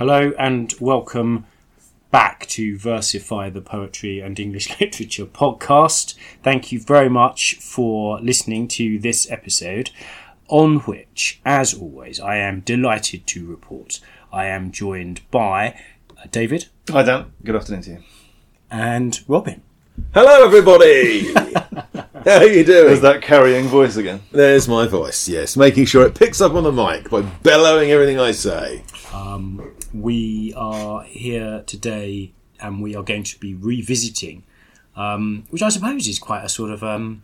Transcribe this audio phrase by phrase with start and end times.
[0.00, 1.44] Hello and welcome
[2.10, 6.14] back to Versify the Poetry and English Literature podcast.
[6.42, 9.90] Thank you very much for listening to this episode,
[10.48, 14.00] on which, as always, I am delighted to report
[14.32, 15.78] I am joined by
[16.16, 17.98] uh, David Hi Dan, good afternoon to you.
[18.70, 19.60] and Robin.
[20.12, 21.32] Hello, everybody.
[21.34, 22.92] How are you doing?
[22.92, 24.20] Is that carrying voice again?
[24.32, 25.28] There's my voice.
[25.28, 28.82] Yes, making sure it picks up on the mic by bellowing everything I say.
[29.94, 34.42] we are here today and we are going to be revisiting,
[34.96, 36.82] um, which I suppose is quite a sort of.
[36.82, 37.22] Um,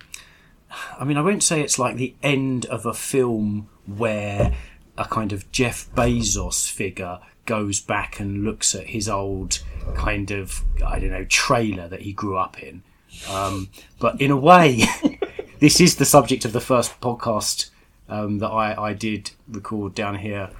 [0.98, 4.54] I mean, I won't say it's like the end of a film where
[4.96, 9.60] a kind of Jeff Bezos figure goes back and looks at his old
[9.94, 12.82] kind of, I don't know, trailer that he grew up in.
[13.30, 14.82] Um, but in a way,
[15.60, 17.70] this is the subject of the first podcast
[18.08, 20.50] um, that I, I did record down here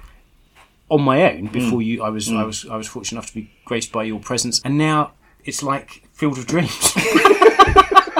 [0.89, 2.03] on my own before you.
[2.03, 4.77] I was I was I was fortunate enough to be graced by your presence, and
[4.77, 5.11] now
[5.43, 6.93] it's like Field of Dreams.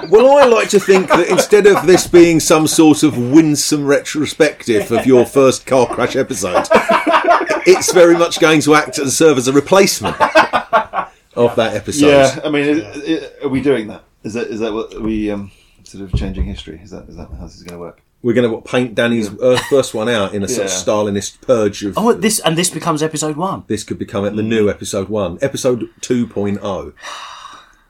[0.09, 4.89] Well, I like to think that instead of this being some sort of winsome retrospective
[4.89, 6.66] of your first car crash episode,
[7.66, 10.16] it's very much going to act and serve as a replacement
[11.38, 12.07] of that episode.
[12.07, 14.03] Yeah, I mean, is, is- are we doing that?
[14.23, 15.52] Is that is that what are we um,
[15.83, 16.80] sort of changing history?
[16.83, 18.02] Is that is that how this is going to work?
[18.23, 20.77] We're going to paint Danny's uh, first one out in a sort of Yeah.
[20.77, 21.97] Stalinist purge of.
[21.97, 23.63] oh, this and this becomes episode one.
[23.67, 25.88] This could become the new episode one, episode oh.
[26.02, 26.93] 2.0.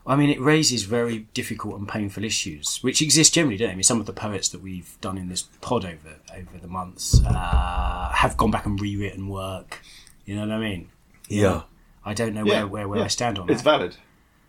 [0.06, 3.72] I mean, it raises very difficult and painful issues, which exist generally, don't they?
[3.74, 6.68] I mean, some of the poets that we've done in this pod over over the
[6.68, 9.82] months uh, have gone back and rewritten work.
[10.26, 10.90] You know what I mean?
[11.30, 11.64] Yeah.
[12.08, 13.06] I don't know Yeah, where where, where yeah.
[13.06, 13.54] I stand on it.
[13.54, 13.96] It's that.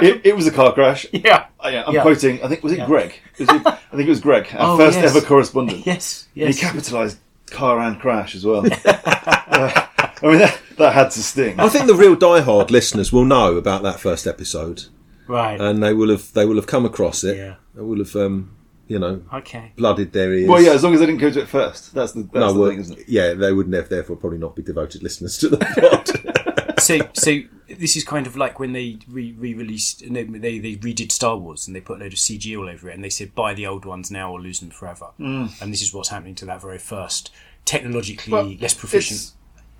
[0.01, 1.05] It, it was a car crash.
[1.11, 1.45] yeah.
[1.59, 2.01] Oh, yeah, I'm Yeah.
[2.01, 2.41] quoting.
[2.43, 2.85] I think was it Yeah.
[2.87, 3.19] Greg?
[3.39, 5.15] Was it, I think it was Greg, our Oh, first yes.
[5.15, 5.85] ever correspondent.
[5.85, 6.27] Yes.
[6.35, 7.17] And He capitalised
[7.51, 8.65] car and crash as well.
[8.65, 11.59] Uh, I mean, that, that had to sting.
[11.59, 14.85] I think the real diehard listeners will know about that first episode.
[15.27, 15.59] right.
[15.61, 17.37] and they will have they will have come across it.
[17.37, 17.55] Yeah.
[17.75, 18.54] They will have um,
[18.87, 19.71] you know okay.
[19.75, 20.49] blooded their ears.
[20.49, 21.93] Well, yeah, as long as they didn't go to it first.
[21.93, 23.09] That's the, that's no, the well, thing, isn't it?
[23.09, 26.79] yeah, they would never, therefore probably not be devoted listeners to the pod.
[26.79, 31.11] so so this is kind of like when they re- re-released no, they they redid
[31.11, 33.33] Star Wars and they put a load of CG all over it and they said
[33.33, 35.07] buy the old ones now or lose them forever.
[35.19, 35.61] Mm.
[35.61, 37.31] And this is what's happening to that very first
[37.65, 39.19] technologically Well, less proficient.
[39.19, 39.33] It's,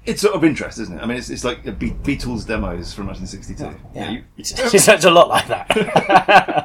[0.06, 1.02] it's sort of interest, isn't it?
[1.02, 3.76] I mean, it's, it's like the Be- Beatles demos from 1962.
[3.94, 4.54] Yeah, you- it's,
[4.88, 6.65] it's a lot like that.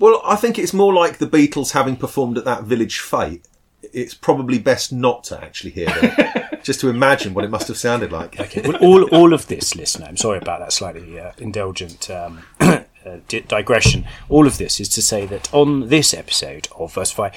[0.00, 3.46] well, I think it's more like the Beatles having performed at that Village Fete.
[3.82, 7.76] It's probably best not to actually hear them, just to imagine what it must have
[7.76, 8.40] sounded like.
[8.40, 12.42] okay, well, all all of this, listener, I'm sorry about that slightly uh, indulgent um,
[12.60, 12.82] uh,
[13.28, 14.06] di- digression.
[14.28, 17.32] All of this is to say that on this episode of Versify,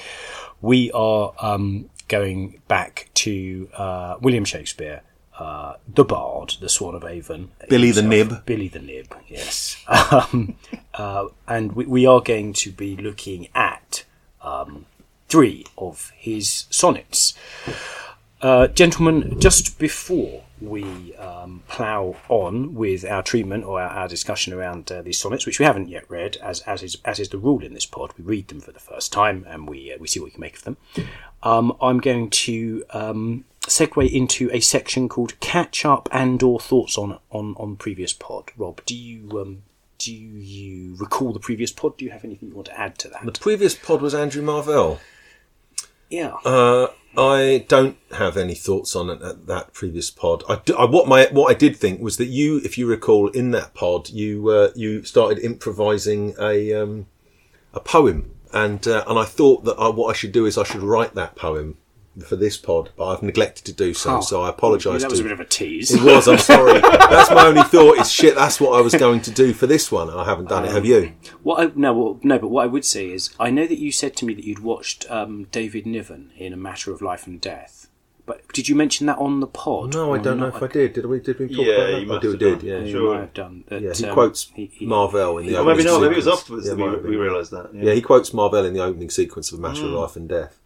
[0.60, 5.02] we are um, going back to uh, William Shakespeare,
[5.38, 8.02] uh, the Bard, the Swan of Avon, Billy the.
[8.02, 8.44] Nib.
[8.46, 9.76] Billy the Nib, yes.
[10.10, 10.56] Um,
[10.94, 14.04] uh, and we, we are going to be looking at
[14.42, 14.86] um,
[15.28, 17.34] three of his sonnets.
[18.40, 24.52] Uh, gentlemen, just before we um, plough on with our treatment or our, our discussion
[24.52, 27.38] around uh, these sonnets, which we haven't yet read, as as is as is the
[27.38, 30.06] rule in this pod, we read them for the first time and we uh, we
[30.06, 30.76] see what we can make of them.
[31.42, 36.96] Um, I'm going to um, segue into a section called "Catch Up and or Thoughts
[36.98, 39.62] on on on Previous Pod." Rob, do you um,
[39.98, 41.96] do you recall the previous pod?
[41.96, 43.24] Do you have anything you want to add to that?
[43.24, 44.98] The previous pod was Andrew Marvell.
[46.10, 46.34] yeah.
[46.44, 50.42] Uh, I don't have any thoughts on it at that previous pod.
[50.48, 53.28] I, do- I- what my what I did think was that you, if you recall,
[53.28, 57.06] in that pod, you uh, you started improvising a um,
[57.72, 60.64] a poem, and uh, and I thought that I, what I should do is I
[60.64, 61.76] should write that poem
[62.22, 64.18] for this pod, but I've neglected to do so.
[64.18, 64.20] Oh.
[64.20, 65.02] so I apologise.
[65.02, 65.92] that was to a bit of a tease.
[65.92, 66.28] It was.
[66.28, 66.80] I'm sorry.
[66.80, 67.98] That's my only thought.
[67.98, 68.34] Is shit.
[68.34, 70.08] That's what I was going to do for this one.
[70.08, 70.70] and I haven't done it.
[70.72, 71.12] Have you?
[71.42, 73.90] What I, no, well, no, but what I would say is, I know that you
[73.92, 77.40] said to me that you'd watched um, David Niven in A Matter of Life and
[77.40, 77.88] Death,
[78.26, 79.92] but did you mention that on the pod?
[79.92, 80.94] No, I don't know if I did.
[80.94, 81.20] Did we?
[81.20, 82.00] Did we talk Yeah, about that?
[82.06, 82.58] you I do- have did.
[82.60, 82.66] done.
[82.68, 82.78] Yeah.
[82.78, 83.14] You Sure.
[83.14, 83.64] might have done.
[83.68, 86.00] That, Yeah, he um, quotes he- he- Marvell in the Or opening maybe not.
[86.00, 86.40] Maybe it was sequence.
[86.40, 87.70] afterwards Yeah, that we, we realised that.
[87.74, 90.58] Yeah, he quotes Marvell in the opening sequence of A Matter of Life and Death.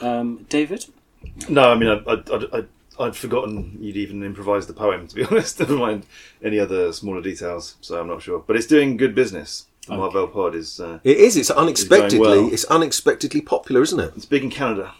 [0.00, 0.86] Um, David.
[1.48, 2.68] No, I mean, I'd, I'd, I'd, I'd,
[2.98, 5.58] I'd forgotten you'd even improvised the poem, to be honest.
[5.60, 6.06] Never mind
[6.42, 8.38] any other smaller details, so I'm not sure.
[8.46, 9.66] But it's doing good business.
[9.86, 11.36] The Marvell Pod is uh, It is.
[11.36, 12.20] It's unexpectedly.
[12.20, 12.52] well.
[12.52, 14.12] It's unexpectedly popular, isn't it?
[14.14, 14.94] it's big in Canada,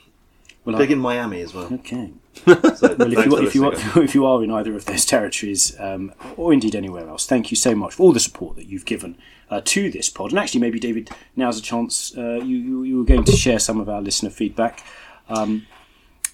[0.64, 1.72] Well, big I- in Miami as well.
[1.72, 2.12] Okay.
[2.46, 5.78] So Well, if you, if, you are, if you are in either of those territories,
[5.78, 8.86] um, or indeed anywhere else, thank you so much for all the support that you've
[8.86, 9.18] given
[9.50, 10.30] uh, to this pod.
[10.30, 12.16] And actually, maybe David, now's a chance.
[12.16, 14.84] Uh, you, you you were going to share some of our listener feedback.
[15.28, 15.66] Um,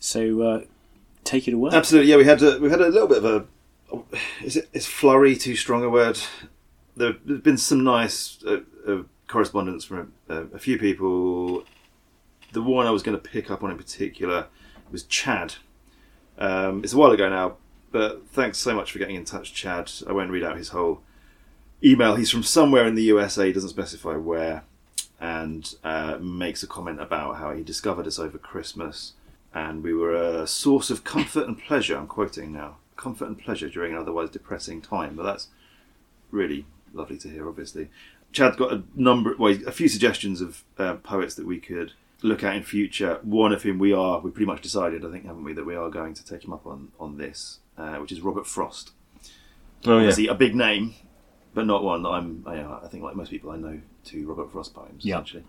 [0.00, 0.60] So uh,
[1.24, 1.72] take it away.
[1.72, 2.16] Absolutely, yeah.
[2.16, 3.44] We had a, we had a little bit of a.
[4.44, 6.18] Is it is flurry too strong a word?
[6.96, 11.64] There, has been some nice uh, uh, correspondence from a, a, few people.
[12.52, 14.46] The one I was going to pick up on in particular
[14.90, 15.56] was Chad.
[16.38, 17.56] Um, it's a while ago now,
[17.90, 19.90] but thanks so much for getting in touch, Chad.
[20.08, 21.02] I won't read out his whole
[21.82, 22.17] email.
[22.17, 24.64] He's from somewhere in the USA, doesn't specify where,
[25.20, 29.14] and uh, makes a comment about how he discovered us over Christmas,
[29.55, 31.96] and we were a source of comfort and pleasure.
[31.96, 35.17] I'm quoting now comfort and pleasure during an otherwise depressing time.
[35.17, 35.49] But that's
[36.31, 37.88] really lovely to hear, obviously.
[38.32, 42.43] Chad got a number, well, a few suggestions of uh, poets that we could look
[42.43, 43.20] at in future.
[43.22, 45.76] One of whom we are, we pretty much decided, I think, haven't we, that we
[45.76, 48.93] are going to take him up on on this, uh, which is Robert Frost.
[49.84, 50.94] Oh yeah, Obviously, a big name,
[51.56, 52.44] but not one that I'm.
[52.47, 55.05] I, uh, I think, like most people, I know two Robert Frost poems.
[55.05, 55.14] Yeah.
[55.14, 55.44] Essentially.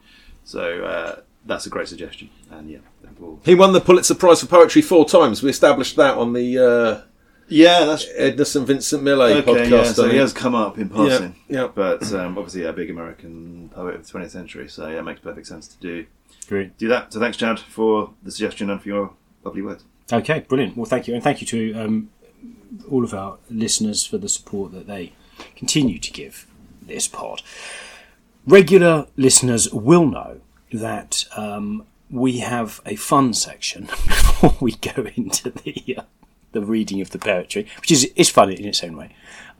[0.45, 2.77] So uh, that's a great suggestion, and yeah,
[3.19, 3.42] we'll...
[3.44, 5.44] he won the Pulitzer Prize for poetry four times.
[5.44, 7.01] We established that on the uh,
[7.50, 9.51] yeah, that's Edna St Vincent Millay okay.
[9.51, 9.69] podcast.
[9.69, 11.36] Yeah, so he has come up in passing.
[11.50, 11.68] Yeah, yeah.
[11.75, 15.19] but um, obviously a big American poet of the 20th century, so yeah, it makes
[15.19, 16.06] perfect sense to do
[16.48, 16.77] Great.
[16.77, 17.12] do that.
[17.12, 19.13] So thanks, Chad, for the suggestion and for your
[19.44, 19.83] lovely words.
[20.13, 20.77] Okay, brilliant.
[20.77, 22.09] Well, thank you, and thank you to um,
[22.89, 25.12] all of our listeners for the support that they
[25.55, 26.47] continue to give
[26.81, 27.41] this pod.
[28.45, 30.39] Regular listeners will know
[30.71, 36.03] that um, we have a fun section before we go into the uh,
[36.53, 39.15] the reading of the poetry, which is is fun in its own way.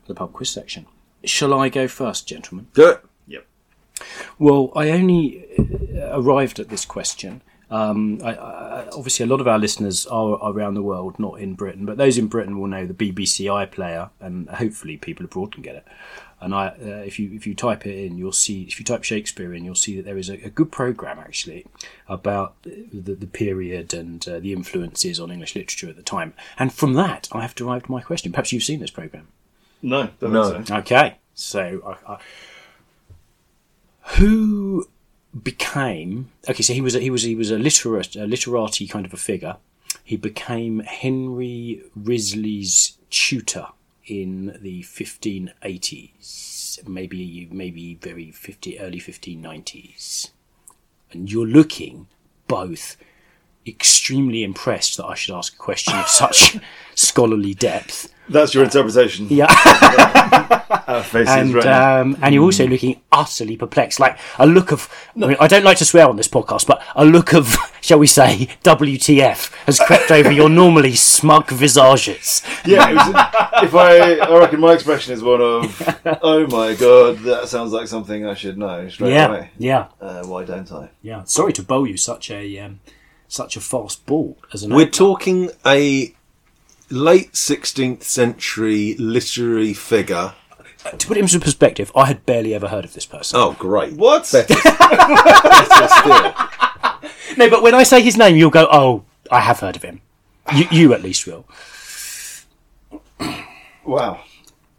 [0.07, 0.85] The pub quiz section.
[1.24, 2.68] Shall I go first, gentlemen?
[2.74, 3.03] Do it.
[3.27, 3.45] Yep.
[4.39, 5.45] Well, I only
[5.97, 7.41] uh, arrived at this question.
[7.69, 11.54] Um, I, I, obviously, a lot of our listeners are around the world, not in
[11.54, 15.64] Britain, but those in Britain will know the BBC iPlayer, and hopefully people abroad can
[15.64, 15.86] get it.
[16.40, 18.64] And I, uh, if you if you type it in, you'll see.
[18.64, 21.66] If you type Shakespeare in, you'll see that there is a, a good program actually
[22.08, 26.34] about the, the period and uh, the influences on English literature at the time.
[26.60, 28.31] And from that, I have derived my question.
[28.31, 29.28] Perhaps you've seen this program.
[29.81, 30.63] No, don't No.
[30.63, 30.75] so.
[30.78, 32.20] Okay, so I, I,
[34.18, 34.88] who
[35.44, 36.63] became okay?
[36.63, 39.18] So he was a, he was he was a literate a literati kind of a
[39.18, 39.57] figure.
[40.04, 43.68] He became Henry Wriothesley's tutor
[44.06, 50.31] in the 1580s, maybe maybe very 50 early 1590s,
[51.12, 52.07] and you're looking
[52.48, 52.98] both
[53.68, 56.58] extremely impressed that I should ask a question of such
[56.96, 58.14] scholarly depth.
[58.30, 59.28] That's your interpretation.
[59.30, 59.48] Yeah.
[61.04, 64.90] Faces and right um, and you're also looking utterly perplexed, like a look of.
[65.16, 68.00] I, mean, I don't like to swear on this podcast, but a look of, shall
[68.00, 72.42] we say, WTF has crept over your normally smug visages.
[72.66, 73.08] Yeah, it was,
[73.63, 77.88] if I, I reckon my expression is one of, oh my god, that sounds like
[77.88, 79.52] something I should know straight Yeah, away.
[79.58, 80.90] yeah, Uh, why don't I?
[81.02, 81.24] yeah.
[81.25, 82.80] Sorry to bowl you such a um,
[83.27, 84.69] such a fast ball as an.
[84.71, 84.91] We're opener.
[84.91, 86.13] talking a
[86.89, 90.34] late 16th century literary figure.
[90.86, 93.39] Uh, to put it into perspective, I had barely ever heard of this person.
[93.39, 93.93] Oh, great.
[93.93, 94.29] What?
[94.31, 96.34] Better, better still.
[97.38, 100.01] No, but when I say his name, you'll go, "Oh, I have heard of him."
[100.55, 101.46] You, you at least will.
[103.86, 104.22] Wow.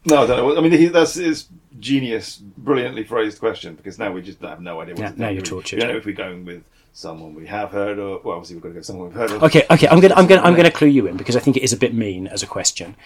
[0.04, 0.56] No, I don't know.
[0.56, 4.80] I mean, he, that's his genius, brilliantly phrased question because now we just have no
[4.80, 5.34] idea what Yeah, to now think.
[5.36, 5.76] you're We- tortured.
[5.76, 6.62] We don't know if we're going with
[6.98, 8.24] someone we have heard of.
[8.24, 9.44] Well, obviously, we've got to go someone we've heard of.
[9.44, 9.86] Okay, okay.
[9.86, 11.76] I'm gonna, I'm gonna, I'm gonna clue you in because I think it is a
[11.76, 12.96] bit mean as a question.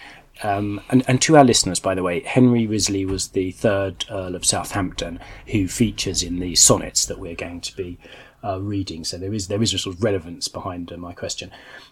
[0.41, 4.33] Um, and, and to our listeners, by the way, Henry Wriothesley was the third Earl
[4.33, 7.99] of Southampton who features in the sonnets that we're going to be
[8.43, 9.03] uh, reading.
[9.03, 11.51] So there is, there is a sort of relevance behind uh, my question.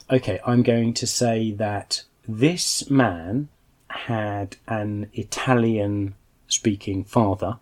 [0.09, 3.49] Okay, I'm going to say that this man
[3.89, 7.59] had an Italian-speaking father,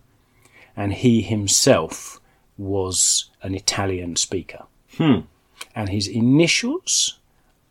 [0.74, 2.19] and he himself
[2.60, 4.64] was an Italian speaker
[4.98, 7.18] and his initials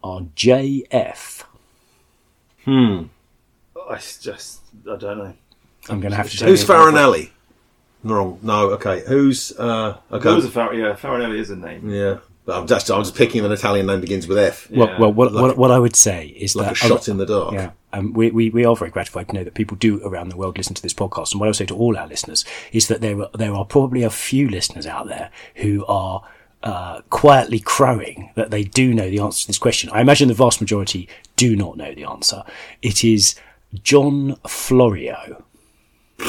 [0.04, 1.44] are JF.
[3.90, 5.34] I s- just, I don't know.
[5.90, 6.46] I'm going to have to.
[6.46, 7.30] Who's Farinelli?
[8.04, 8.40] Wrong.
[8.42, 9.04] No, okay.
[9.08, 9.52] Who's.
[9.58, 10.34] Uh, okay.
[10.34, 11.90] was a Far- yeah, Farinelli is a name.
[11.90, 12.18] Yeah.
[12.50, 14.72] But I'm just, I'm just picking an Italian name begins with F.
[14.72, 14.98] Well, Yeah.
[15.00, 17.26] well, what, Like- what, what I would say is Like that a shot in the
[17.28, 17.54] dark.
[17.54, 20.36] Yeah, um, we, we we are very gratified to know that people do around the
[20.36, 21.32] world listen to this podcast.
[21.32, 23.66] And what I would say to all our listeners is that there are, there are
[23.66, 26.24] probably a few listeners out there who are
[26.64, 29.92] uh, quietly crowing that they do know the answer to this question.
[29.94, 32.44] I imagine the vast majority do not know the answer.
[32.82, 33.36] It is
[33.84, 35.44] John Florio.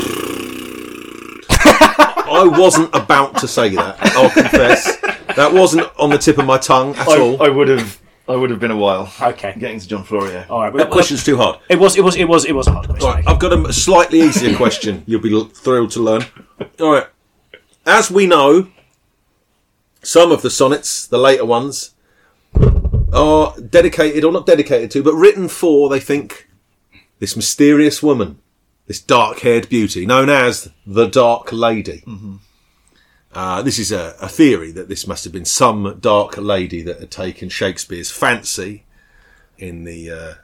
[2.33, 5.00] I wasn't about to say that, I'll confess.
[5.37, 7.43] That wasn't on the tip of my tongue at I, all.
[7.43, 9.13] I would have, I would have been a while.
[9.21, 9.55] Okay.
[9.59, 10.45] Getting to John Florio.
[10.49, 11.59] All right, that well, question's too hard.
[11.69, 13.09] it was it was it was it was a hard question.
[13.09, 15.03] Right, I've got a slightly easier question.
[15.07, 16.25] You'll be thrilled to learn.
[16.81, 17.07] All right.
[17.87, 18.69] As we know,
[20.03, 21.95] some of the sonnets, the later ones,
[23.13, 26.49] are dedicated, or not dedicated to, but written for, they think,
[27.19, 28.39] this mysterious woman,
[28.87, 32.03] this dark haired beauty, known as the Dark Lady.
[32.07, 32.37] Mm-hmm.
[33.33, 36.99] Uh, this is a, a theory that this must have been some dark lady that
[36.99, 38.85] had taken Shakespeare's fancy
[39.57, 40.35] in the uh,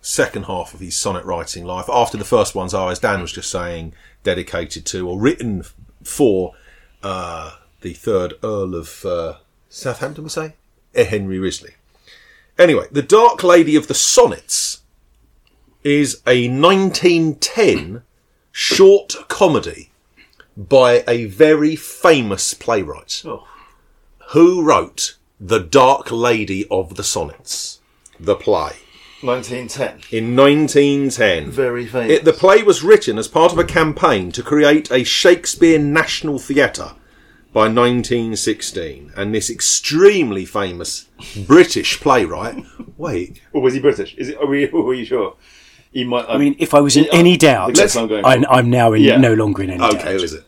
[0.00, 1.88] second half of his sonnet writing life.
[1.88, 3.92] After the first ones are, as Dan was just saying,
[4.22, 5.64] dedicated to or written
[6.04, 6.54] for
[7.02, 9.34] uh, the third Earl of uh,
[9.68, 10.54] Southampton, we say?
[10.94, 11.74] Henry Wriothesley.
[12.58, 14.82] Anyway, The Dark Lady of the Sonnets
[15.84, 18.02] is a 1910
[18.50, 19.90] short comedy
[20.58, 23.46] by a very famous playwright Oh.
[24.30, 27.78] who wrote The Dark Lady of the Sonnets,
[28.18, 28.72] the play,
[29.22, 30.00] 1910.
[30.10, 31.50] in 1910.
[31.52, 32.10] Very famous.
[32.18, 36.38] It, the play was written as part of a campaign to create a Shakespeare National
[36.40, 36.92] Theatre
[37.52, 41.06] by 1916, and this extremely famous
[41.46, 42.64] British playwright.
[42.98, 44.14] Wait, Or was he British?
[44.16, 44.38] Is it?
[44.38, 44.68] Are we?
[44.72, 45.36] Are you sure?
[45.92, 46.26] He might.
[46.28, 48.92] I mean, if I was in Yeah, any uh, doubt, that's I'm going I'm, now
[48.92, 49.16] in, Yeah.
[49.16, 49.94] no longer in any doubt.
[49.94, 50.44] okay, who is it?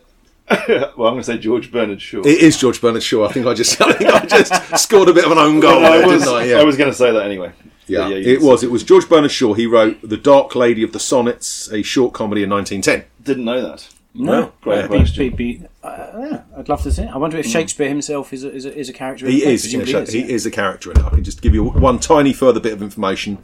[0.96, 2.20] well, I'm going to say George Bernard Shaw.
[2.20, 3.26] It is George Bernard Shaw.
[3.28, 5.84] I think I just, I think I just scored a bit of an own goal,
[5.84, 6.22] I there, was.
[6.22, 6.44] didn't I?
[6.44, 6.56] Yeah.
[6.58, 7.52] I was going to say that anyway.
[7.86, 8.62] Yeah, But you it was.
[8.62, 9.54] It was George Bernard Shaw.
[9.54, 13.04] He wrote The Dark Lady of the Sonnets, a short comedy in 1910.
[13.24, 13.88] Didn't know that.
[14.12, 15.30] No, Great It'd be- question.
[15.36, 17.08] be- be- uh, yeah, I'd love to see it.
[17.10, 19.26] I wonder if Shakespeare himself is a, is a, is a character.
[19.26, 19.62] in He the is.
[19.62, 21.04] Presumably yeah, is, he is a character in it.
[21.04, 23.38] I can just give you one tiny further bit of information.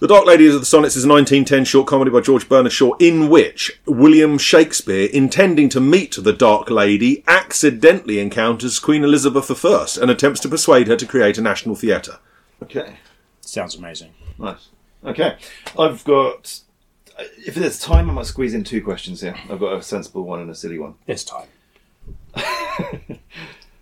[0.00, 2.94] The Dark Lady of the Sonnets is a 1910 short comedy by George Bernard Shaw,
[2.98, 9.86] in which William Shakespeare, intending to meet the Dark Lady, accidentally encounters Queen Elizabeth I
[10.00, 12.18] and attempts to persuade her to create a national theatre.
[12.62, 12.96] Okay.
[13.42, 14.14] Sounds amazing.
[14.38, 14.68] Nice.
[15.04, 15.36] Okay.
[15.78, 16.60] I've got.
[17.46, 19.36] If there's time, I might squeeze in two questions here.
[19.50, 20.94] I've got a sensible one and a silly one.
[21.04, 21.48] This time.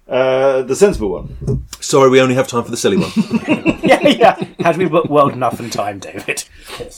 [0.08, 1.66] Uh, the sensible one.
[1.80, 3.10] Sorry, we only have time for the silly one.
[3.84, 4.44] yeah, yeah.
[4.60, 6.44] Had we but well enough in time, David?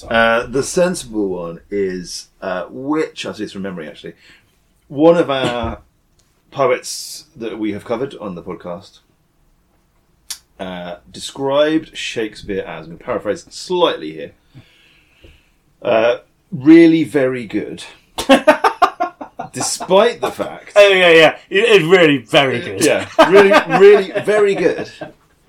[0.09, 4.15] Uh, the sensible one is uh, which I see this from memory actually.
[4.89, 5.83] One of our
[6.51, 9.01] poets that we have covered on the podcast
[10.59, 14.33] uh, described Shakespeare as, I'm going to paraphrase slightly here,
[15.81, 16.19] uh,
[16.53, 17.85] really very good,
[19.53, 21.39] despite the fact, Oh yeah, yeah.
[21.49, 22.85] It- It's really very good.
[22.85, 24.91] yeah, really, really very good.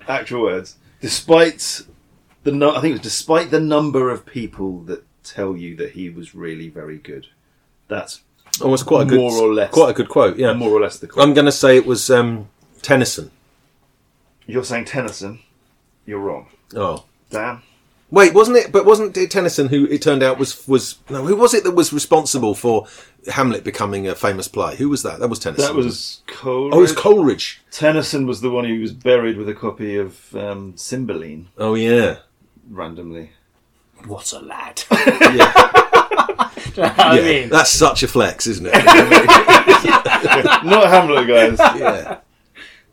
[0.08, 1.82] Actual words, despite
[2.42, 5.92] the no- I think it was despite the number of people that tell you that
[5.92, 7.28] he was really very good.
[7.88, 8.20] That's
[8.60, 9.70] Almost quite a good, More or less.
[9.72, 10.36] quite a good quote.
[10.36, 11.06] Yeah, more or less the.
[11.06, 11.26] quote.
[11.26, 12.48] I'm going to say it was um,
[12.82, 13.30] Tennyson.
[14.46, 15.38] You're saying Tennyson.
[16.04, 16.48] You're wrong.
[16.76, 17.62] Oh, Dan.
[18.12, 18.70] Wait, wasn't it?
[18.70, 21.24] But wasn't it Tennyson who it turned out was was no?
[21.24, 22.86] Who was it that was responsible for
[23.32, 24.76] Hamlet becoming a famous play?
[24.76, 25.18] Who was that?
[25.18, 25.64] That was Tennyson.
[25.64, 26.74] That was Coleridge.
[26.74, 27.62] oh, it was Coleridge.
[27.70, 32.18] Tennyson was the one who was buried with a copy of um, Cymbeline Oh yeah,
[32.68, 33.30] randomly.
[34.04, 34.82] What a lad.
[34.90, 35.52] yeah.
[36.76, 37.24] I yeah.
[37.24, 38.72] mean, That's such a flex, isn't it?
[40.64, 41.58] not Hamlet, guys.
[41.78, 42.18] yeah.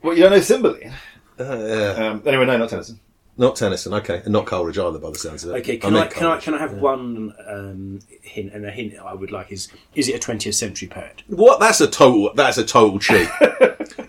[0.01, 0.93] Well, you don't know Cymbeline.
[1.37, 2.07] Uh, yeah.
[2.07, 3.01] Um, anyway, no, not Tennyson.
[3.39, 5.59] Not Tennyson, okay, and not Carl Coleridge either, by the sounds of it.
[5.61, 5.77] okay.
[5.77, 8.51] Can I, meant can I can I have one um, hint?
[8.53, 11.23] And a hint I would like is: is it a 20th century poet?
[11.27, 11.61] What?
[11.61, 12.33] That's a total.
[12.35, 13.29] That's a total cheat.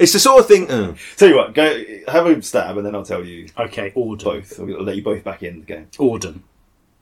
[0.00, 0.68] it's the sort of thing.
[0.68, 4.24] uh, Tell you what, go have a stab, and then I'll tell you Okay, Auden.
[4.24, 4.58] both.
[4.58, 5.86] I'll let you both back in the game.
[5.92, 6.40] Auden.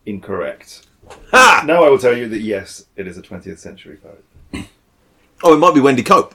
[0.04, 0.86] Incorrect.
[1.30, 1.62] ha!
[1.66, 4.68] Now I will tell you that yes, it is a 20th century poet.
[5.42, 6.34] Oh, it might be Wendy Cope.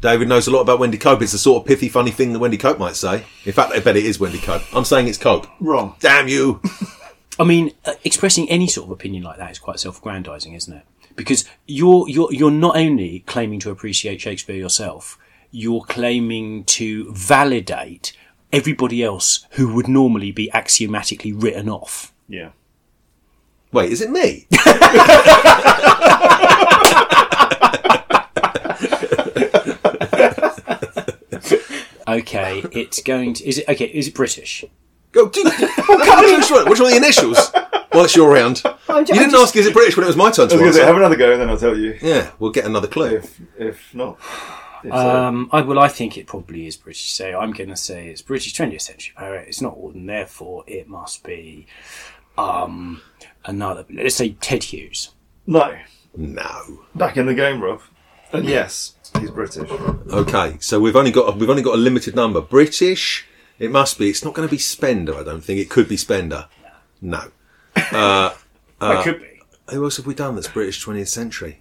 [0.00, 1.22] David knows a lot about Wendy Cope.
[1.22, 3.24] It's the sort of pithy, funny thing that Wendy Cope might say.
[3.44, 4.62] In fact, I bet it is Wendy Cope.
[4.74, 5.48] I'm saying it's Cope.
[5.60, 5.96] Wrong.
[5.98, 6.60] Damn you!
[7.38, 10.84] I mean, uh, expressing any sort of opinion like that is quite self-aggrandizing, isn't it?
[11.16, 15.18] Because you're you're you're not only claiming to appreciate Shakespeare yourself,
[15.50, 18.12] you're claiming to validate
[18.52, 22.12] everybody else who would normally be axiomatically written off.
[22.28, 22.50] Yeah.
[23.72, 24.46] Wait, is it me?
[32.08, 33.46] Okay, it's going to.
[33.48, 33.84] Is it okay?
[33.86, 34.64] Is it British?
[35.12, 35.28] Go.
[35.28, 36.68] Do, come on, which one?
[36.70, 37.50] Which one are the initials?
[37.92, 38.62] Well, it's your round.
[38.88, 40.68] You didn't ask, is it British when it was my turn I was to going
[40.70, 40.86] to say, answer.
[40.86, 41.98] have another go, and then I'll tell you.
[42.02, 43.16] Yeah, we'll get another clue.
[43.16, 44.18] If if not,
[44.84, 45.26] if so.
[45.26, 47.12] Um, I well, I think it probably is British.
[47.12, 49.44] So I'm going to say it's British 20th century poet.
[49.48, 51.66] It's not Auden, therefore it must be
[52.36, 53.00] um,
[53.44, 53.84] another.
[53.90, 55.10] Let's say Ted Hughes.
[55.46, 55.76] no.
[56.16, 56.80] No.
[56.94, 57.80] Back in the game, Rob.
[58.32, 59.70] And yes, he's British.
[59.70, 62.40] Okay, so we've only got we've only got a limited number.
[62.40, 63.26] British.
[63.58, 64.08] It must be.
[64.08, 65.16] It's not going to be Spender.
[65.16, 66.46] I don't think it could be Spender.
[67.00, 67.30] No.
[67.74, 68.34] Uh,
[68.80, 69.40] it could be.
[69.70, 71.60] Who else have we done that's British 20th century?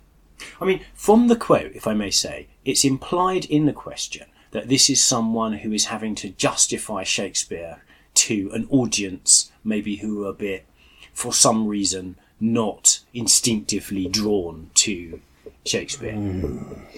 [0.61, 4.69] I mean, from the quote, if I may say, it's implied in the question that
[4.69, 7.81] this is someone who is having to justify Shakespeare
[8.13, 10.65] to an audience maybe who are a bit,
[11.13, 15.19] for some reason, not instinctively drawn to
[15.67, 16.15] Shakespeare.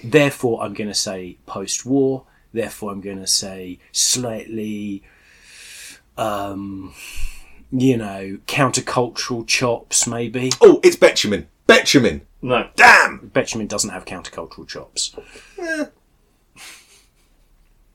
[0.02, 2.24] Therefore, I'm going to say post war.
[2.52, 5.02] Therefore, I'm going to say slightly,
[6.16, 6.94] um,
[7.70, 10.50] you know, countercultural chops, maybe.
[10.60, 11.46] Oh, it's Betjeman.
[11.68, 12.22] Betjeman.
[12.42, 12.68] No.
[12.74, 13.30] Damn.
[13.32, 15.14] Betjeman doesn't have countercultural chops.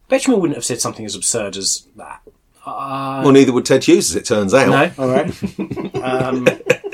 [0.10, 2.22] Betjeman wouldn't have said something as absurd as that.
[2.66, 4.68] Uh, well, neither would Ted Hughes, as it turns out.
[4.70, 5.28] No, all right.
[6.04, 6.85] um, I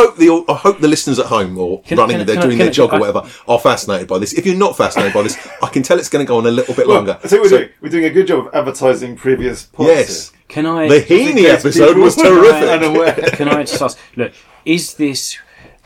[0.00, 2.58] hope the I hope the listeners at home or Can- running, can- they're can doing
[2.58, 4.32] can their I- jog or whatever, are fascinated by this.
[4.32, 6.50] If you're not fascinated by this, I can tell it's going to go on a
[6.50, 7.18] little bit longer.
[7.22, 7.68] I think we're doing.
[7.80, 9.88] We're doing a good job of advertising previous pods.
[9.88, 10.88] Yes, can I?
[10.88, 12.68] the Heaney episode was are terrific.
[12.70, 13.14] Unaware.
[13.32, 13.98] can I just ask?
[14.16, 14.32] Look,
[14.64, 15.38] is this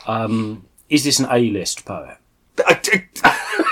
[0.07, 2.17] um, is this an A-list poet?
[2.67, 2.81] I-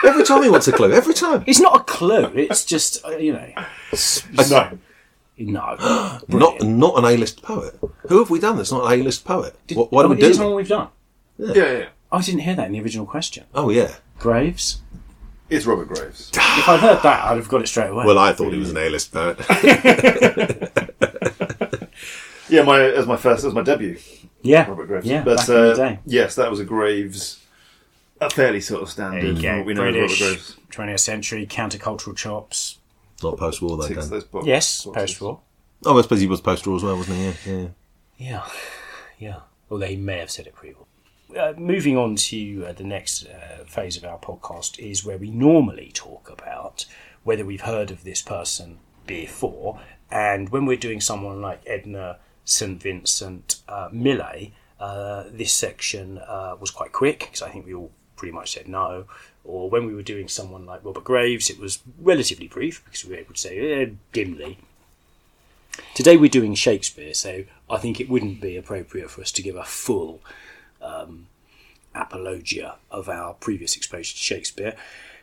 [0.04, 1.44] every time he wants a clue, every time.
[1.46, 2.32] It's not a clue.
[2.34, 3.48] It's just uh, you know,
[4.50, 4.78] No.
[5.38, 5.76] No.
[6.28, 7.78] Not not an A-list poet.
[8.08, 9.54] Who have we done that's not an A-list poet?
[9.74, 10.88] What, why do Oh, we is do this one we've done?
[11.38, 11.86] Yeah, yeah.
[12.12, 13.44] I didn't hear that in the original question.
[13.54, 13.94] Oh yeah.
[14.18, 14.80] Graves.
[15.50, 16.30] It's Robert Graves.
[16.58, 18.04] If I'd heard that, I'd have got it straight away.
[18.06, 19.38] Well, I thought he was an A-list poet.
[22.48, 23.98] Yeah, my as my first as my debut,
[24.42, 25.06] yeah, Robert Graves.
[25.06, 25.22] yeah.
[25.24, 25.98] but back uh, in the day.
[26.04, 27.40] yes, that was a Graves,
[28.20, 29.22] a fairly sort of standard.
[29.22, 29.56] There you from go.
[29.58, 30.56] what we know British, of Robert Graves.
[30.70, 32.78] 20th century countercultural chops.
[33.22, 33.88] Not post-war though.
[33.88, 34.10] Ticks Dan.
[34.10, 34.48] those boxes.
[34.48, 35.40] Yes, post-war.
[35.84, 37.24] Oh, I suppose he was post-war as well, wasn't he?
[37.24, 37.68] Yeah, yeah.
[38.18, 38.48] Yeah,
[39.18, 39.36] yeah.
[39.70, 40.86] Although he may have said it pre-war.
[41.36, 45.30] Uh, moving on to uh, the next uh, phase of our podcast is where we
[45.30, 46.84] normally talk about
[47.24, 49.80] whether we've heard of this person before,
[50.10, 56.56] and when we're doing someone like Edna St Vincent uh, Millay, uh, this section uh,
[56.60, 59.06] was quite quick because I think we all pretty much said no.
[59.44, 63.14] Or when we were doing someone like Robert Graves, it was relatively brief because we
[63.14, 64.58] were able to say eh, dimly.
[65.94, 69.56] Today we're doing Shakespeare, so I think it wouldn't be appropriate for us to give
[69.56, 70.20] a full
[70.80, 71.26] um,
[71.94, 74.74] apologia of our previous exposure to Shakespeare.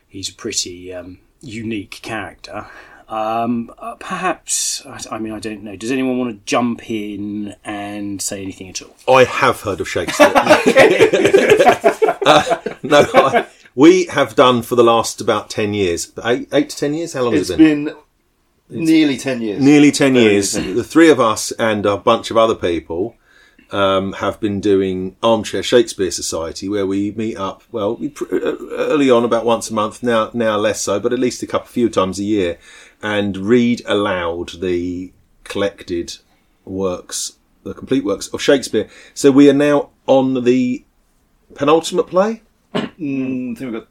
[0.08, 2.66] He's a pretty um, unique character.
[3.08, 5.74] Um, uh, perhaps, I, I mean, I don't know.
[5.74, 8.94] Does anyone want to jump in and say anything at all?
[9.12, 10.32] I have heard of Shakespeare.
[12.22, 16.76] Uh, no, I, we have done for the last about ten years, eight, eight to
[16.76, 17.12] ten years.
[17.12, 17.88] How long It's has it been?
[17.88, 17.96] It's
[18.68, 19.62] been nearly ten years.
[19.62, 20.54] Nearly ten Very years.
[20.54, 23.16] nearly 10 The three of us and a bunch of other people
[23.72, 27.62] um, have been doing Armchair Shakespeare Society, where we meet up.
[27.72, 30.02] Well, we, pr- uh, early on about once a month.
[30.02, 32.58] Now, now less so, but at least a couple, few times a year,
[33.02, 35.12] and read aloud the
[35.44, 36.16] collected
[36.64, 38.88] works, the complete works of Shakespeare.
[39.14, 40.84] So we are now on the
[41.54, 42.42] penultimate play.
[42.74, 43.88] Mm, I think we've got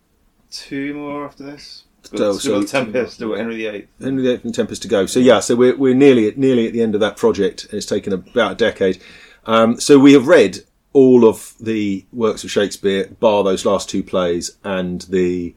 [0.52, 1.84] two more after this.
[2.12, 3.88] We've So- got, still got Tempest, still got Henry VIII.
[4.02, 5.06] Henry VIII and Tempest to go.
[5.06, 7.74] So yeah, so we're we're nearly at, nearly at the end of that project, and
[7.74, 9.02] it's taken about a decade.
[9.46, 10.60] Um, so we have read
[10.94, 15.54] all of the works of Shakespeare, bar those last two plays, and the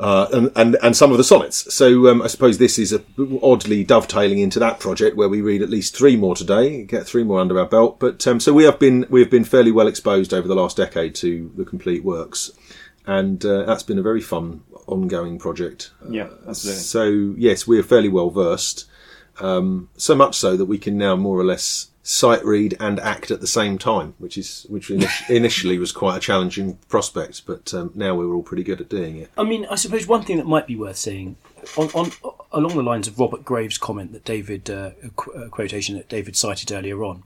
[0.00, 1.72] uh, and, and and some of the sonnets.
[1.72, 3.02] So um, I suppose this is a,
[3.42, 7.22] oddly dovetailing into that project where we read at least three more today, get three
[7.22, 8.00] more under our belt.
[8.00, 10.78] But um, so we have been we have been fairly well exposed over the last
[10.78, 12.50] decade to the complete works,
[13.06, 15.90] and uh, that's been a very fun ongoing project.
[16.08, 16.82] Yeah, absolutely.
[16.82, 18.86] So yes, we are fairly well versed.
[19.38, 23.30] Um, so much so that we can now more or less sight read and act
[23.30, 24.90] at the same time, which is which
[25.28, 29.16] initially was quite a challenging prospect, but um, now we're all pretty good at doing
[29.16, 29.30] it.
[29.38, 31.36] I mean, I suppose one thing that might be worth saying,
[31.76, 32.10] on, on
[32.50, 36.72] along the lines of Robert Graves' comment that David uh, qu- quotation that David cited
[36.72, 37.22] earlier on,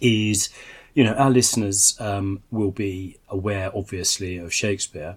[0.00, 0.48] is
[0.94, 5.16] you know our listeners um, will be aware, obviously, of Shakespeare.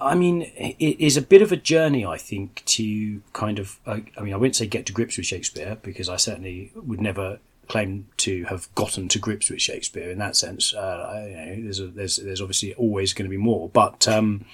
[0.00, 3.78] I mean, it is a bit of a journey, I think, to kind of.
[3.84, 7.02] Uh, I mean, I wouldn't say get to grips with Shakespeare because I certainly would
[7.02, 10.74] never claim to have gotten to grips with Shakespeare in that sense.
[10.74, 14.08] Uh, you know, there's, a, there's there's obviously always going to be more, but.
[14.08, 14.44] Um,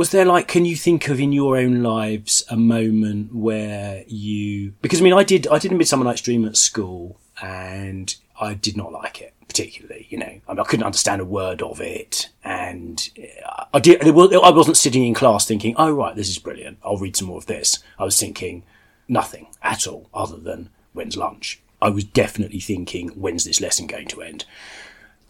[0.00, 4.72] was there like can you think of in your own lives a moment where you
[4.80, 8.54] because i mean i did i did a midsummer night's dream at school and i
[8.54, 11.82] did not like it particularly you know I, mean, I couldn't understand a word of
[11.82, 13.10] it and
[13.46, 16.96] uh, i did i wasn't sitting in class thinking oh right this is brilliant i'll
[16.96, 18.62] read some more of this i was thinking
[19.06, 24.06] nothing at all other than when's lunch i was definitely thinking when's this lesson going
[24.08, 24.44] to end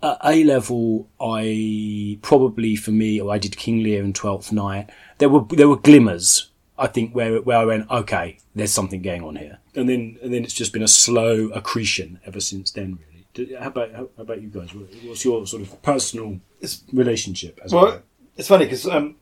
[0.02, 4.88] at A level, I probably for me, or I did King Lear and Twelfth Night.
[5.18, 6.48] There were there were glimmers.
[6.78, 10.32] I think where where I went, okay, there's something going on here, and then and
[10.32, 12.98] then it's just been a slow accretion ever since then.
[13.36, 13.54] Really.
[13.56, 14.70] How about how, how about you guys?
[14.74, 17.60] What's your sort of personal It's- relationship?
[17.62, 18.02] As it Well,
[18.38, 19.16] it's funny because um,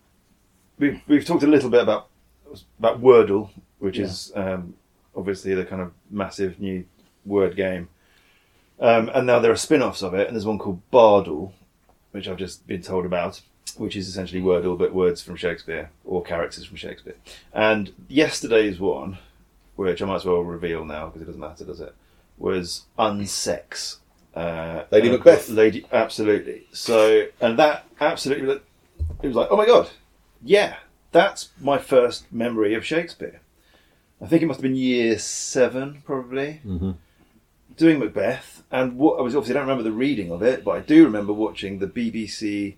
[0.78, 2.06] we've we've talked a little bit about
[2.78, 4.04] about Wordle which Yeah.
[4.04, 4.74] is um,
[5.16, 6.84] obviously the kind of massive new
[7.28, 7.88] word game.
[8.80, 11.52] Um, and now there are spin-offs of it, and there's one called Bardle,
[12.12, 13.40] which I've just been told about,
[13.76, 17.16] which is essentially Wordle but words from Shakespeare or characters from Shakespeare.
[17.52, 19.18] And yesterday's one,
[19.76, 21.94] which I might as well reveal now because it doesn't matter, does it?
[22.38, 23.96] Was Unsex.
[24.34, 25.48] Uh, Lady Macbeth.
[25.48, 26.66] Lady, absolutely.
[26.72, 28.60] So, and that absolutely,
[29.22, 29.90] it was like, oh my god,
[30.42, 30.76] yeah,
[31.10, 33.40] that's my first memory of Shakespeare.
[34.22, 36.60] I think it must have been year seven, probably.
[36.64, 36.96] Mhm.
[37.78, 40.72] Doing Macbeth, and what I was obviously I don't remember the reading of it, but
[40.72, 42.74] I do remember watching the BBC.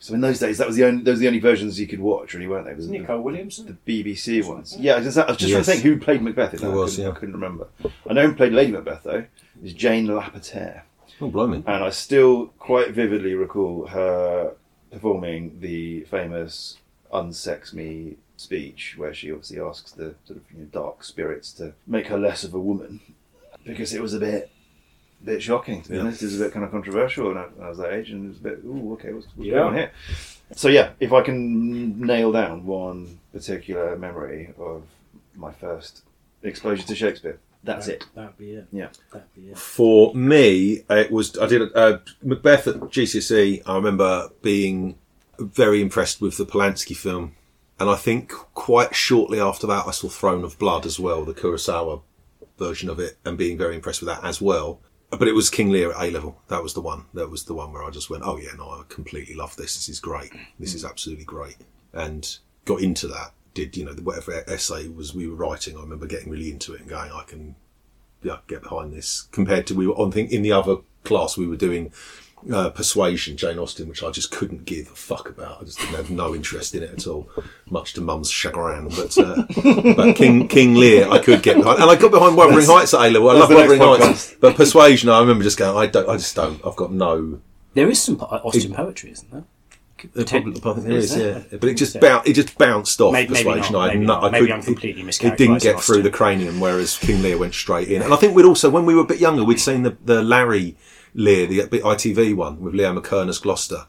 [0.00, 2.00] So in those days, that was the only those were the only versions you could
[2.00, 2.74] watch, really, weren't they?
[2.74, 3.78] Was the- Nicol Williamson.
[3.84, 4.76] the BBC ones.
[4.78, 5.64] Yeah, I was just, I was just Yes.
[5.66, 6.54] trying to think who played Macbeth.
[6.54, 6.66] in that.
[6.66, 7.16] It I was, couldn't- yeah.
[7.16, 7.68] I couldn't remember.
[8.08, 9.24] I know who played Lady Macbeth though.
[9.62, 10.86] Is Jane Lapotaire,
[11.20, 11.58] Oh, blimey.
[11.64, 14.54] and I still quite vividly recall her
[14.90, 16.78] performing the famous
[17.12, 21.74] "Unsex Me" speech, where she obviously asks the sort of you know, dark spirits to
[21.86, 22.98] make her less of a woman,
[23.64, 24.50] because it was a bit.
[25.24, 26.00] Bit shocking to be Yeah.
[26.00, 26.20] honest.
[26.22, 28.28] It was a bit kind of controversial when I, I was that age, and it
[28.30, 28.60] was a bit.
[28.66, 29.54] Ooh, okay, what's, what's Yeah.
[29.54, 29.92] going on here?
[30.56, 34.82] So yeah, if I can nail down one particular memory of
[35.36, 36.02] my first
[36.42, 38.04] exposure to Shakespeare, that's it.
[38.16, 38.66] That'd be it.
[38.72, 38.88] Yeah.
[39.12, 39.58] That'd be it.
[39.58, 43.62] For me, it was I did uh, Macbeth at GCSE.
[43.64, 44.96] I remember being
[45.38, 47.36] very impressed with the Polanski film,
[47.78, 51.32] and I think quite shortly after that, I saw Throne of Blood as well, the
[51.32, 52.02] Kurosawa
[52.58, 54.80] version of it, and being very impressed with that as well.
[55.10, 56.40] But it was King Lear at A level.
[56.48, 57.04] That was the one.
[57.12, 59.74] That was the one where I just went, "Oh yeah, no, I completely love this.
[59.74, 60.32] This is great.
[60.58, 61.56] This is absolutely great."
[61.92, 63.32] And got into that.
[63.52, 65.76] Did you know whatever essay was we were writing?
[65.76, 67.56] I remember getting really into it and going, "I can
[68.22, 69.28] yeah, get behind this.
[69.32, 71.92] Compared to we were on think in the other class we were doing
[72.52, 75.60] uh, Persuasion, Jane Austen, which I just couldn't give a fuck about.
[75.60, 77.28] I just didn't have no interest in it at all,
[77.68, 78.88] much to Mum's chagrin.
[78.88, 79.42] But uh,
[79.96, 83.00] but King King Lear, I could get behind, and I got behind Wuthering Heights at
[83.00, 83.30] A level.
[83.30, 86.34] I love that's Wuthering Heights, but Persuasion, I remember just going, I don't, I just
[86.34, 86.60] don't.
[86.66, 87.40] I've got no.
[87.74, 89.44] There is some Austen Austin poetry, isn't there?
[90.14, 91.46] There probably, I think there Is is, there?
[91.52, 91.58] yeah.
[91.58, 92.00] But it just Yeah.
[92.00, 93.72] bounced, it just bounced off Maybe- maybe Persuasion.
[93.72, 94.14] not, I maybe no.
[94.14, 96.02] I Maybe couldn't- I'm completely it, it didn't get through Austen.
[96.02, 98.02] the cranium, whereas King Lear went straight in.
[98.02, 100.20] And I think we'd also, when we were a bit younger, we'd seen the, the
[100.20, 100.76] Larry
[101.14, 103.86] Lear, the ITV one with Leo McKern as Gloucester.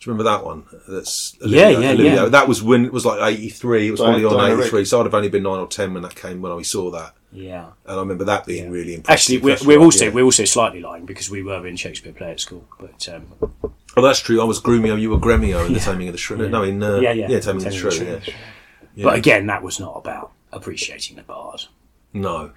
[0.00, 0.64] Do you remember that one?
[0.88, 2.14] That's Yeah, Olivier- yeah, Olivier.
[2.14, 2.24] yeah.
[2.26, 3.86] That was when it was like eighty three.
[3.88, 5.94] It was Diana- probably on eighty three, so I'd have only been nine or ten
[5.94, 7.66] when that came when I saw that, Yeah.
[7.86, 9.12] and I remember that being really impressive.
[9.36, 10.10] Actually, we're, Impressive, we're also yeah.
[10.10, 13.26] we're also slightly lying because we were in Shakespeare play at school, but um,
[13.96, 14.40] Oh, that's true.
[14.40, 16.48] I was Grumio, you were Gremio in the Taming of the Shrew.
[16.48, 17.28] No, in uh, Yeah, yeah.
[17.28, 18.04] yeah, Taming of the Taming of Shrew.
[18.06, 18.34] the Yeah.
[18.96, 19.04] Yeah.
[19.04, 21.60] but again, that was not about appreciating the bard.
[22.14, 22.50] No.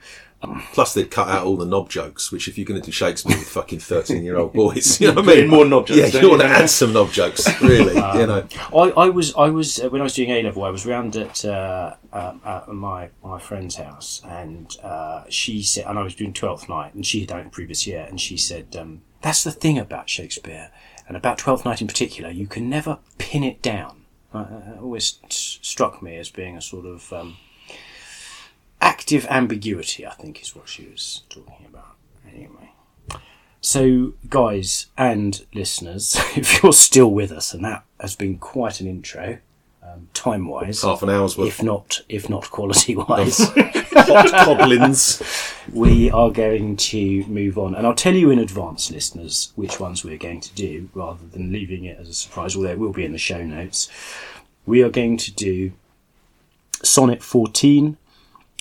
[0.73, 3.37] Plus, they'd cut out all the knob jokes, which if you're going to do Shakespeare
[3.37, 5.49] with fucking 13 year old boys, you know what I Put in mean?
[5.49, 6.29] more knob jokes, Yeah, don't you you?
[6.29, 8.47] want to add some knob jokes, really, you know.
[8.75, 11.15] I, I was I was uh, when I was doing A level, I was round
[11.15, 16.15] at, uh, um, at my my friend's house, and uh, she said, and I was
[16.15, 19.01] doing Twelfth Night, and she had done it the previous year, and she said, um,
[19.21, 20.71] "That's the thing about Shakespeare,
[21.07, 24.01] and about Twelfth Night in particular, you can never pin it down."
[24.33, 27.37] Uh, it always s- struck me as being a sort of um,
[28.81, 30.05] active ambiguity.
[30.05, 31.95] I think is what she was talking about.
[32.27, 32.71] Anyway.
[33.61, 38.87] So, guys and listeners, if you're still with us, and that has been quite an
[38.87, 39.39] intro,
[39.81, 45.21] um, time wise, Half an hour's worth if not if not quality wise, hot goblins.
[45.71, 47.75] we are going to move on.
[47.75, 51.51] And I'll tell you in advance, listeners, which ones we're going to do, rather than
[51.51, 52.55] leaving it as a surprise.
[52.55, 53.89] Although it will be in the show notes.
[54.67, 55.73] We are going to do
[56.83, 57.97] Sonnet 14,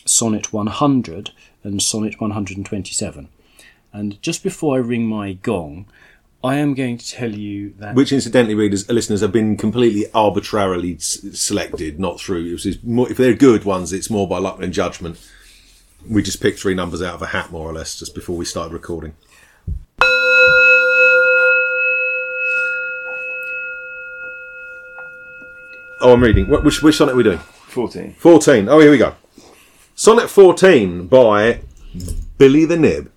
[0.05, 1.31] Sonnet 100,
[1.62, 3.29] and Sonnet 127.
[3.93, 5.87] And just before I ring my gong,
[6.43, 10.97] I am going to tell you that Which, incidentally, readers, listeners have been completely arbitrarily
[10.97, 12.45] s- selected, not through.
[12.47, 15.19] It was more, if they're good ones, it's more by luck and judgment.
[16.07, 18.45] We just picked three numbers out of a hat, more or less, just before we
[18.45, 19.14] started recording.
[26.01, 26.49] Oh, I'm reading.
[26.49, 27.38] Which, which sonnet are we doing?
[27.38, 28.14] 14.
[28.19, 28.69] 14.
[28.69, 29.14] Oh, here we go.
[30.05, 31.61] Sonnet 14 by
[32.37, 33.11] Billy the Nib.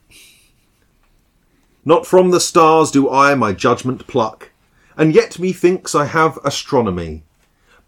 [1.84, 4.52] Not from the stars do I my judgment pluck,
[4.96, 7.24] and yet methinks I have astronomy,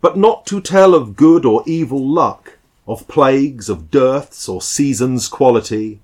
[0.02, 5.30] but not to tell of good or evil luck, of plagues, of dearths, or seasons'
[5.30, 6.02] quality.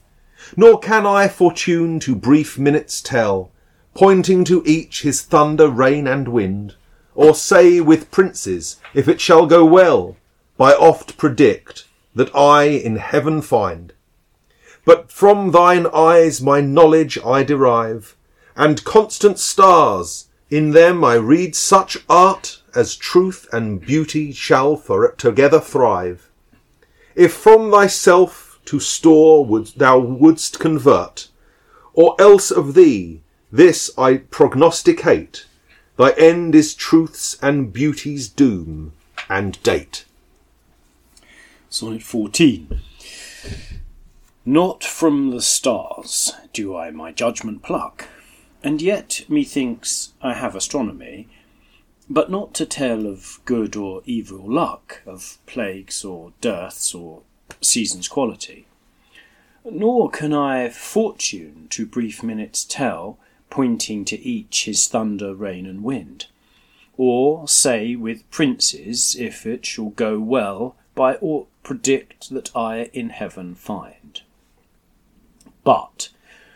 [0.55, 3.51] Nor can I fortune to brief minutes tell,
[3.93, 6.75] pointing to each his thunder, rain, and wind,
[7.13, 10.15] or say with princes, if it shall go well,
[10.55, 11.84] by oft predict
[12.15, 13.93] that I in heaven find.
[14.85, 18.15] But from thine eyes my knowledge I derive,
[18.55, 25.05] and constant stars, in them I read such art as truth and beauty shall for
[25.05, 26.29] it together thrive.
[27.15, 31.29] if from thyself to store would thou wouldst convert,
[31.93, 35.45] or else of thee this I prognosticate,
[35.97, 38.91] thy end is truth's and beauty's doom
[39.29, 40.05] and date.
[41.77, 42.79] Sonnet 14.
[44.45, 48.07] Not from the stars do I my judgment pluck,
[48.63, 51.27] and yet methinks I have astronomy,
[52.09, 57.23] but not to tell of good or evil luck, of plagues or dearths or
[57.59, 58.67] seasons' quality.
[59.69, 65.83] Nor can I fortune to brief minutes tell, pointing to each his thunder, rain, and
[65.83, 66.27] wind,
[66.95, 73.09] or say with princes if it shall go well by aught predict that I in
[73.09, 74.21] heaven find.
[75.65, 76.09] But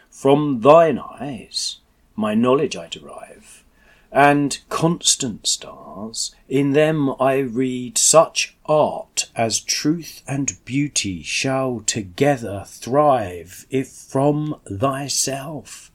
[0.09, 1.79] from thine eyes
[2.15, 3.63] my knowledge I derive,
[4.11, 12.63] and constant stars, in them I read such art as truth and beauty shall together
[12.67, 15.91] thrive, if from thyself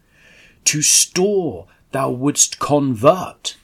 [0.64, 3.56] to store thou wouldst convert.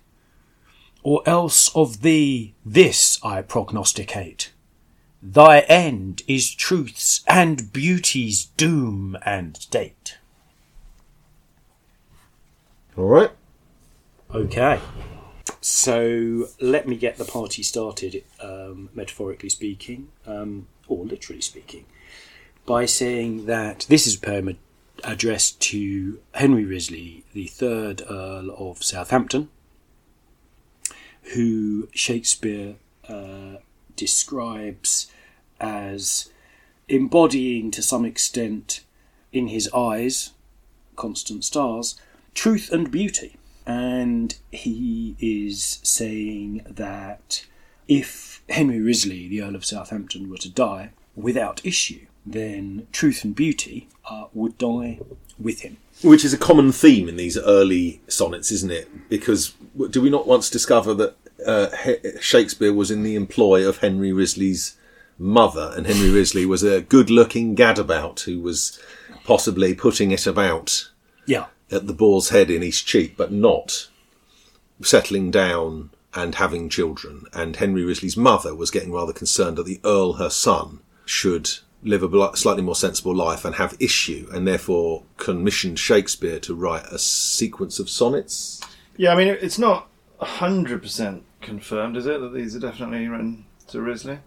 [1.03, 4.53] Or else of thee this I prognosticate.
[5.23, 10.19] Thy end is truth's and beauty's doom and date.
[12.97, 13.31] All right.
[14.35, 14.81] Okay.
[15.61, 21.85] So let me get the party started, um, metaphorically speaking, um, or literally speaking,
[22.65, 24.57] by saying that this is a poem ad-
[25.05, 29.51] addressed to Henry Wriothesley, the third Earl of Southampton,
[31.35, 33.57] who Shakespeare uh,
[34.01, 35.13] describes
[35.61, 36.31] as
[36.89, 38.81] embodying to some extent
[39.31, 40.33] in his eyes,
[40.97, 42.01] constant stars,
[42.33, 43.37] truth and beauty.
[43.67, 47.45] And he is saying that
[47.87, 53.35] if Henry Wriothesley, the Earl of Southampton, were to die without issue, then truth and
[53.35, 54.99] beauty uh, would die
[55.39, 55.77] with him.
[56.03, 59.11] Which is a common theme in these early sonnets, isn't it?
[59.11, 59.55] Because
[59.91, 61.68] do we not once discover that uh,
[62.20, 64.76] Shakespeare was in the employ of Henry Wriothesley's
[65.18, 68.79] mother, and Henry Wriothesley was a good-looking gadabout who was
[69.24, 70.90] possibly putting it about
[71.26, 71.46] Yeah.
[71.70, 73.88] at the boar's head in East Cheap, but not
[74.83, 77.24] settling down and having children.
[77.33, 81.50] And Henry Wriothesley's mother was getting rather concerned that the Earl, her son, should
[81.83, 86.85] live a slightly more sensible life and have issue, and therefore commissioned Shakespeare to write
[86.87, 88.61] a sequence of sonnets.
[88.96, 89.88] Yeah, I mean, it's not
[90.20, 94.18] hundred percent confirmed, is it, that these are definitely written to Wriothesley?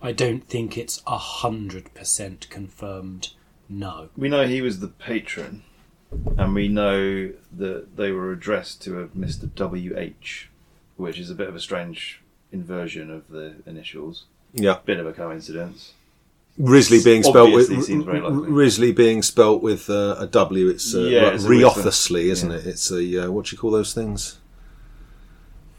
[0.00, 3.30] I don't think it's a hundred percent confirmed.
[3.68, 4.08] No.
[4.16, 5.62] We know he was the patron,
[6.36, 9.52] and we know that they were addressed to a Mr.
[9.54, 10.48] W H,
[10.96, 14.24] which is a bit of a strange inversion of the initials.
[14.54, 15.92] Yeah, Bit of a coincidence.
[16.56, 18.48] Wriothesley being spelt with Obviously seems very likely.
[18.50, 20.68] Wriothesley being spelt with uh, a W.
[20.68, 21.82] It's uh, Yeah, like it's a weird thing.
[21.84, 22.56] Riothersly, isn't Yeah.
[22.56, 22.66] it?
[22.66, 24.38] It's a uh, what do you call those things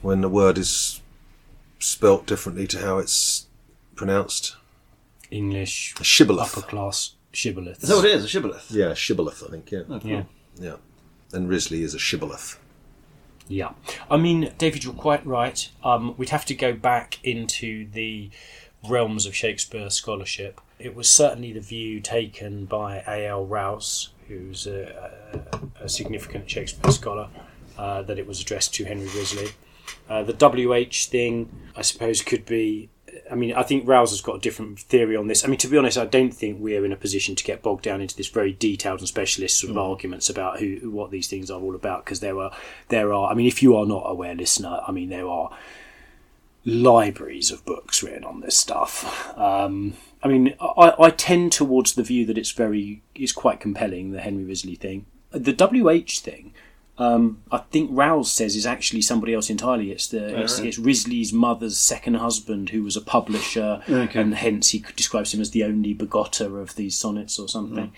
[0.02, 1.02] when the word is
[1.80, 3.48] spelt differently to how it's
[3.96, 4.56] pronounced.
[5.32, 6.58] English A shibboleth.
[6.58, 7.84] upper class shibboleth.
[7.84, 8.24] Is that what it is?
[8.26, 8.72] A shibboleth?
[8.72, 9.44] Yeah, shibboleth.
[9.46, 9.72] I think.
[9.72, 10.02] Yeah, cool.
[10.04, 10.24] Yeah.
[10.60, 10.76] yeah.
[11.32, 12.58] And Wriothesley is a shibboleth.
[13.48, 13.72] Yeah.
[14.10, 15.70] I mean, David, you're quite right.
[15.84, 18.30] Um, we'd have to go back into the
[18.88, 20.62] realms of Shakespeare scholarship.
[20.80, 23.46] It was certainly the view taken by A.L.
[23.46, 25.12] Rowse, who's a,
[25.80, 27.28] a, a significant Shakespeare scholar,
[27.78, 29.50] uh, that it was addressed to Henry Wriothesley.
[30.10, 32.90] Uh, the WH thing, I suppose, could be.
[33.32, 35.44] I mean, I think Rowse has got a different theory on this.
[35.44, 37.84] I mean, to be honest, I don't think we're in a position to get bogged
[37.84, 41.52] down into this very detailed and specialist sort of arguments about who what these things
[41.52, 42.52] are all about because there are
[42.88, 43.32] there are.
[43.32, 45.52] I mean, if you are not aware, listener, I mean, there are
[46.66, 49.38] libraries of books written on this stuff.
[49.38, 54.12] Um, I mean, I, I tend towards the view that it's very it's quite compelling
[54.12, 55.06] the Henry Wriothesley thing.
[55.32, 56.54] The WH thing,
[57.00, 59.92] um, I think Rowse says is actually somebody else entirely.
[59.92, 60.68] It's the it's, right.
[60.68, 64.20] it's Wriothesley's mother's second husband who was a publisher, Okay.
[64.20, 67.92] and hence he describes him as the only begotter of these sonnets or something.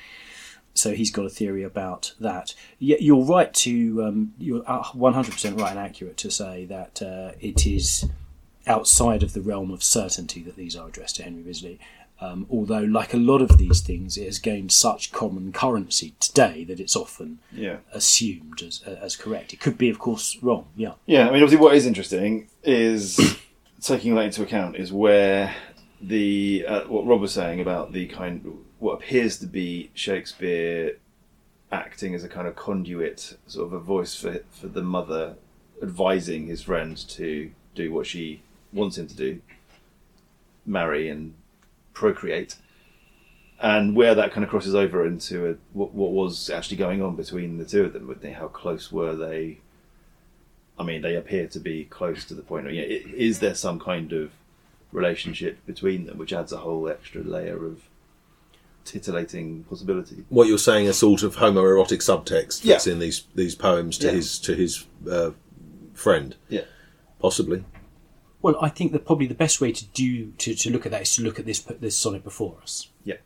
[0.73, 2.53] So he's got a theory about that.
[2.79, 4.61] Yeah, you're right to um, you're
[4.93, 8.05] one hundred percent right and accurate to say that uh, it is
[8.67, 11.79] outside of the realm of certainty that these are addressed to Henry Wriothesley.
[12.21, 16.63] Um, although, like a lot of these things, it has gained such common currency today
[16.65, 17.77] that it's often Yeah.
[17.91, 19.53] assumed as, as correct.
[19.53, 20.67] It could be, of course, wrong.
[20.75, 20.93] Yeah.
[21.07, 23.19] Yeah, I mean, obviously, what is interesting is
[23.81, 25.55] taking that into account is where
[25.99, 28.45] the uh, what Rob was saying about the kind
[28.79, 30.97] what appears to be Shakespeare
[31.71, 35.37] acting as a kind of conduit, sort of a voice for for the mother,
[35.81, 38.41] advising his friend to do what she
[38.73, 39.41] wants him to do,
[40.65, 41.33] marry and
[41.93, 42.55] procreate,
[43.61, 47.15] and where that kind of crosses over into a, what, what was actually going on
[47.15, 48.07] between the two of them.
[48.07, 49.59] With how close were they?
[50.79, 52.65] I mean, they appear to be close to the point.
[52.67, 54.31] Of, you know, is there some kind of
[54.91, 57.83] relationship between them, which adds a whole extra layer of
[58.83, 60.25] titillating possibility?
[60.29, 62.93] What you're saying, a sort of homoerotic subtext that's Yeah.
[62.93, 64.13] in these these poems to Yeah.
[64.13, 65.31] his to his uh,
[65.93, 66.61] friend, Yeah.
[67.19, 67.63] possibly.
[68.41, 71.03] Well, I think that probably the best way to do to, to look at that
[71.03, 72.89] is to look at this this sonnet before us.
[73.03, 73.17] Yeah.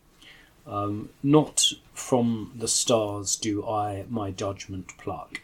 [1.23, 5.41] Not from the stars do I my judgment pluck,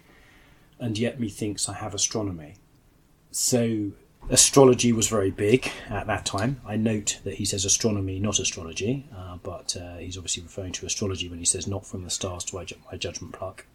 [0.80, 2.56] and yet methinks I have astronomy.
[3.32, 3.92] So
[4.30, 6.60] astrology was very big at that time.
[6.66, 10.86] I note that he says astronomy, not astrology, uh, but uh, he's obviously referring to
[10.86, 13.66] astrology when he says not from the stars do I ju- my judgment pluck,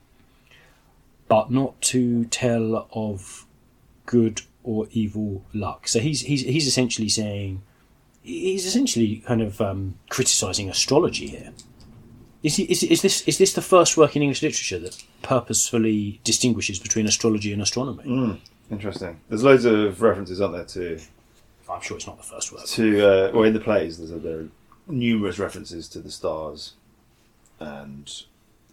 [1.27, 3.47] but not to tell of
[4.05, 5.89] good or evil luck.
[5.89, 7.63] So he's he's he's essentially saying
[8.23, 11.53] he's essentially kind of um, criticizing astrology here.
[12.43, 16.21] Is, he, is, is this is this the first work in English literature that purposefully
[16.25, 18.41] distinguishes between astrology and astronomy?
[18.71, 19.21] Interesting.
[19.29, 21.01] There's loads of references, aren't there, to
[21.71, 22.65] I'm sure it's not the first work.
[22.67, 23.99] to uh, or in the plays.
[23.99, 24.49] There's a, there are
[24.89, 26.75] numerous references to the stars,
[27.61, 28.13] and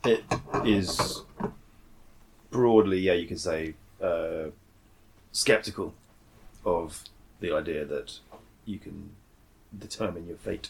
[0.04, 0.24] it
[0.66, 1.22] is
[2.50, 4.46] broadly, yeah, you could say, uh,
[5.34, 5.94] skeptical
[6.66, 7.04] of
[7.42, 8.20] the idea that
[8.66, 9.10] you can
[9.78, 10.70] determine your fate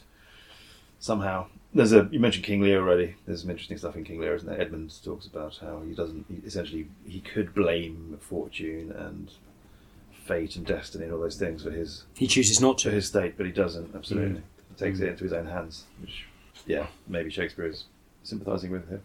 [0.99, 1.45] somehow.
[1.73, 3.15] There's a you mentioned King Lear already.
[3.26, 4.60] There's some interesting stuff in King Lear, isn't there?
[4.60, 9.32] Edmund talks about how he doesn't he, essentially he could blame fortune and
[10.26, 13.36] fate and destiny and all those things for his He chooses not to his state,
[13.38, 13.93] but he doesn't.
[13.93, 14.43] Absolutely, Mm.
[14.69, 15.84] he takes it into his own hands.
[15.99, 16.26] Which,
[16.65, 17.86] yeah, maybe Shakespeare is
[18.23, 19.02] sympathising with him.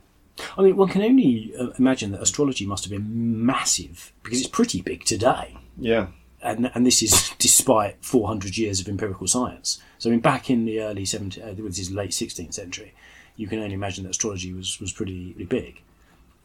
[0.56, 4.48] I mean, one can only uh, imagine that astrology must have been massive because it's
[4.48, 5.56] pretty big today.
[5.78, 6.08] Yeah,
[6.42, 9.80] and and this is despite 400 years of empirical science.
[9.98, 12.94] So I mean, back in the early 17th, uh, this is late 16th century,
[13.36, 15.82] you can only imagine that astrology was was pretty, pretty big.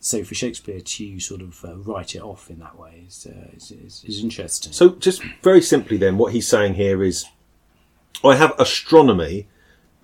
[0.04, 3.56] So for Shakespeare to sort of uh, write it off in that way is, uh,
[3.56, 4.74] is, is, is interesting.
[4.74, 7.26] So, just very simply, then, what he's saying here is,
[8.22, 9.48] I have astronomy,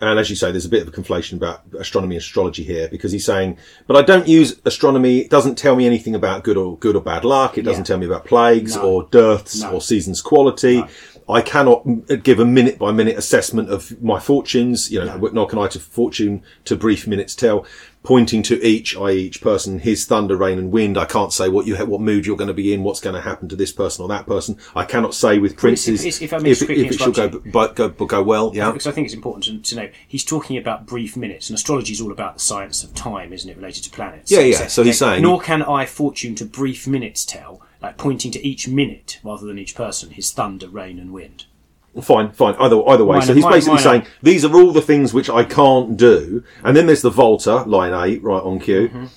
[0.02, 2.88] and as you say, there's a bit of a conflation about astronomy and astrology here
[2.88, 3.58] because he's saying,
[3.88, 5.20] but I don't use astronomy.
[5.20, 7.58] It doesn't tell me anything about good or good or bad luck.
[7.58, 7.88] It doesn't Yeah.
[7.88, 8.82] tell me about plagues No.
[8.84, 9.72] or dearths No.
[9.74, 10.84] or seasons quality.
[11.30, 14.92] I cannot uh, give a minute by minute assessment of my fortunes.
[14.92, 17.66] You know, nor can I to fortune to brief minutes tell.
[18.02, 20.98] Pointing to each, i.e., each person, his thunder, rain, and wind.
[20.98, 23.14] I can't say what you ha- what mood you're going to be in, what's going
[23.14, 24.56] to happen to this person or that person.
[24.74, 27.76] I cannot say with princes if- if I may if, if it shall go, but
[27.76, 28.52] go, but go well.
[28.56, 31.56] Yeah, because I think it's important to, to know he's talking about brief minutes, and
[31.58, 34.32] astrology is all about the science of time, isn't it, related to planets?
[34.32, 38.32] Yeah, yeah, so he's saying- Nor can I fortune to brief minutes tell, like pointing
[38.32, 41.46] to each minute rather than each person, his thunder, rain, and wind.
[42.02, 42.56] Fine, fine.
[42.60, 43.20] Either either way.
[43.22, 44.04] so he's minor- basically minor.
[44.04, 47.64] saying these are all the things which I can't do, and then there's the Volta,
[47.64, 49.10] line eight, right on cue.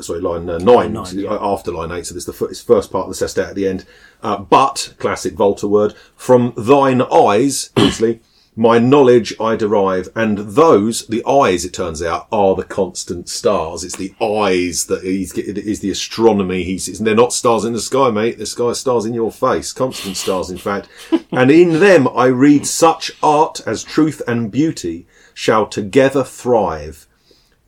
[0.00, 1.36] Sorry, line uh, nine, nine, yeah.
[1.40, 2.06] after line eight.
[2.06, 3.84] So there's the it's first part of the sestet at the end.
[4.22, 8.20] Uh, but classic Volta word from thine eyes, obviously.
[8.58, 13.84] My knowledge I derive, and those, the eyes, it turns out, are the constant stars.
[13.84, 16.64] It's the eyes that he's, it is the astronomy.
[16.64, 18.36] He's, and they're not stars in the sky, mate.
[18.36, 19.72] The sky stars in your face.
[19.72, 20.88] Constant stars, in fact.
[21.30, 27.06] and in them I read such art as truth and beauty shall together thrive.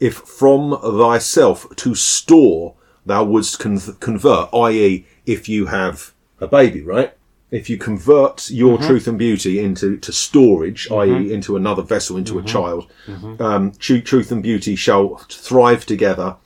[0.00, 2.74] If from thyself to store
[3.06, 7.14] thou wouldst con- convert, i.e., if you have a baby, right?
[7.50, 8.86] If you convert your mm-hmm.
[8.86, 11.14] truth and beauty into to storage, mm-hmm.
[11.14, 12.46] i.e., into another vessel, into a mm-hmm.
[12.46, 12.92] child,
[13.40, 16.36] um, tru- truth and beauty shall thrive together.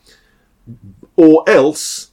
[1.16, 2.10] Or else,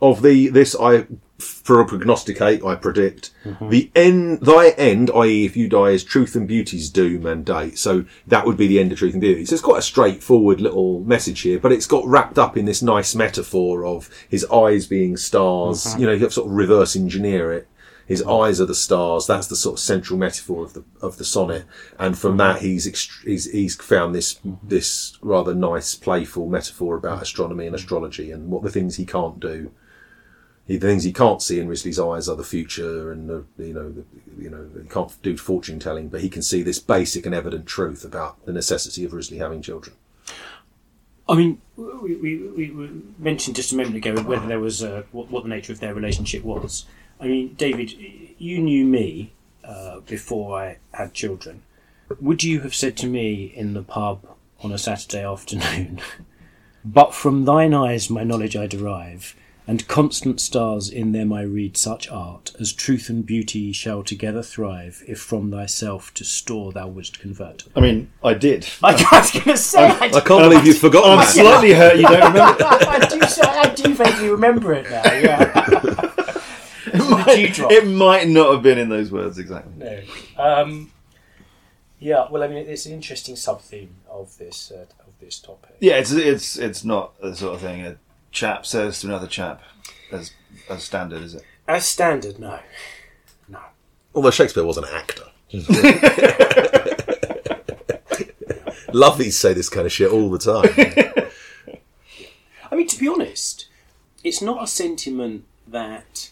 [0.00, 1.06] of the this I
[1.40, 3.30] for prognosticate, I predict
[3.70, 4.40] the end.
[4.40, 7.78] Thy end, i.e., if you die, is truth and beauty's doom and date.
[7.78, 9.44] So that would be the end of truth and beauty.
[9.44, 12.82] So it's quite a straightforward little message here, but it's got wrapped up in this
[12.82, 15.98] nice metaphor of his eyes being stars.
[15.98, 17.68] You know, you have to sort of reverse engineer it.
[18.10, 18.42] His oh.
[18.42, 19.26] eyes are the stars.
[19.26, 21.64] That's the sort of central metaphor of the of the sonnet,
[21.98, 27.22] and from that he's ext- he's, he's found this this rather nice, playful metaphor about
[27.22, 29.70] astronomy and astrology and what the things he can't do
[30.70, 33.74] he, the things he can't see in Wriothesley's eyes are the future, and the, you
[33.74, 34.04] know, the,
[34.38, 37.66] you know, he can't do fortune telling, but he can see this basic and evident
[37.66, 39.96] truth about the necessity of Wriothesley having children.
[41.28, 45.04] I mean, we, we, we we mentioned just a moment ago whether there was a,
[45.10, 46.86] what, what the nature of their relationship was.
[47.20, 47.92] I mean, David,
[48.38, 49.32] you knew me
[49.64, 51.62] uh, before I had children.
[52.20, 54.24] Would you have said to me in the pub
[54.62, 56.00] on a Saturday afternoon,
[56.84, 59.36] "But from thine eyes my knowledge I derive,
[59.70, 64.42] And constant stars in them I read such art as truth and beauty shall together
[64.42, 67.68] thrive if from thyself to store thou wouldst convert.
[67.76, 68.68] I mean, I did.
[68.82, 72.02] I was going to say, I, I can't believe you've forgotten I'm slightly hurt you
[72.02, 72.64] don't remember.
[72.64, 75.04] I do, I do vaguely remember it now.
[75.12, 76.09] Yeah.
[76.92, 77.72] the dewdrop.
[77.72, 79.72] It might not have been in those words exactly.
[79.76, 80.00] No.
[80.36, 80.92] Um,
[81.98, 82.26] yeah.
[82.30, 85.76] Well, I mean, it's an interesting sub theme of this uh, of this topic.
[85.80, 87.96] Yeah, it's it's it's not the sort of thing a
[88.32, 89.62] chap says to another chap
[90.12, 90.32] as
[90.68, 91.44] as standard, is it?
[91.68, 92.58] As standard, no.
[93.48, 93.60] No.
[94.14, 95.24] Although Shakespeare was an actor.
[98.92, 101.78] Lovely say this kind of shit all the time.
[102.72, 103.66] I mean, to be honest,
[104.24, 106.30] it's not a sentiment that.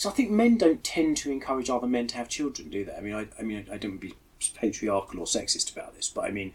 [0.00, 2.94] So I think men don't tend to encourage other men to have children, do they?
[2.94, 4.14] I mean, I, I mean, I don't be
[4.54, 6.54] patriarchal or sexist about this, but I mean,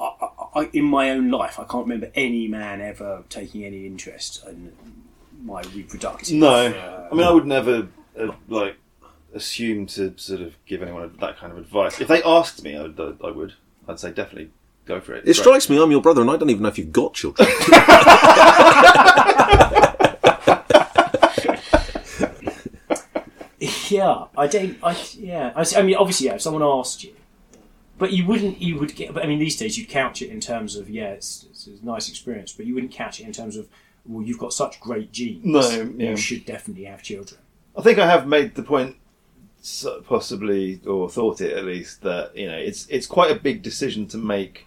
[0.00, 3.84] I, I, I, in my own life, I can't remember any man ever taking any
[3.84, 4.72] interest in
[5.42, 6.36] my reproductive.
[6.36, 8.76] No, uh, I mean I would never uh, like
[9.34, 12.00] assume to sort of give anyone that kind of advice.
[12.00, 13.18] If they asked me, I would.
[13.24, 13.54] I would.
[13.88, 14.52] I'd say definitely
[14.84, 15.26] go for it.
[15.26, 17.48] It strikes me I'm your brother and I don't even know if you've got children.
[23.92, 24.78] Yeah, I don't.
[24.82, 25.52] I yeah.
[25.54, 26.34] I, I mean, obviously, yeah.
[26.34, 27.14] If someone asked you,
[27.98, 28.60] but you wouldn't.
[28.60, 29.12] You would get.
[29.14, 31.84] But I mean, these days you'd couch it in terms of yeah, it's, it's a
[31.84, 33.68] nice experience, but you wouldn't couch it in terms of
[34.06, 35.44] well, you've got such great genes.
[35.44, 36.10] No, yeah.
[36.10, 37.40] you should definitely have children.
[37.76, 38.96] I think I have made the point,
[40.06, 44.06] possibly or thought it at least, that you know it's it's quite a big decision
[44.08, 44.66] to make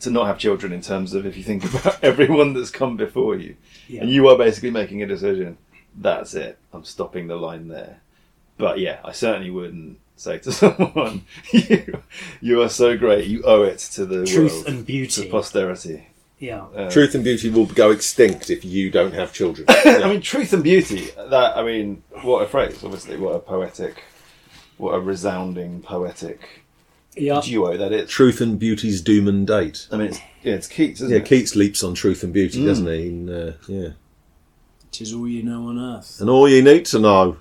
[0.00, 3.36] to not have children in terms of if you think about everyone that's come before
[3.36, 3.56] you,
[3.88, 4.02] Yeah.
[4.02, 5.56] and you are basically making a decision.
[5.96, 6.58] That's it.
[6.72, 8.00] I'm stopping the line there.
[8.58, 12.02] But yeah, I certainly wouldn't say to someone, "You,
[12.40, 13.26] you are so great.
[13.26, 15.24] You owe it to the Truth world, and beauty.
[15.24, 16.64] to posterity." Yeah.
[16.76, 19.66] Uh, Truth and beauty will go extinct if you don't have children.
[19.68, 21.08] I mean, truth and beauty.
[21.16, 22.82] That I mean, what a phrase!
[22.84, 24.02] Obviously, what a poetic,
[24.76, 26.40] what a resounding poetic
[27.16, 27.40] Yeah.
[27.42, 28.10] duo that is.
[28.10, 29.86] Truth and beauty's doom and date.
[29.90, 31.24] I mean, it's, yeah, it's Keats, isn't Yeah, it?
[31.26, 33.08] Keats leaps on truth and beauty, doesn't he?
[33.08, 33.88] And, uh, yeah.
[34.94, 36.20] Tis all you know on earth.
[36.20, 37.36] And all you need to know.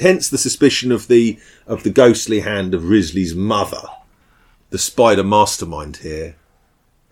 [0.00, 3.82] Hence the suspicion of the of the ghostly hand of Wriothesley's mother,
[4.70, 6.36] the spider mastermind here,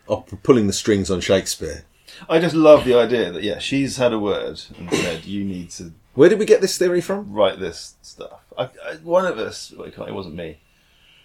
[0.08, 1.84] of pulling the strings on Shakespeare.
[2.28, 5.70] I just love the idea that yeah, she's had a word and said you need
[5.70, 7.32] to Where did we get this theory from?
[7.32, 8.40] write this stuff.
[8.58, 10.58] I, I, one of us, well, it wasn't me.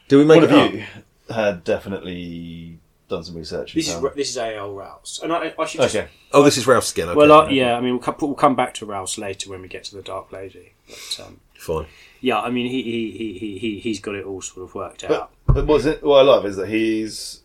[0.07, 0.71] Do we make One of up?
[0.73, 0.85] you
[1.29, 3.73] had definitely done some research.
[3.73, 4.73] This is this is A.L.
[4.73, 6.07] Rowse, and I, I should just, okay.
[6.33, 7.09] Oh, this is Ralph's again.
[7.09, 7.17] Okay.
[7.17, 7.75] Well, uh, yeah.
[7.75, 10.01] I mean, we'll come, we'll come back to Rowse later when we get to the
[10.01, 10.73] Dark Lady.
[10.87, 11.85] But um, Fine.
[12.21, 15.01] yeah, I mean, he he, he, he, he he's got it all sort of worked
[15.07, 15.31] But, out.
[15.47, 17.41] but what's it, what I love is that he's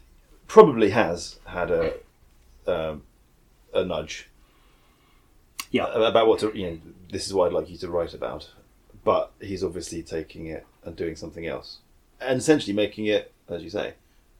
[0.46, 1.94] probably has had a
[2.66, 3.02] um,
[3.74, 4.28] a nudge
[5.70, 5.86] Yeah.
[5.92, 6.78] about what to you know.
[7.10, 8.50] This is what I'd like you to write about,
[9.04, 11.78] but he's obviously taking it and doing something else,
[12.20, 13.94] and essentially making it, as you say,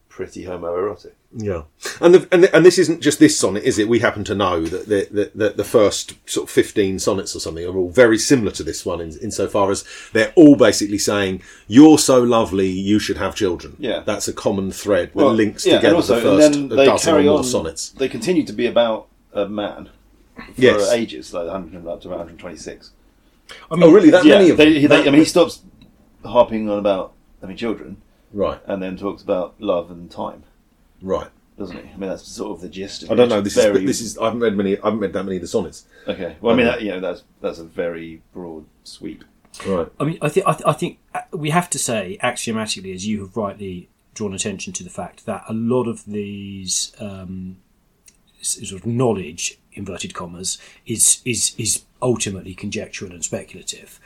[0.08, 1.12] pretty homoerotic.
[1.34, 1.62] Yeah,
[2.02, 3.88] and the, and the, and this isn't just this sonnet, is it?
[3.88, 7.40] We happen to know that the, the, the, the first sort of fifteen sonnets or
[7.40, 9.82] something are all very similar to this one, in, insofar as
[10.12, 13.76] they're all basically saying you're so lovely, you should have children.
[13.78, 14.00] Yeah.
[14.00, 16.64] that's a common thread that Well, links yeah, and together also- the and first then
[16.72, 17.88] a they dozen or carry more on- sonnets.
[17.90, 19.88] They continue to be about a man
[20.36, 20.92] for Yes.
[20.92, 22.90] ages, like 100 up to about 126.
[23.70, 24.10] I mean, Oh, really?
[24.10, 24.66] That yeah, many of them?
[24.70, 25.62] they, they- That- I mean, he stops
[26.26, 28.01] harping on about having children,
[28.32, 30.44] right, and then talks about love and time,
[31.00, 31.28] right.
[31.58, 31.82] doesn't he?
[31.82, 33.02] I mean, that's sort of the gist.
[33.04, 33.40] Of I don't know.
[33.40, 34.78] This Very- is this is I haven't read many.
[34.78, 35.86] I haven't read that many of the sonnets.
[36.08, 36.36] okay.
[36.40, 39.24] Well, I mean, that, you know, that's that's a very broad sweep.
[39.66, 39.88] Right.
[40.00, 43.06] I mean, I think I, th- I think uh, we have to say axiomatically, as
[43.06, 47.58] you have rightly drawn attention to the fact that a lot of these um,
[48.40, 50.56] s- sort of knowledge, inverted commas,
[50.86, 54.00] is is is ultimately conjectural and speculative,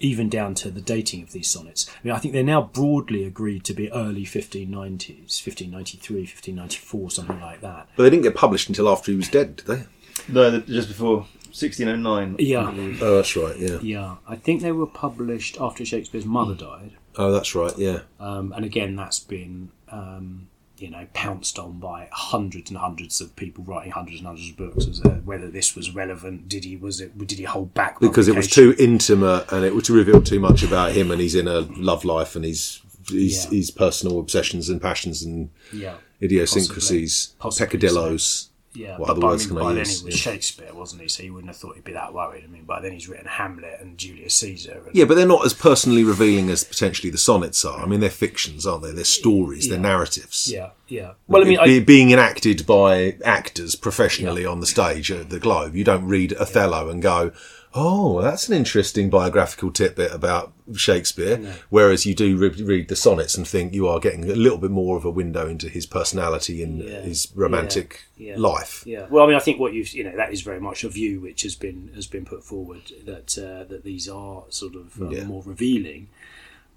[0.00, 1.88] even down to the dating of these sonnets.
[1.88, 7.40] I mean, I think they're now broadly agreed to be early 1590s, 1593, 1594, something
[7.40, 7.88] like that.
[7.96, 9.82] But they didn't get published until after he was dead, did they?
[10.28, 12.36] No, just before 1609.
[12.38, 12.72] Yeah.
[13.00, 13.56] Oh, that's right.
[13.56, 13.78] Yeah.
[13.82, 16.92] Yeah, I think they were published after Shakespeare's mother died.
[17.16, 17.76] Oh, that's right.
[17.78, 18.00] Yeah.
[18.18, 20.48] Um, and again, that's been um,
[20.78, 24.56] you know pounced on by hundreds and hundreds of people writing hundreds and hundreds of
[24.56, 24.86] books.
[24.86, 28.28] As, uh, whether this was relevant, did he was it did he hold back because
[28.28, 31.60] it was too intimate and it would reveal too much about him and his inner
[31.60, 33.50] love life and his his, Yeah.
[33.50, 37.42] his personal obsessions and passions and yeah idiosyncrasies, Possibly.
[37.42, 38.50] Possibly peccadillos.
[38.74, 40.00] Yeah, What but other by, I mean, can I by then use?
[40.00, 40.32] he was Yeah.
[40.32, 41.08] Shakespeare, wasn't he?
[41.08, 42.44] So you wouldn't have thought he'd be that worried.
[42.44, 44.82] I mean, by then he's written Hamlet and Julius Caesar.
[44.86, 47.80] And, Yeah, but they're not as personally revealing as potentially the sonnets are.
[47.80, 48.90] I mean, they're fictions, aren't they?
[48.90, 50.50] They're stories, they're narratives.
[50.52, 51.12] yeah, yeah.
[51.28, 55.76] Well, I mean, I, being enacted by actors professionally on the stage at the Globe.
[55.76, 57.30] You don't read Othello and go,
[57.74, 63.36] "Oh, that's an interesting biographical tidbit about Shakespeare." Whereas you do re- read the sonnets
[63.36, 66.62] and think you are getting a little bit more of a window into his personality
[66.62, 67.00] and Yeah.
[67.02, 68.36] his romantic Yeah.
[68.38, 68.82] life.
[68.86, 69.06] Yeah.
[69.10, 71.20] Well, I mean, I think what you've you know that is very much a view
[71.20, 75.24] which has been has been put forward that uh, that these are sort of Yeah.
[75.24, 76.08] more revealing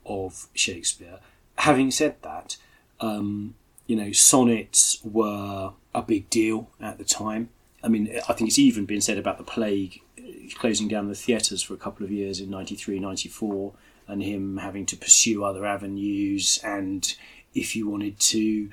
[0.05, 1.19] of Shakespeare.
[1.57, 2.57] Having said that,
[3.01, 3.55] um,
[3.87, 7.49] you know, sonnets were a big deal at the time.
[7.83, 10.06] I mean, I think it's even been said about the plague uh,
[10.55, 13.73] closing down the theatres for a couple of years in 93, 94,
[14.07, 16.59] and him having to pursue other avenues.
[16.63, 17.13] And
[17.53, 18.69] if you wanted to,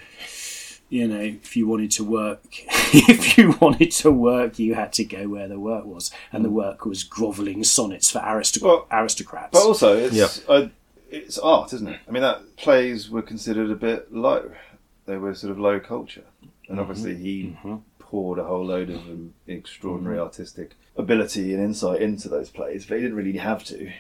[0.88, 5.04] you know, if you wanted to work, if you wanted to work, you had to
[5.04, 9.50] go where the work was, and the work was grovelling sonnets for aristoc- Well, aristocrats.
[9.52, 10.28] But also, it's Yeah.
[10.48, 10.68] uh,
[11.10, 12.00] it's art, isn't it?
[12.08, 14.50] I mean, that plays were considered a bit low.
[15.06, 16.24] They were sort of low culture,
[16.68, 17.56] and obviously he
[17.98, 22.96] poured a whole load of um, extraordinary artistic ability and insight into those plays, but
[22.96, 23.90] he didn't really have to.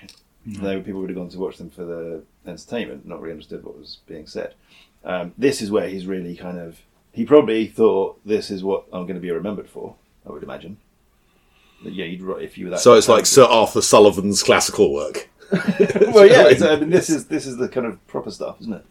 [0.46, 3.78] Though people would have gone to watch them for the entertainment, not really understood what
[3.78, 4.54] was being said.
[5.02, 6.80] Um, this is where he's really kind of.
[7.12, 9.94] He probably thought this is what I'm going to be remembered for.
[10.26, 10.76] I would imagine.
[11.82, 12.80] But yeah, you'd write if you were that.
[12.80, 13.24] So it's like.
[13.24, 15.30] Sir Arthur Sullivan's classical work.
[15.50, 16.48] well, yeah.
[16.48, 18.84] It's, I mean, this is this is the kind of proper stuff, isn't it?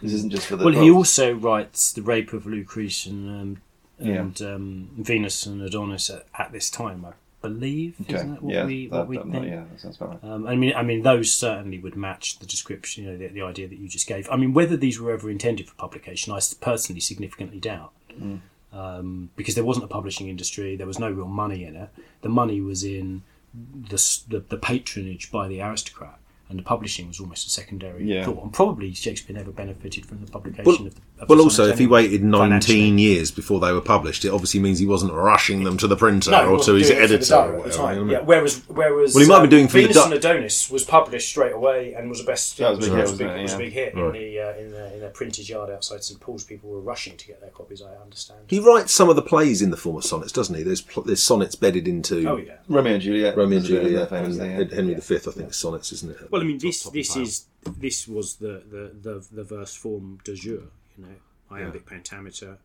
[0.00, 0.64] This isn't just for the.
[0.64, 3.62] well, he also writes the rape of Lucrece and um,
[3.98, 7.12] and um, Venus and Adonis at, at this time, I
[7.42, 7.96] believe.
[8.02, 8.14] Okay.
[8.14, 9.46] Isn't that what yeah, we that, we think?
[9.46, 10.30] yeah, that sounds about right.
[10.30, 13.42] Um, I mean, I mean, those certainly would match the description, you know, the, the
[13.42, 14.28] idea that you just gave.
[14.30, 18.40] I mean, whether these were ever intended for publication, I personally significantly doubt, Mm.
[18.72, 21.90] um, because there wasn't a publishing industry, there was no real money in it.
[22.22, 23.22] The money was in
[23.54, 26.18] the the, the patronage by the aristocrat,
[26.48, 28.24] and the publishing was almost a secondary Yeah.
[28.24, 28.42] thought.
[28.44, 31.00] And probably Shakespeare never benefited from the publication Well, of the.
[31.18, 34.60] Of well the also, if he waited 19 years before they were published, it obviously
[34.60, 37.26] means he wasn't rushing them to the printer No, or to his doing the editor
[37.30, 37.76] Diary or at the whatever.
[37.82, 37.98] time.
[37.98, 40.12] you know Yeah, whereas, whereas Well, he might be um, doing for the Venus and
[40.14, 42.58] Adonis was published straight away and was a best.
[42.58, 43.42] That was a big was, hit, was a wasn't big, it?
[43.42, 44.04] was a big hit Right.
[44.04, 46.44] in the uh, in the in the printed yard outside St Paul's.
[46.44, 47.80] People were rushing to get their copies.
[47.82, 48.40] I understand.
[48.48, 50.62] He writes some of the plays in the form of sonnets, doesn't he?
[50.62, 52.52] There's pl- there's sonnets bedded into oh yeah.
[52.68, 53.36] Romeo and Juliet.
[53.36, 54.76] Romeo and is a bit of Juliet, their famous and thing.
[54.76, 56.30] Henry V, I think, sonnets, isn't it?
[56.36, 57.46] Well, I mean, this this is
[57.78, 60.62] this was the the, the, the verse form de jure.
[60.98, 61.16] You know,
[61.50, 62.58] iambic pentameter,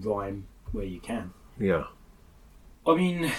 [0.00, 1.32] rhyme where you can.
[1.58, 1.84] yeah.
[2.86, 3.30] I mean,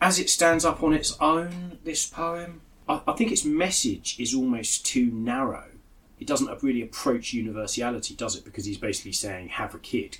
[0.00, 4.32] as it stands up on its own, this poem, I, I think its message is
[4.34, 5.66] almost too narrow.
[6.20, 8.44] It doesn't really approach universality, does it?
[8.44, 10.18] Because he's basically saying, have a kid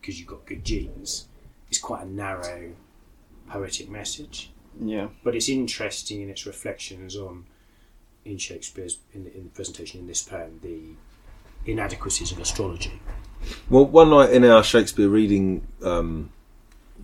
[0.00, 1.28] because you've got good genes.
[1.68, 2.72] It's quite a narrow
[3.48, 5.08] poetic message, Yeah.
[5.24, 7.46] but it's interesting in its reflections on,
[8.24, 10.80] in Shakespeare's, in the, in the presentation in this poem, the
[11.70, 13.00] inadequacies of astrology.
[13.68, 16.30] Well, one night in our Shakespeare reading um,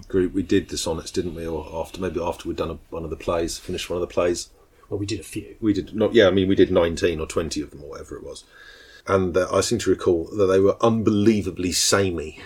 [0.08, 1.46] group, we did the sonnets, didn't we?
[1.46, 4.12] Or after maybe after we'd done a, one of the plays, finished one of the
[4.12, 4.48] plays.
[4.88, 5.56] Well, we did a few.
[5.60, 6.14] We did not.
[6.14, 8.44] Yeah, I mean, we did nineteen or twenty of them, or whatever it was.
[9.06, 12.40] And uh, I seem to recall that they were unbelievably samey.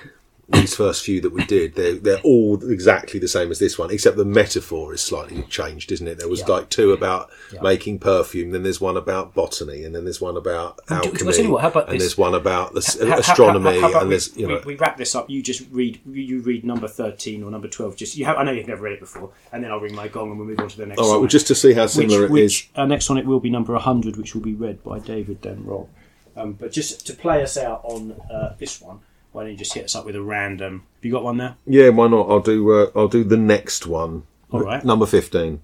[0.48, 3.90] These first few that we did, they're they're all exactly the same as this one,
[3.90, 6.18] except the metaphor is slightly changed, isn't it?
[6.18, 6.46] There was Yeah.
[6.48, 7.62] like two about Yeah.
[7.62, 11.50] making perfume, then there's one about botany, and then there's one about Well, alchemy, you
[11.50, 12.02] what, how about and this?
[12.02, 14.60] there's one about the How- astronomy, how- how and we, there's you know.
[14.66, 15.30] we, we wrap this up.
[15.30, 16.00] You just read.
[16.06, 17.96] You read number thirteen or number twelve.
[17.96, 18.36] Just you have.
[18.36, 20.46] I know you've never read it before, and then I'll ring my gong and we'll
[20.46, 20.98] move on to the next.
[21.00, 22.52] All right, well, just to see how similar which, it is.
[22.52, 25.88] which our next sonnet will be number hundred, which will be read by David Robb.
[26.36, 28.98] Um, but just to play us out on uh, this one,
[29.34, 30.84] why don't you just hit us up with a random?
[30.94, 31.56] Have you got one there?
[31.66, 32.30] Yeah, why not?
[32.30, 32.70] I'll do.
[32.70, 34.22] Uh, I'll do the next one.
[34.52, 34.84] All right.
[34.84, 35.60] Number fifteen.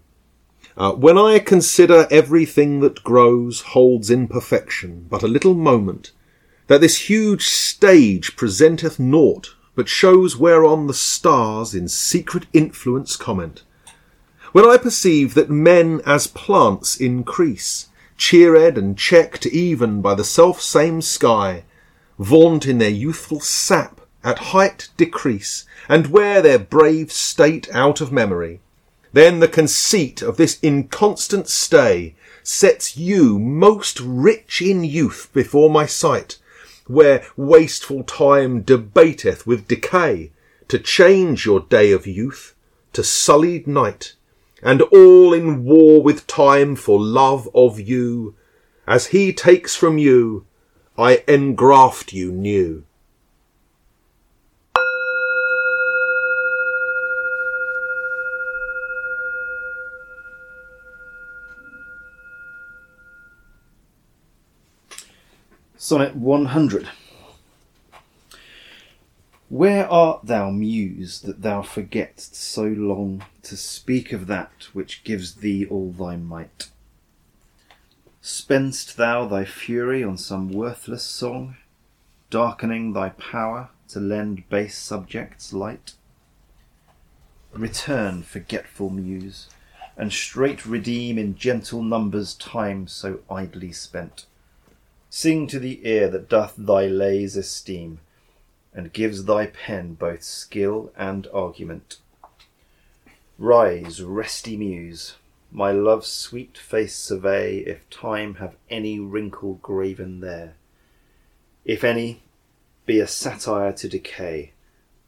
[0.76, 6.10] Uh, when I consider everything that grows holds in perfection but a little moment,
[6.66, 13.62] that this huge stage presenteth naught, but shows whereon the stars in secret influence comment.
[14.50, 20.60] When I perceive that men as plants increase, cheered and checked even by the self
[20.60, 21.62] same sky,
[22.20, 28.12] vaunt in their youthful sap at height decrease, and wear their brave state out of
[28.12, 28.60] memory.
[29.12, 35.86] Then the conceit of this inconstant stay sets you most rich in youth before my
[35.86, 36.38] sight,
[36.86, 40.30] where wasteful time debateth with decay,
[40.68, 42.54] to change your day of youth
[42.92, 44.14] to sullied night,
[44.62, 48.34] and all in war with time for love of you.
[48.86, 50.44] As he takes from you,
[51.01, 52.84] I engraft you new.
[65.78, 66.90] Sonnet 100
[69.48, 75.36] Where art thou, muse, that thou forget'st so long to speak of that which gives
[75.36, 76.68] thee all thy might?
[78.22, 81.56] Spend'st thou thy fury on some worthless song,
[82.28, 85.94] darkening thy power to lend base subjects light?
[87.52, 89.48] Return, forgetful Muse,
[89.96, 94.26] and straight redeem in gentle numbers time so idly spent.
[95.08, 98.00] Sing to the ear that doth thy lays esteem,
[98.74, 101.96] and gives thy pen both skill and argument.
[103.38, 105.16] Rise, resty muse,
[105.51, 110.55] my love's sweet face survey, if time have any wrinkle graven there.
[111.64, 112.22] If any,
[112.86, 114.53] be a satire to decay,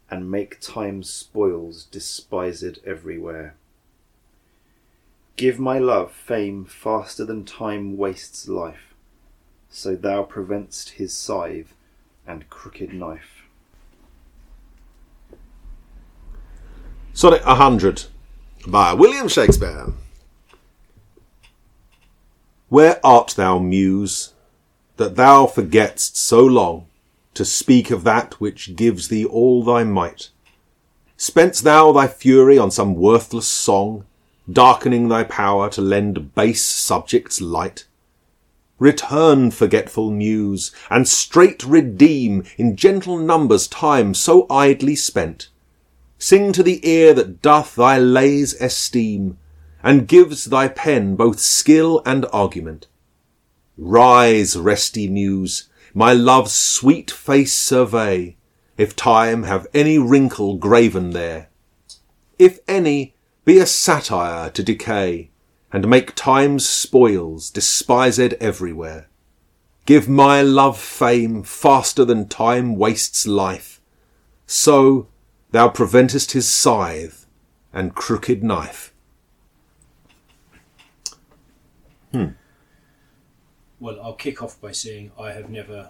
[0.09, 3.55] and make time's spoils despised everywhere.
[5.35, 8.93] Give my love fame faster than time wastes life,
[9.69, 11.73] so thou prevent'st his scythe
[12.27, 13.43] and crooked knife.
[17.13, 18.05] Sonnet 100
[18.67, 19.93] by William Shakespeare.
[22.73, 24.33] Where art thou, Muse,
[24.97, 26.87] that thou forgetst so long
[27.35, 30.31] to speak of that which gives thee all thy might?
[31.15, 34.05] Spent'st thou thy fury on some worthless song,
[34.51, 37.85] darkening thy power to lend base subjects light?
[38.79, 45.49] Return, forgetful Muse, and straight redeem in gentle numbers time so idly spent.
[46.17, 49.37] Sing to the ear that doth thy lays esteem,
[49.83, 52.87] and gives thy pen both skill and argument.
[53.77, 58.37] Rise, resty Muse, my love's sweet face survey,
[58.77, 61.49] if time have any wrinkle graven there.
[62.39, 63.15] If any,
[63.45, 65.31] be a satire to decay,
[65.71, 69.09] and make time's spoils despised everywhere.
[69.85, 73.81] Give my love fame faster than time wastes life.
[74.47, 75.07] So
[75.51, 77.25] thou preventest his scythe
[77.73, 78.92] and crooked knife.
[83.79, 85.89] Well, I'll kick off by saying I have never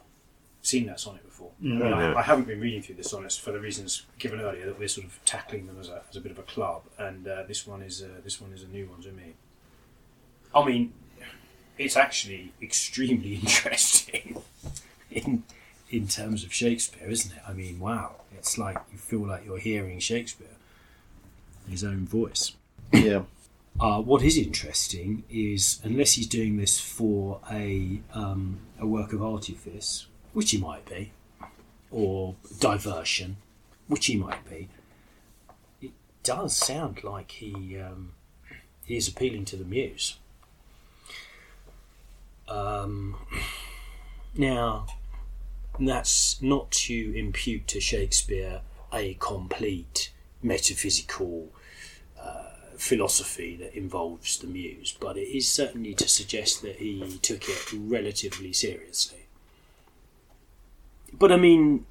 [0.62, 1.52] seen that sonnet before.
[1.60, 2.18] No, I, mean, I- no.
[2.18, 5.06] I, haven't been reading through the sonnets for the reasons given earlier that we're sort
[5.06, 7.82] of tackling them as a, as a bit of a club, and uh, this one
[7.82, 9.34] is uh, this one is a new one to me.
[10.56, 10.94] I mean,
[11.78, 14.42] it's actually extremely interesting
[15.12, 15.44] in
[15.90, 17.42] in terms of Shakespeare, isn't it?
[17.48, 20.48] I mean, wow, it's like you feel like you're hearing Shakespeare,
[21.70, 22.54] his own voice.
[22.92, 23.24] Yeah.
[23.80, 29.22] Uh, what is interesting is, unless he's doing this for a um, a work of
[29.22, 31.12] artifice, which he might be,
[31.90, 33.38] or diversion,
[33.88, 34.70] which he might be,
[35.82, 38.14] it does sound like he um,
[38.86, 40.18] he is appealing to the muse.
[42.48, 43.18] Um,
[44.36, 44.86] now,
[45.80, 48.62] that's not to impute to Shakespeare
[48.94, 50.12] a complete
[50.44, 51.50] metaphysical
[52.84, 57.74] philosophy that involves the muse, but it is certainly to suggest that he took it
[57.74, 59.26] relatively seriously.
[61.14, 61.86] But I mean,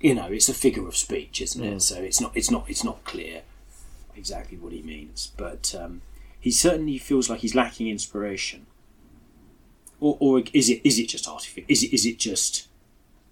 [0.00, 1.80] you know, it's a figure of speech, isn't it?
[1.82, 3.42] So it's not, it's not, it's not clear
[4.16, 5.32] exactly what he means.
[5.36, 6.02] But um,
[6.38, 8.66] he certainly feels like he's lacking inspiration.
[10.00, 11.64] Or, or is it is it just artificial?
[11.68, 12.68] Is it is it just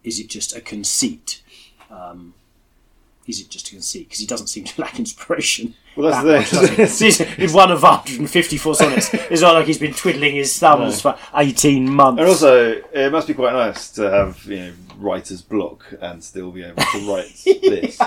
[0.02, 1.42] is it just a conceit?
[1.90, 2.34] Um,
[3.26, 4.08] is it just a conceit?
[4.08, 5.74] Because he doesn't seem to lack inspiration.
[5.96, 7.06] Well, that's that the he?
[7.36, 9.12] He's- one of 154 sonnets.
[9.12, 12.20] It's not like he's been twiddling his thumbs for 18 months.
[12.20, 16.50] And also, it must be quite nice to have you know writer's block and still
[16.50, 18.00] be able to write this.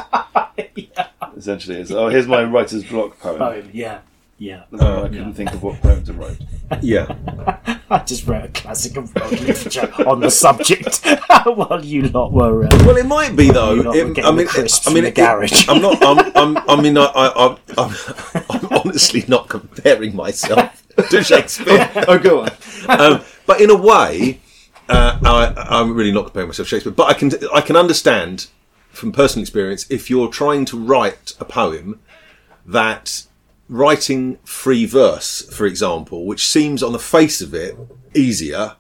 [1.37, 3.37] Essentially, it's oh here's my writer's block poem.
[3.37, 3.99] Poem, yeah,
[4.37, 4.63] yeah.
[4.73, 6.37] I couldn't think of what poem to write.
[6.81, 7.15] Yeah.
[7.91, 11.05] I just wrote a classic of world literature on the subject
[11.45, 12.65] while you lot were.
[12.65, 13.73] Uh, Well, it might be though.
[13.75, 14.47] You lot were It- I mean,
[14.87, 15.67] I mean, it- garage.
[15.69, 16.03] I'm not.
[16.03, 16.31] I'm.
[16.35, 17.95] I'm I mean, I, I, I'm,
[18.49, 21.89] I'm honestly not comparing myself to Shakespeare.
[22.07, 22.49] Oh, go on.
[22.89, 24.41] um, but in a way,
[24.89, 26.93] uh, I, I'm really not comparing myself to Shakespeare.
[26.93, 27.31] But I can.
[27.53, 28.47] I can understand
[28.89, 31.99] from personal experience if you're trying to write a poem
[32.65, 33.23] that
[33.69, 37.75] writing free verse, for example, which seems on the face of it
[38.13, 38.75] easier,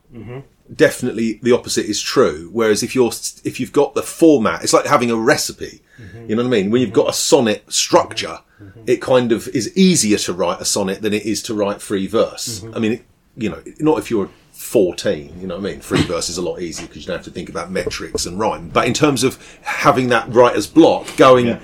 [0.73, 2.49] definitely the opposite is true.
[2.51, 3.11] Whereas if you're
[3.43, 5.81] if you've got the format, it's like having a recipe.
[6.27, 6.71] You know what I mean?
[6.71, 8.39] When you've got a sonnet structure,
[8.85, 12.07] it kind of is easier to write a sonnet than it is to write free
[12.07, 12.63] verse.
[12.73, 13.05] I mean, it,
[13.37, 15.81] you know, not if you're 14, you know what I mean?
[15.81, 18.37] Free verse is a lot easier because you don't have to think about metrics and
[18.39, 18.69] rhyme.
[18.69, 21.59] But in terms of having that writer's block going, Yeah.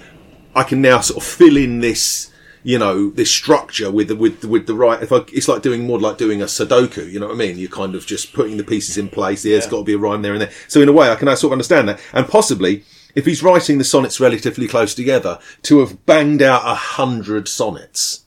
[0.56, 2.31] I can now sort of fill in this,
[2.64, 5.62] you know, this structure with the, with, the- with the right, if I, it's like
[5.62, 7.58] doing more like doing a Sudoku, you know what I mean?
[7.58, 9.44] You're kind of just putting the pieces in place.
[9.44, 10.52] There's got to be a rhyme there and there.
[10.68, 12.00] So in a way, I can sort of understand that.
[12.14, 12.84] And possibly,
[13.16, 18.26] if he's writing the sonnets relatively close together, to have banged out a hundred sonnets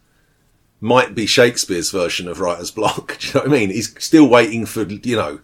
[0.80, 3.18] might be Shakespeare's version of writer's block.
[3.20, 3.70] Do you know what I mean?
[3.70, 5.40] He's still waiting for, you know,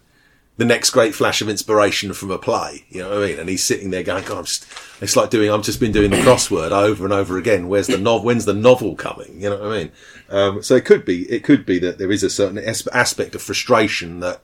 [0.61, 2.85] the next great flash of inspiration from a play.
[2.89, 3.39] You know what I mean?
[3.39, 4.67] And he's sitting there going, God, I'm just,
[5.01, 7.67] it's like doing, I've just been doing the crossword over and over again.
[7.67, 8.25] Where's the novel?
[8.25, 9.41] When's the novel coming?
[9.41, 9.91] You know what I mean?
[10.29, 13.33] Um, so it could be, it could be that there is a certain as- aspect
[13.33, 14.43] of frustration that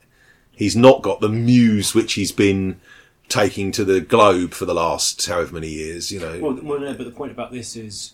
[0.56, 2.82] he's not got the muse which he's been
[3.30, 6.96] taking to the globe for the last however many years, you know, Well, well, no,
[6.96, 8.14] but the point about this is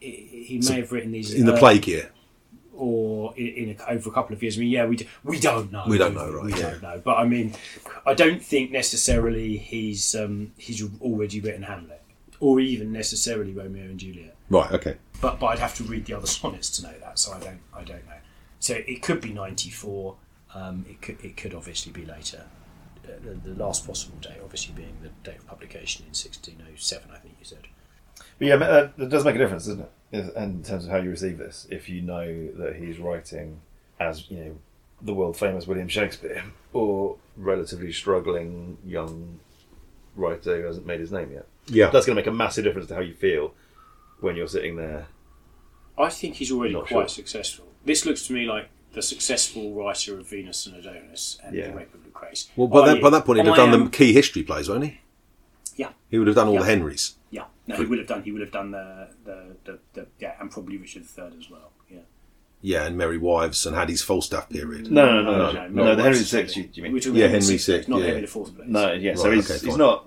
[0.00, 2.10] he he may have written these in the uh, plague year.
[2.82, 4.56] Or in, in a, over a couple of years.
[4.56, 5.84] I mean, yeah, we d- we don't know.
[5.86, 6.70] We don't know, right, We yeah.
[6.70, 7.00] don't know.
[7.08, 7.54] But I mean,
[8.04, 12.02] I don't think necessarily he's um, he's already written Hamlet,
[12.40, 14.34] or even necessarily Romeo and Juliet.
[14.50, 14.70] Right.
[14.72, 14.96] Okay.
[15.20, 17.18] But but I'd have to read the other sonnets to know that.
[17.18, 18.20] So I don't I don't know.
[18.58, 20.16] So it could be ninety four.
[20.54, 22.42] Um, it could it could obviously be later.
[23.04, 26.74] Uh, The, the last possible date, obviously, being the date of publication in sixteen oh
[26.76, 27.08] seven.
[27.16, 27.64] I think you said.
[28.38, 29.92] But yeah, that, that does make a difference, doesn't it?
[30.12, 33.60] If- In terms of how you receive this, if you know that he's writing
[33.98, 34.58] as you know
[35.00, 39.40] the world famous William Shakespeare, or relatively struggling young
[40.14, 41.88] writer who hasn't made his name yet, Yeah.
[41.90, 43.54] that's going to make a massive difference to how you feel
[44.20, 45.06] when you're sitting there.
[45.98, 47.08] I think he's already Not quite sure.
[47.08, 47.66] successful.
[47.84, 51.68] This looks to me like the successful writer of Venus and Adonis and Yeah.
[51.68, 52.48] the Rape of Lucrece.
[52.56, 54.84] Well, by that, by that point, he'd have done am- the key history plays, won't
[54.84, 54.98] he?
[55.76, 56.60] Yeah, He would have done all Yeah.
[56.60, 57.14] the Henrys.
[57.66, 57.76] Yeah.
[57.76, 58.22] No, he would have done.
[58.22, 61.72] He would have done the the, the, the yeah, and probably Richard III as well.
[61.90, 61.98] Yeah.
[62.60, 64.90] Yeah, and Merry Wives and had his Falstaff period.
[64.90, 65.84] No, no, no, no, no, no.
[65.84, 66.40] not the Henry VI.
[66.60, 66.96] You, you mean?
[66.96, 68.06] Yeah, Henry Henry VI, VI, not yeah.
[68.06, 68.52] Henry the Fourth.
[68.66, 69.14] No, yeah.
[69.16, 70.06] so Right, he's, okay, he's not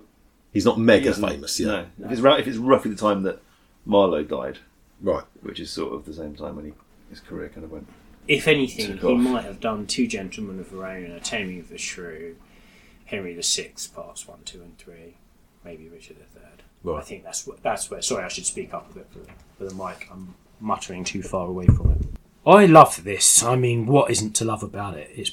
[0.54, 1.86] He's not mega isn't- famous, yeah.
[1.98, 2.06] No.
[2.06, 3.42] If it's, if it's roughly the time that
[3.86, 4.60] Marlowe died,
[5.02, 5.26] Right.
[5.42, 6.74] which is sort of the same time when he,
[7.10, 7.90] his career kind of went.
[8.26, 9.20] If anything, he off.
[9.20, 12.38] might have done Two Gentlemen of Verona, Taming of the Shrew,
[13.04, 15.18] Henry VI, parts one, two, and three,
[15.66, 16.35] maybe Richard III.
[16.86, 17.00] Right.
[17.00, 18.02] I think that's that's where.
[18.02, 19.20] Sorry, I should speak up a bit for,
[19.58, 20.08] for the mic.
[20.12, 22.02] I'm muttering too far away from it.
[22.46, 23.42] I love this.
[23.42, 25.10] I mean, what isn't to love about it?
[25.16, 25.32] It's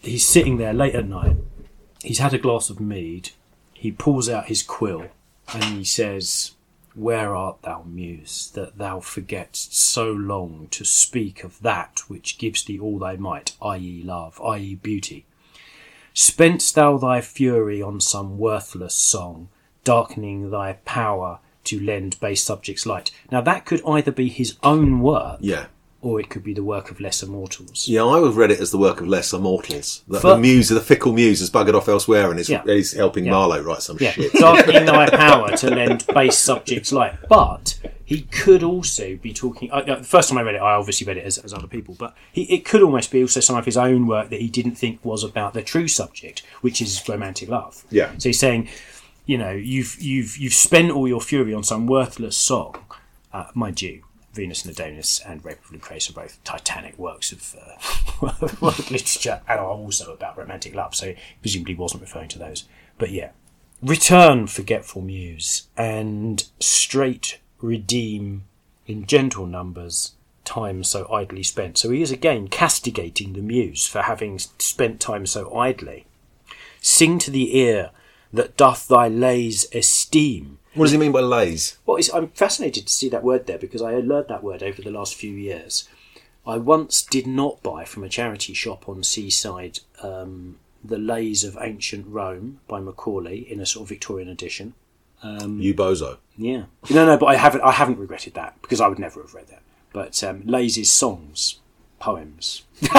[0.00, 1.36] he's sitting there late at night.
[2.02, 3.30] He's had a glass of mead.
[3.72, 5.06] He pulls out his quill
[5.54, 6.52] and he says,
[6.94, 12.64] "Where art thou, Muse, that thou forgetst so long to speak of that which gives
[12.64, 15.24] thee all thy might, i.e., love, i.e., beauty?
[16.14, 19.48] Spent'st thou thy fury on some worthless song,
[19.84, 25.00] darkening thy power to lend base subjects light?" Now that could either be his own
[25.00, 25.66] work, Yeah.
[26.02, 27.86] or it could be the work of lesser mortals.
[27.86, 30.02] Yeah, I have read it as the work of lesser mortals.
[30.08, 32.62] That But- the muse, the fickle muse, has buggered off elsewhere and is, Yeah.
[32.66, 33.32] is helping Yeah.
[33.32, 34.32] Marlowe write some Yeah, shit.
[34.32, 37.14] darkening thy power to lend base subjects light.
[37.28, 39.70] But he could also be talking.
[39.70, 41.94] Uh, the first time I read it, I obviously read it as, as other people,
[41.98, 44.76] but he, it could almost be also some of his own work that he didn't
[44.76, 47.84] think was about the true subject, which is romantic love.
[47.90, 48.10] Yeah.
[48.16, 48.68] So he's saying,
[49.30, 52.84] you know, you've you've you've spent all your fury on some worthless song,
[53.32, 54.02] uh, mind you.
[54.32, 59.40] Venus and Adonis and Rape of Lucrece are both titanic works of uh, work literature
[59.48, 62.64] and are also about romantic love, so presumably wasn't referring to those.
[62.98, 63.30] But yeah,
[63.80, 68.44] return, forgetful muse, and straight redeem
[68.88, 70.14] in gentle numbers
[70.44, 71.78] time so idly spent.
[71.78, 76.06] So he is again castigating the muse for having spent time so idly.
[76.80, 77.90] Sing to the ear
[78.32, 80.58] that doth thy lays esteem.
[80.74, 81.78] What does he mean by lays?
[81.84, 84.90] Well, I'm fascinated to see that word there because I learned that word over the
[84.90, 85.88] last few years.
[86.46, 91.58] I once did not buy from a charity shop on Seaside um, the Lays of
[91.60, 94.74] Ancient Rome by Macaulay in a sort of Victorian edition.
[95.60, 96.16] You bozo.
[96.36, 97.60] Yeah, no, no, but I haven't.
[97.60, 99.62] I haven't regretted that because I would never have read that.
[99.92, 101.59] But um, Lays is songs,
[102.00, 102.62] poems.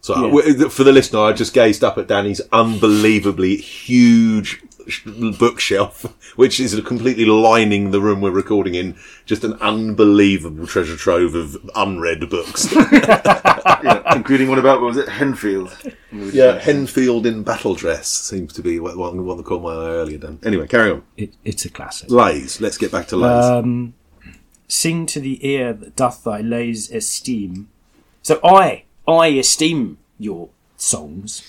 [0.00, 4.62] So w- for the listener, I just gazed up at Danny's unbelievably huge
[5.04, 8.96] bookshelf, which is completely lining the room we're recording in.
[9.26, 12.72] Just an unbelievable treasure trove of unread books.
[12.92, 15.94] yeah, including one about what was it, Henfield?
[16.10, 19.90] yeah, Henfield in battle dress seems to be what, what, what they called my eye
[19.90, 20.16] earlier.
[20.16, 20.38] Dan.
[20.42, 21.02] Anyway, carry on.
[21.18, 22.10] It, it's a classic.
[22.10, 22.62] Lays.
[22.62, 23.44] Let's get back to lays.
[23.44, 23.92] Um,
[24.68, 27.68] sing to the ear that doth thy lays esteem.
[28.22, 31.42] So I, I esteem your songs,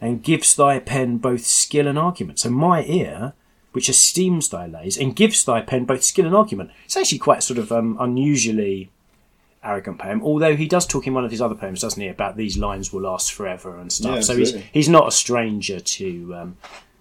[0.00, 2.38] and gives thy pen both skill and argument.
[2.38, 3.32] So my ear,
[3.72, 6.70] which esteems thy lays, and gives thy pen both skill and argument.
[6.84, 8.90] It's actually quite sort of um, unusually
[9.62, 10.22] arrogant poem.
[10.22, 12.92] Although he does talk in one of his other poems, doesn't he, about these lines
[12.92, 14.16] will last forever and stuff.
[14.16, 16.56] Yeah, so he's he's not a stranger to um,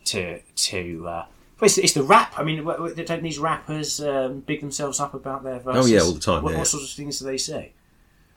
[0.05, 1.25] to to uh,
[1.63, 2.37] Well, it's, it's the rap.
[2.37, 5.85] I mean, wh- wh- don't these rappers um, big themselves up about their verses?
[5.85, 6.71] Oh, yeah, all the time, What, yeah, what yeah.
[6.71, 7.71] sort of things do they say?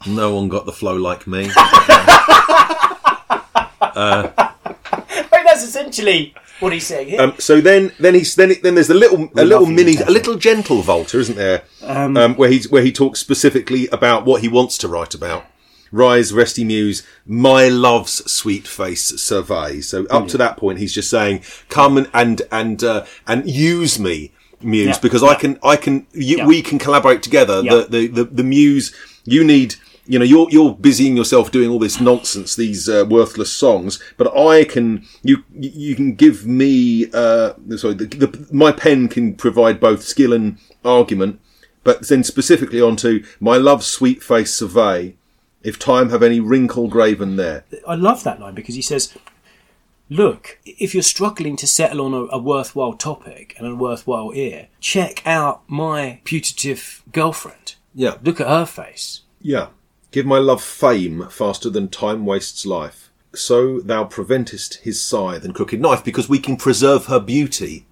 [0.07, 1.51] No one got the flow like me.
[1.57, 3.43] I
[5.33, 7.21] mean, that's essentially what he's saying here.
[7.21, 9.97] Um, so then, then he's then then there's a little a little love you, mini
[9.97, 11.65] a little gentle Volta, isn't there?
[11.83, 15.45] Um, where he's where he talks specifically about what he wants to write about.
[15.93, 19.81] Rise, resty muse, my love's sweet face survey.
[19.81, 23.99] So up to that point, he's just saying, "Come and and and uh, and use
[23.99, 24.33] me,
[24.63, 24.99] muse, Yeah.
[25.01, 26.47] because I can I can you, Yeah.
[26.47, 27.63] we can collaborate together.
[27.65, 27.75] Yeah.
[27.75, 29.77] The, the the the muse you need."
[30.09, 34.01] You know, you're you're busying yourself doing all this nonsense, these uh, worthless songs.
[34.17, 39.35] But I can, you you can give me, uh, sorry, the, the, my pen can
[39.35, 41.41] provide both skill and argument.
[41.83, 45.17] But then specifically onto my love's sweet face survey,
[45.67, 47.65] if time have any wrinkle graven there.
[47.87, 49.13] I love that line because he says,
[50.09, 54.69] "Look, if you're struggling to settle on a, a worthwhile topic and a worthwhile ear,
[54.81, 57.75] check out my putative girlfriend.
[57.95, 59.69] Yeah, Look at her face." yeah.
[60.13, 63.11] Give my love fame faster than time wastes life.
[63.35, 67.87] So thou preventest his scythe and crooked knife, because we can preserve her beauty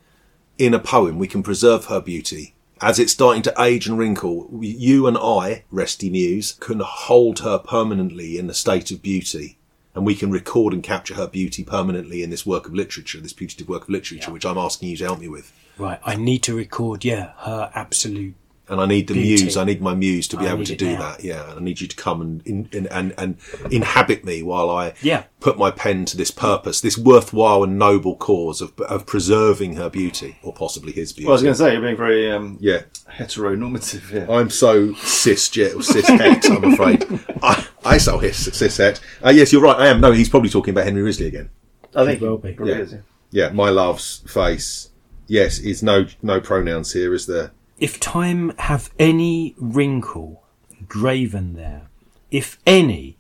[0.57, 1.19] in a poem.
[1.19, 2.54] We can preserve her beauty.
[2.85, 7.59] As it's starting to age and wrinkle, you and I, Resty Muse, can hold her
[7.59, 9.57] permanently in a state of beauty.
[9.95, 13.33] And we can record and capture her beauty permanently in this work of literature, this
[13.33, 15.51] putative work of literature, which I'm asking you to help me with.
[15.79, 18.35] Right, I need to record, yeah, her absolute.
[18.67, 19.43] And I need the Beauty.
[19.45, 19.57] muse.
[19.59, 20.99] I need my muse to be I able to do now.
[21.01, 21.23] that.
[21.23, 23.37] Yeah, and I need you to come and in, in, and and
[23.71, 25.25] inhabit me while I Yeah.
[25.41, 29.91] put my pen to this purpose, this worthwhile and noble cause of of preserving her
[29.91, 31.27] beauty, or possibly his beauty.
[31.27, 32.85] Well, I was going to say you're being very um, yeah,
[33.19, 34.27] heteronormative here.
[34.31, 36.47] I'm so cis jet or cis het.
[36.51, 37.05] I'm afraid.
[37.43, 39.01] I I so his cis het.
[39.25, 39.77] Uh, yes, you're right.
[39.79, 40.01] I am.
[40.01, 41.51] No, he's probably talking about Henry Wriothesley again.
[41.95, 42.53] I think well be.
[42.53, 42.81] probably Yeah.
[42.81, 42.99] is, yeah.
[43.31, 44.91] Yeah, my love's face.
[45.27, 47.53] Yes, is no no pronouns here, is there?
[47.85, 50.43] If time have any wrinkle
[50.89, 51.91] graven there,
[52.31, 53.19] if any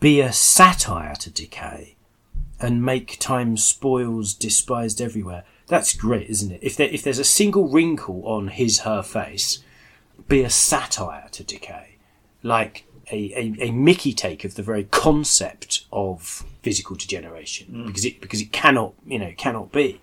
[0.00, 1.94] be a satire to decay,
[2.58, 5.44] and make time's spoils despised everywhere.
[5.68, 6.58] That's great, isn't it?
[6.60, 9.62] If there, if there's a single wrinkle on his her face,
[10.26, 11.98] be a satire to decay,
[12.42, 17.86] like a, a, a Mickey take of the very concept of physical degeneration, mm.
[17.86, 20.00] because it because it cannot you know cannot be,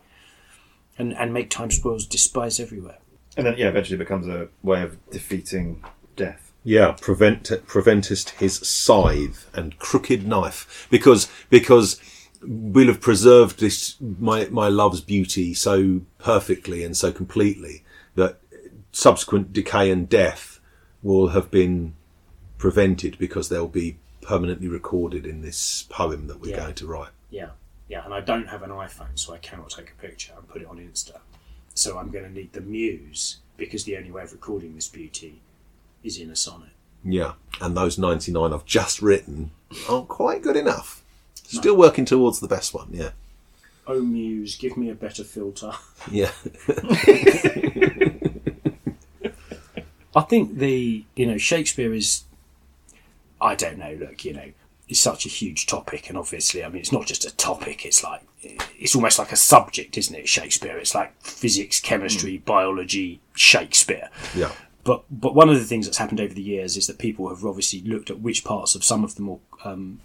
[0.97, 2.99] and and make time spoils despised everywhere.
[3.37, 5.83] And then, yeah, eventually it becomes a way of defeating
[6.15, 6.51] death.
[6.63, 12.01] Yeah, prevent preventest his scythe and crooked knife because because
[12.41, 17.83] we'll have preserved this my my love's beauty so perfectly and so completely
[18.15, 18.39] that
[18.91, 20.59] subsequent decay and death
[21.01, 21.93] will have been
[22.57, 26.57] prevented because they'll be permanently recorded in this poem that we're Yeah.
[26.63, 27.11] going to write.
[27.29, 27.51] Yeah,
[27.87, 30.61] yeah, and I don't have an iPhone, so I cannot take a picture and put
[30.61, 31.19] it on Insta.
[31.77, 35.41] So I'm going to need the Muse because the only way of recording this beauty
[36.03, 36.69] is in a sonnet.
[37.03, 39.51] Yeah, and those ninety nine I've just written
[39.87, 41.03] aren't quite good enough.
[41.35, 42.89] Still working towards the best one.
[42.91, 43.11] Yeah,
[43.85, 45.71] Oh Muse, give me a better filter.
[46.11, 46.31] yeah.
[50.15, 52.23] I think the you know Shakespeare is
[53.39, 54.51] I don't know look you know
[54.89, 58.03] it's such a huge topic and obviously I mean it's not just a topic it's
[58.03, 60.77] like it's almost like a subject isn't it Shakespeare?
[60.77, 64.09] It's like physics chemistry biology Shakespeare.
[64.35, 64.51] Yeah.
[64.83, 67.43] but but one of the things that's happened over the years is that people have
[67.43, 69.99] obviously looked at which parts of some of the more um,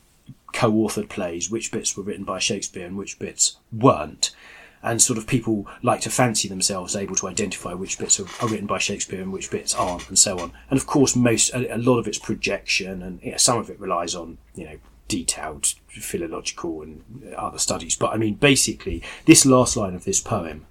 [0.53, 4.35] co-authored plays, which bits were written by Shakespeare and which bits weren't,
[4.83, 8.49] and sort of people like to fancy themselves able to identify which bits are, are
[8.49, 10.53] written by Shakespeare and which bits aren't, and so on.
[10.71, 13.81] And of course, most a, a lot of it's projection, and yeah, some of it
[13.81, 14.77] relies on you know
[15.09, 17.97] detailed philological and other studies.
[17.97, 20.67] But I mean, basically, this last line of this poem,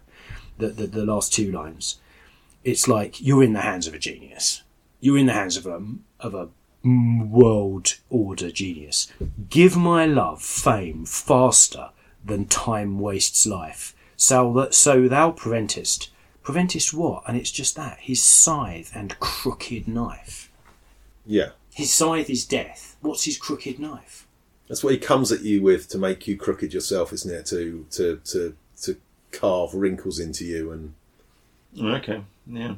[0.57, 1.97] the the, the last two lines
[2.64, 4.64] it's like you're in the hands of a genius.
[4.99, 5.82] You're in the hands of a
[6.20, 6.49] of a
[6.84, 9.12] world order genius.
[9.49, 11.89] Give my love fame faster
[12.24, 13.95] than time wastes life.
[14.22, 16.09] So that so thou preventest
[16.43, 17.24] preventest what?
[17.28, 20.51] And it's just that his scythe and crooked knife.
[21.26, 21.49] Yeah.
[21.74, 22.97] His scythe is death.
[23.01, 24.28] What's his crooked knife?
[24.67, 27.47] That's what he comes at you with to make you crooked yourself, isn't it?
[27.47, 28.97] To to to to
[29.32, 30.93] carve wrinkles into you and
[31.82, 32.76] Okay, yeah.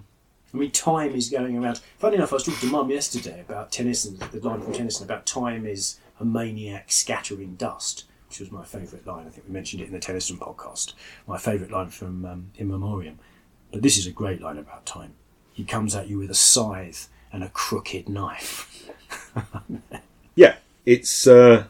[0.54, 1.82] I mean, time is going around.
[2.00, 5.26] Funny enough, I was talking to Mum yesterday about Tennyson, the line from Tennyson about
[5.26, 9.28] time is a maniac scattering dust, which was my favourite line.
[9.28, 10.94] I think we mentioned it in the Tennyson podcast.
[11.28, 13.20] My favourite line from um, In Memoriam.
[13.72, 15.14] But this is a great line about time.
[15.54, 18.90] He comes at you with a scythe and a crooked knife.
[20.36, 21.66] yeah, it's uh,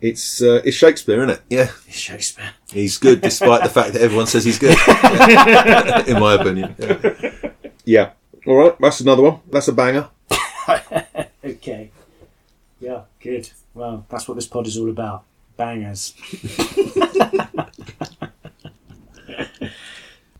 [0.00, 1.40] It's uh, it's Shakespeare, isn't it?
[1.50, 2.50] Yeah, It's Shakespeare.
[2.70, 4.78] he's good despite the fact that everyone says he's good.
[6.08, 6.76] In my opinion.
[6.78, 7.50] Yeah.
[7.84, 8.10] yeah.
[8.46, 9.40] All right, that's another one.
[9.50, 10.08] That's a banger.
[11.44, 11.90] Okay.
[12.80, 13.50] Yeah, good.
[13.74, 15.24] Well, that's what this pod is all about.
[15.56, 16.14] Bangers.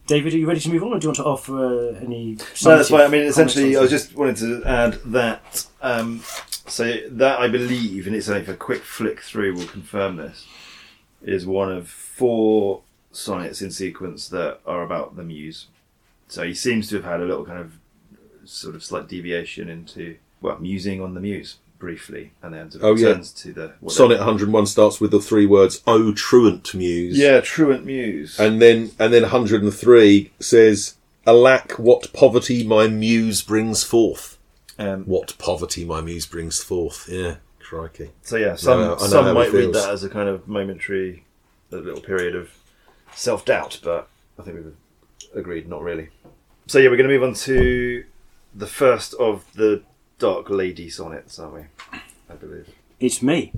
[0.06, 2.36] David, are you ready to move on, or do you want to offer uh, any?
[2.62, 3.04] No, that's why.
[3.04, 5.66] I mean, essentially, I was just wanted to add that.
[5.80, 6.22] Um,
[6.66, 10.46] so that I believe, and it's only for a quick flick through will confirm this,
[11.22, 15.68] is one of four sonnets in sequence that are about the muse.
[16.28, 17.78] So he seems to have had a little kind of
[18.44, 22.90] sort of slight deviation into well, musing on the muse briefly, and then sort of
[22.90, 23.08] Oh, yeah.
[23.08, 27.40] returns to the what Sonnet 101 starts with the three words "O truant muse." Yeah,
[27.40, 28.38] truant muse.
[28.38, 30.94] and then and then 103 says,
[31.26, 34.38] "Alack, what poverty my muse brings forth."
[34.78, 37.08] Um, What poverty my muse brings forth.
[37.08, 38.10] Yeah, crikey.
[38.22, 41.24] So yeah, some know some might read that as a kind of momentary,
[41.70, 42.50] a little period of
[43.14, 44.08] self doubt, but
[44.38, 44.74] I think we've
[45.34, 46.08] agreed not really.
[46.66, 48.04] So yeah, we're going to move on to
[48.54, 49.82] the first of the
[50.18, 51.60] Dark Lady sonnets, aren't we?
[52.30, 52.68] I believe
[53.00, 53.52] It's me.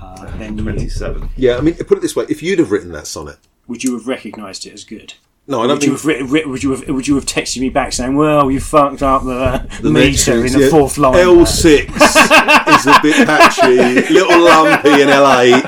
[0.00, 1.30] Uh, then you, twenty-seven.
[1.36, 3.94] Yeah, I mean, put it this way: if you'd have written that sonnet, would you
[3.94, 5.14] have recognised it as good?
[5.46, 7.24] no, I don't Would you think have written, writ- would you have would you have
[7.26, 10.70] texted me back saying, "Well, you fucked up the, the meter in metrics, the yeah.
[10.70, 11.16] fourth line"?
[11.16, 15.60] L six is a bit patchy, little lumpy in LA.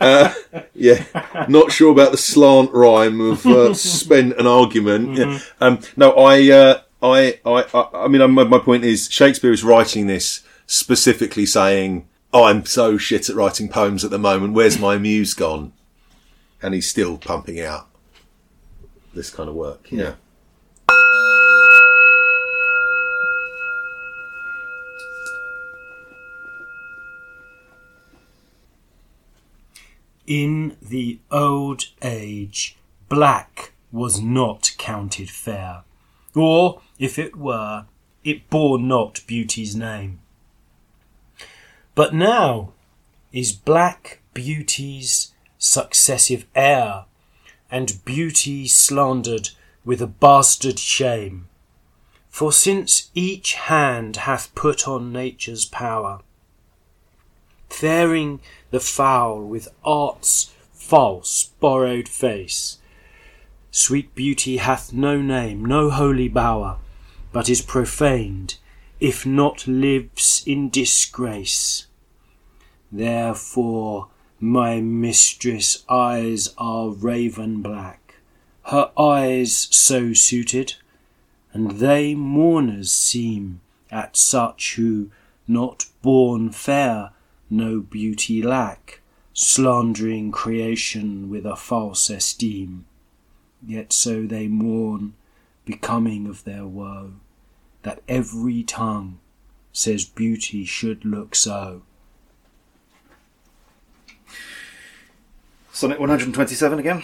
[0.00, 0.34] Uh,
[0.74, 1.04] yeah,
[1.48, 5.16] not sure about the slant rhyme of uh, spent an argument.
[5.16, 5.38] Yeah.
[5.60, 9.64] Um, no, I, uh, I, I, I, I mean, my, my point is Shakespeare is
[9.64, 14.54] writing this specifically saying, "Oh, I'm so shit at writing poems at the moment.
[14.54, 15.72] Where's my muse gone?"
[16.62, 17.88] And he's still pumping out
[19.14, 19.90] this kind of work.
[19.90, 20.14] Yeah.
[30.26, 32.76] In the old age,
[33.08, 35.82] black was not counted fair,
[36.34, 37.86] or, if it were,
[38.24, 40.20] it bore not beauty's name.
[41.94, 42.72] But now
[43.32, 47.04] is black beauty's successive heir,
[47.70, 49.50] and beauty slandered
[49.84, 51.48] with a bastard shame.
[52.28, 56.20] For since each hand hath put on nature's power,
[57.68, 62.78] faring the foul with art's false borrowed face.
[63.72, 66.78] Sweet beauty hath no name, no holy bower,
[67.32, 68.56] but is profaned,
[68.98, 71.86] if not lives in disgrace.
[72.90, 74.08] Therefore
[74.40, 78.16] my mistress' eyes are raven black,
[78.64, 80.74] her eyes so suited,
[81.52, 83.60] and they mourners seem
[83.90, 85.10] at such who,
[85.46, 87.10] not born fair,
[87.48, 89.00] no beauty lack,
[89.32, 92.86] slandering creation with a false esteem.
[93.66, 95.14] Yet so they mourn,
[95.64, 97.12] becoming of their woe,
[97.82, 99.18] that every tongue
[99.72, 101.82] says beauty should look so.
[105.72, 107.02] Sonnet 127 again.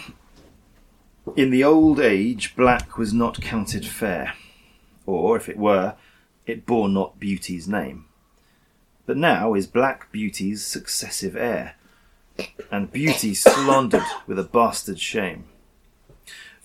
[1.35, 4.33] In the old age, black was not counted fair,
[5.05, 5.95] or if it were,
[6.45, 8.05] it bore not beauty's name.
[9.05, 11.75] But now is black beauty's successive heir,
[12.71, 15.45] and beauty slandered with a bastard shame.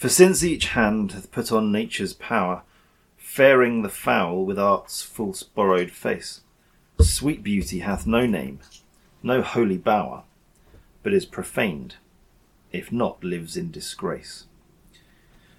[0.02, 2.64] For since each hand hath put on nature's power,
[3.16, 6.40] faring the foul with art's false borrowed face,
[7.00, 8.58] sweet beauty hath no name,
[9.22, 10.24] no holy bower,
[11.04, 11.98] but is profaned,
[12.72, 14.46] if not lives in disgrace.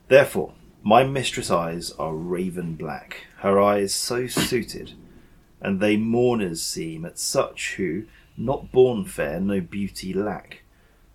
[0.09, 4.91] Therefore, my mistress' eyes are raven black, her eyes so suited,
[5.61, 10.63] and they mourners seem at such who, not born fair, no beauty lack,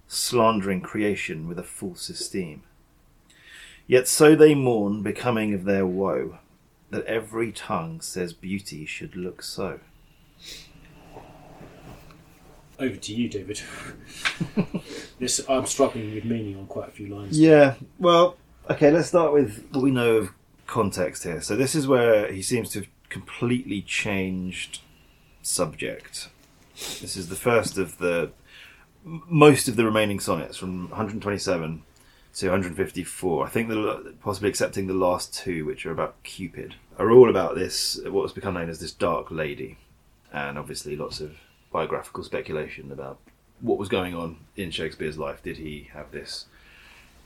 [0.07, 2.63] slandering creation with a false esteem.
[3.89, 6.39] Yet so they mourn, becoming of their woe,
[6.91, 9.81] that every tongue says beauty should look so.
[12.79, 13.63] Over to you, David.
[15.19, 17.41] this I'm struggling with meaning on quite a few lines.
[17.41, 18.37] Yeah, well,
[18.71, 20.31] okay, let's start with what we know of
[20.67, 21.41] context here.
[21.41, 24.81] So, this is where he seems to have completely changed
[25.41, 26.29] subject.
[26.75, 28.33] This is the first of the
[29.03, 31.83] most of the remaining sonnets from 127
[32.39, 33.47] to 154.
[33.47, 37.57] I think the possibly excepting the last two, which are about Cupid, are all about
[37.57, 39.79] this what has become known as this dark lady,
[40.33, 41.37] and obviously lots of
[41.73, 43.19] biographical speculation about
[43.61, 45.43] what was going on in Shakespeare's life.
[45.43, 46.47] Did he have this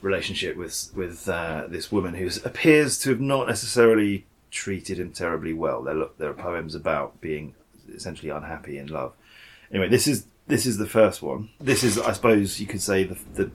[0.01, 5.53] relationship with with uh, this woman who appears to have not necessarily treated him terribly
[5.53, 5.83] well?
[5.83, 7.55] There, there are poems about being
[7.95, 9.13] essentially unhappy in love.
[9.71, 11.51] Anyway, this is this is the first one.
[11.61, 13.51] This is, I suppose, you could say the the,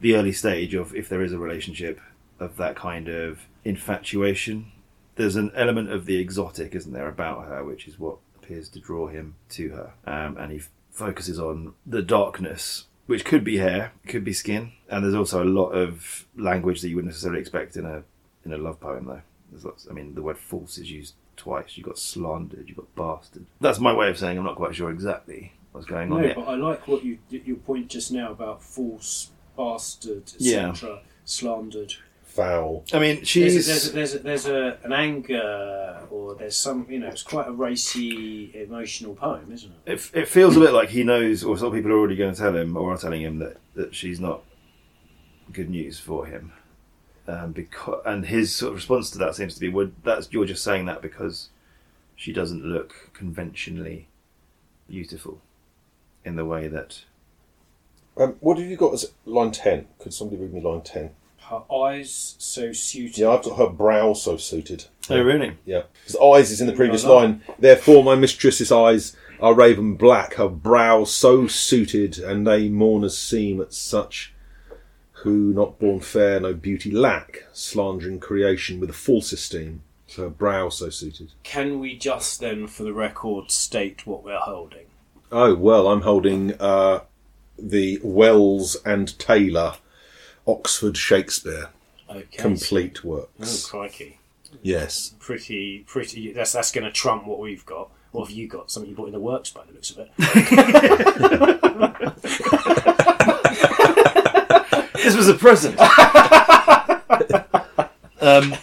[0.00, 2.00] the early stage of if there is a relationship
[2.38, 4.72] of that kind of infatuation.
[5.16, 8.78] There's an element of the exotic, isn't there, about her, which is what appears to
[8.80, 13.56] draw him to her, um, and he f- focuses on the darkness, which could be
[13.58, 17.40] hair, could be skin, and there's also a lot of language that you wouldn't necessarily
[17.40, 18.04] expect in a
[18.44, 19.22] in a love poem, though.
[19.50, 19.88] There's lots.
[19.90, 21.76] I mean, the word false is used twice.
[21.76, 22.68] You've got slandered.
[22.68, 23.46] You've got bastard.
[23.60, 26.48] That's my way of saying I'm not quite sure exactly what's going on No, but
[26.48, 30.70] I like what you your point just now about false, bastard, Yeah.
[30.70, 31.94] etc., slandered.
[32.22, 32.84] Foul.
[32.92, 33.42] I mean, There's a,
[33.72, 37.48] there's a, there's, a, there's a, an anger, or there's some, you know, it's quite
[37.48, 39.92] a racy, emotional poem, isn't it?
[39.94, 42.40] it, it feels a bit like he knows, or some people are already going to
[42.40, 44.42] tell him, or are telling him that, that she's not
[45.52, 46.52] good news for him.
[47.26, 50.46] Um, because and his sort of response to that seems to be, "Well, that's you're
[50.46, 51.50] just saying that because
[52.16, 54.08] she doesn't look conventionally
[54.88, 55.42] beautiful
[56.24, 57.00] in the way that."
[58.18, 59.86] Um, what have you got as line 10?
[59.98, 61.10] Could somebody read me line 10?
[61.38, 63.18] Her eyes so suited.
[63.18, 64.84] Yeah, I've got her brow so suited.
[65.08, 65.56] Oh, really?
[65.64, 65.82] Yeah.
[66.04, 67.16] Because eyes is in the previous like that.
[67.16, 67.42] line.
[67.58, 73.60] Therefore, my mistress's eyes are raven black, her brow so suited, and they mourners seem
[73.60, 74.34] at such
[75.22, 79.82] who, not born fair, no beauty lack, slandering creation with a false esteem.
[80.06, 81.32] So her brow so suited.
[81.42, 84.86] Can we just then, for the record, state what we're holding?
[85.30, 87.00] Oh, well, I'm holding uh,
[87.58, 89.74] the Wells and Taylor
[90.46, 91.68] Oxford Shakespeare
[92.10, 92.24] Okay.
[92.38, 93.66] complete Oh, works.
[93.66, 94.18] Oh crikey.
[94.62, 95.12] Yes.
[95.18, 96.32] Pretty, pretty.
[96.32, 97.90] That's that's going to trump what we've got.
[98.12, 98.70] What have you got?
[98.70, 100.10] Something you bought in the works by the looks of it.
[104.94, 105.78] This was a present.
[108.20, 108.54] um,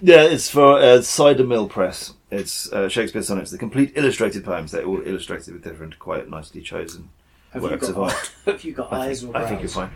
[0.00, 2.14] yeah, it's for uh, Cider Mill Press.
[2.30, 4.72] It's uh, Shakespeare sonnets, the complete illustrated poems.
[4.72, 7.10] They're all illustrated with different, quite nicely chosen
[7.54, 8.32] Have you works got, of art.
[8.46, 9.74] have you got I eyes think, or I think you're brows?
[9.74, 9.90] fine.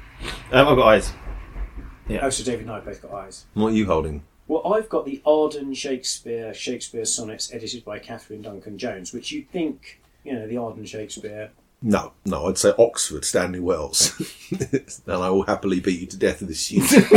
[0.53, 1.13] Um, I've got eyes.
[2.09, 2.21] Yeah.
[2.23, 3.45] Oh, so David and I both got eyes.
[3.55, 4.23] What are you holding?
[4.47, 9.51] Well, I've got the Arden Shakespeare Shakespeare sonnets edited by Katherine Duncan Jones, which you'd
[9.51, 11.51] think, you know, the Arden Shakespeare.
[11.83, 14.13] No, no, I'd say Oxford, Stanley Wells.
[15.07, 16.89] and I will happily beat you to death with this huge,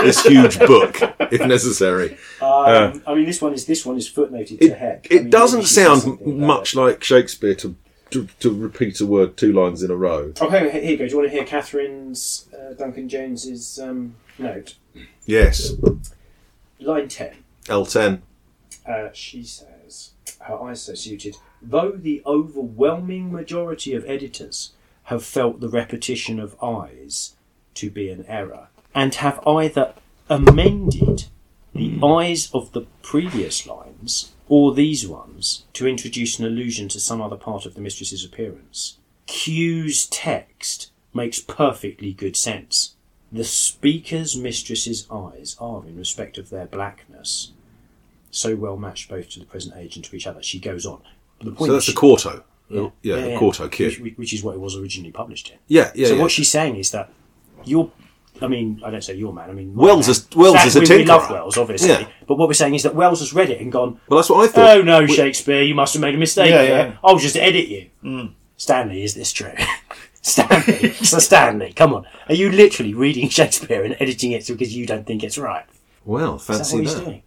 [0.00, 0.96] this huge book,
[1.30, 2.16] if necessary.
[2.40, 5.06] Um, I mean, this one is this one is footnoted to It, heck.
[5.10, 7.76] I it mean, doesn't she says sound something about much like Shakespeare to,
[8.10, 10.28] to to repeat a word two lines in a row.
[10.28, 10.42] it.
[10.42, 11.04] Okay, here you go.
[11.06, 14.76] Do you want to hear Katherine's uh, Duncan Jones's um, note?
[15.26, 15.72] Yes,
[16.80, 17.36] Line ten.
[17.66, 18.20] L10.
[18.86, 24.72] Uh, she says, her eyes so suited, though the overwhelming majority of editors
[25.04, 27.34] have felt the repetition of eyes
[27.74, 29.92] to be an error, and have either
[30.28, 31.26] amended
[31.74, 37.22] the eyes of the previous lines or these ones to introduce an allusion to some
[37.22, 38.98] other part of the mistress's appearance.
[39.26, 42.96] Q's text makes perfectly good sense.
[43.30, 47.52] The speaker's mistress's eyes are, in respect of their blackness,
[48.32, 50.42] so well matched both to the present age and to each other.
[50.42, 51.00] She goes on.
[51.40, 52.42] The point So that's she- the quarto.
[52.68, 53.86] yeah, oh, Yeah, the quarto Q.
[54.02, 55.58] which, which is what it was originally published in.
[55.68, 56.08] Yeah, yeah.
[56.08, 56.22] so yeah.
[56.22, 57.12] what she's saying is that
[57.64, 57.92] you're.
[58.42, 59.50] I mean, I don't say your man.
[59.50, 60.10] I mean, my Wells man.
[60.12, 61.30] is- Wells That- is a we, we love.
[61.30, 61.88] Wells, obviously.
[61.90, 62.06] Yeah.
[62.26, 64.44] But what we're saying is that Wells has read it and gone, well, that's what
[64.44, 64.76] I thought.
[64.78, 66.50] "Oh no, Shakespeare, you must have made a mistake.
[66.50, 66.96] Yeah, yeah.
[67.04, 68.32] I'll just edit you." Mm.
[68.56, 69.52] Stanley, is this true?
[70.22, 72.06] Stanley, so Stanley, come on.
[72.28, 75.64] Are you literally reading Shakespeare and editing it because you don't think it's right?
[76.04, 77.04] Well, Is that fancy what he's that.
[77.04, 77.22] doing?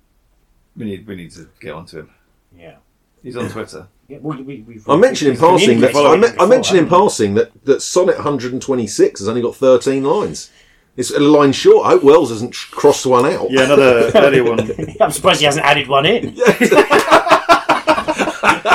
[0.76, 2.10] We need we need to get onto him.
[2.58, 2.76] Yeah.
[3.22, 3.88] He's on Twitter.
[4.08, 6.88] yeah well, we, we've, I mentioned in passing that I, me- him I mentioned in
[6.90, 10.52] passing that, that Sonnet 126 has only got 13 lines.
[10.96, 11.88] It's a line short.
[11.88, 13.50] I hope Wells hasn't tr- crossed one out.
[13.50, 14.60] Yeah, another earlier one.
[15.02, 16.36] I'm surprised he hasn't added one in.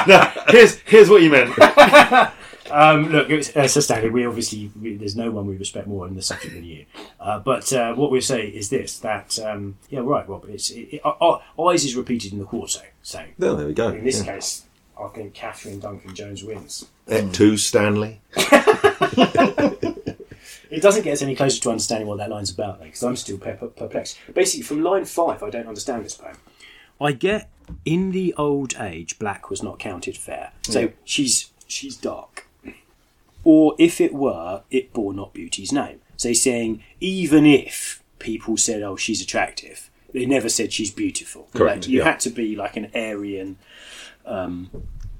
[0.07, 1.53] no, here's here's what you meant.
[2.71, 6.07] Um, look, it's, uh, so Stanley, we obviously we, there's no one we respect more
[6.07, 6.85] in the subject than you.
[7.19, 10.45] Uh, but uh, what we say is this: that um, yeah, right, Rob.
[10.51, 12.81] It's it, it, uh, uh, eyes is repeated in the quarto.
[13.03, 13.89] So Well, there we go.
[13.89, 14.35] in this Yeah.
[14.35, 14.65] case,
[15.03, 16.85] I think Katherine Duncan Jones wins.
[17.09, 18.21] Et tu, Stanley.
[20.71, 23.17] It doesn't get us any closer to understanding what that line's about, though, because I'm
[23.17, 24.19] still per- per- perplexed.
[24.35, 26.37] Basically, from line five, I don't understand this poem.
[27.01, 27.49] I get
[27.85, 30.53] in the old age, black was not counted fair.
[30.63, 30.89] So Yeah.
[31.05, 32.47] she's she's dark,
[33.45, 36.01] or if it were, it bore not beauty's name.
[36.17, 41.49] So he's saying even if people said, "Oh, she's attractive," they never said she's beautiful.
[41.55, 42.05] Correct, Like, you yeah.
[42.05, 43.57] had to be like an Aryan.
[44.27, 44.71] Um,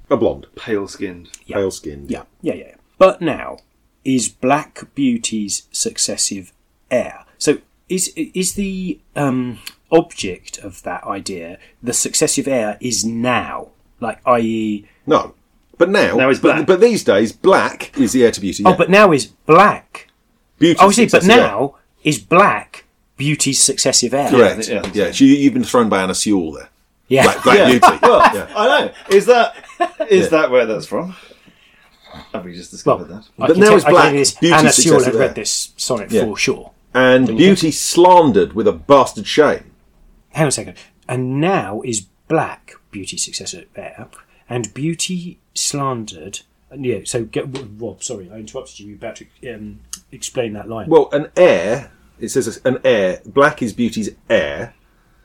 [0.09, 0.47] A blonde.
[0.55, 1.29] Pale skinned.
[1.45, 1.55] Yeah.
[1.57, 2.11] Pale skinned.
[2.11, 2.75] Yeah, yeah, yeah.
[2.97, 3.57] But now,
[4.05, 6.51] is Black Beauty's successive
[6.91, 7.25] heir?
[7.37, 9.59] So is is the um,
[9.91, 13.69] object of that idea the successive heir is now,
[13.99, 14.85] like i.e.
[15.07, 15.33] No.
[15.77, 16.67] But now, Now is but, black.
[16.67, 18.63] but these days, black is the heir to beauty.
[18.65, 20.09] Oh, but now is black.
[20.57, 20.77] beauty.
[20.81, 21.37] Oh, see, but successive heir.
[21.47, 22.83] now is black
[23.15, 24.29] beauty's successive heir.
[24.29, 24.67] correct.
[24.67, 25.11] Yeah, Yeah, yeah.
[25.11, 26.69] So you, you've been thrown by Anna Sewell there.
[27.07, 27.23] Yeah.
[27.23, 27.65] Black, black Yeah.
[27.69, 27.87] beauty.
[28.03, 28.47] Well, Yeah.
[28.55, 28.91] I know.
[29.09, 29.55] Is that
[30.09, 30.29] is Yeah.
[30.29, 31.15] that where that's from?
[32.33, 33.29] Have we just Well, discovered that?
[33.37, 34.03] But now tell- it's black.
[34.03, 36.23] tell you this, Beauty Anna Sewell had read this sonnet Yeah.
[36.25, 36.71] for sure.
[36.93, 39.71] And beauty slandered with a bastard shame.
[40.31, 40.75] Hang on a second.
[41.07, 44.07] And now is black beauty successor there,
[44.49, 46.41] and beauty slandered.
[46.75, 47.45] Yeah, so get
[47.79, 48.03] Rob.
[48.03, 48.87] Sorry, I interrupted you.
[48.87, 49.79] You were about to um,
[50.11, 50.87] explain that line.
[50.89, 51.91] Well, an heir.
[52.19, 53.21] It says an heir.
[53.25, 54.73] Black is beauty's heir,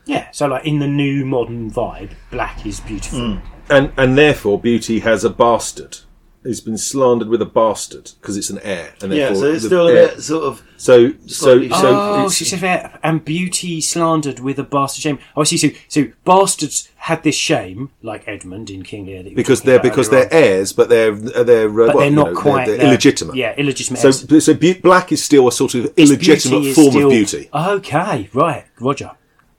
[0.06, 3.38] yeah, so like in the new modern vibe, black is beautiful.
[3.70, 5.98] and and therefore beauty has a bastard.
[6.46, 9.62] It's been slandered with a bastard because it's an heir, and Yeah, therefore so it's
[9.62, 10.62] the still a heir- bit sort of.
[10.76, 15.18] So so Slightly- so oh, it's- successive heir, and beauty slandered with a bastard shame.
[15.34, 15.56] Oh, I see.
[15.56, 19.60] So, so bastards had this shame, like Edmund in King Lear, that you were because
[19.60, 20.48] talking they're about because earlier they're on.
[20.58, 23.36] heirs, but they're they're uh, but well, they're you not know, quite they're, they're- illegitimate.
[23.36, 24.00] Yeah, illegitimate.
[24.00, 24.44] So heirs.
[24.44, 27.48] so be- black is still a sort of Beauty illegitimate is form still- of beauty.
[27.54, 29.12] Okay, right, Roger.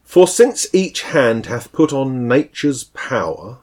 [0.03, 3.57] For since each hand hath put on nature's power,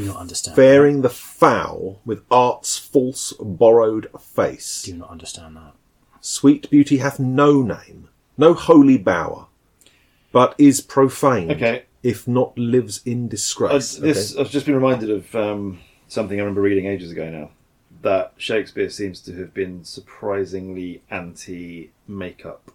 [0.00, 0.56] Do not understand.
[0.56, 5.72] bearing the foul with art's false borrowed face, Do not understand that.
[6.20, 9.46] sweet beauty hath no name, no holy bower,
[10.32, 11.50] but is profane.
[11.52, 11.84] Okay.
[12.02, 13.96] if not lives in I, disgrace.
[13.96, 14.40] this Okay.
[14.40, 15.78] I've just been reminded of um,
[16.08, 17.50] something I remember reading ages ago now.
[18.02, 22.70] That Shakespeare seems to have been surprisingly anti-makeup.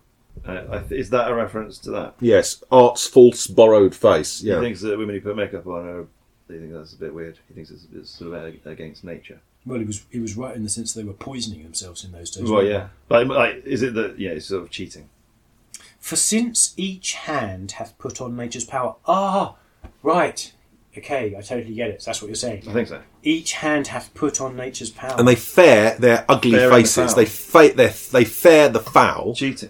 [0.46, 2.14] Uh, th- is that a reference to that?
[2.22, 4.42] Yes, art's false borrowed face.
[4.42, 4.56] Yeah.
[4.56, 6.08] He thinks that women who put makeup on are.
[6.48, 7.38] They think that's a bit weird.
[7.48, 9.40] He thinks it's, it's sort of against nature.
[9.66, 12.32] Well, he was he was right in the sense they were poisoning themselves in those
[12.32, 12.50] days.
[12.50, 12.88] Well, yeah.
[13.10, 14.18] Like, like, is it that?
[14.18, 15.10] Yeah, it's sort of cheating.
[16.00, 18.96] For since each hand hath put on nature's power.
[19.06, 19.56] Ah,
[20.04, 20.54] right.
[20.98, 22.02] Okay, I totally get it.
[22.02, 22.64] So That's what you're saying.
[22.68, 23.02] I think so.
[23.22, 25.16] Each hand hath put on nature's power.
[25.20, 27.14] and they fare their ugly Fare in the faces.
[27.14, 29.36] They fa- they they fare the foul.
[29.36, 29.70] Cheating.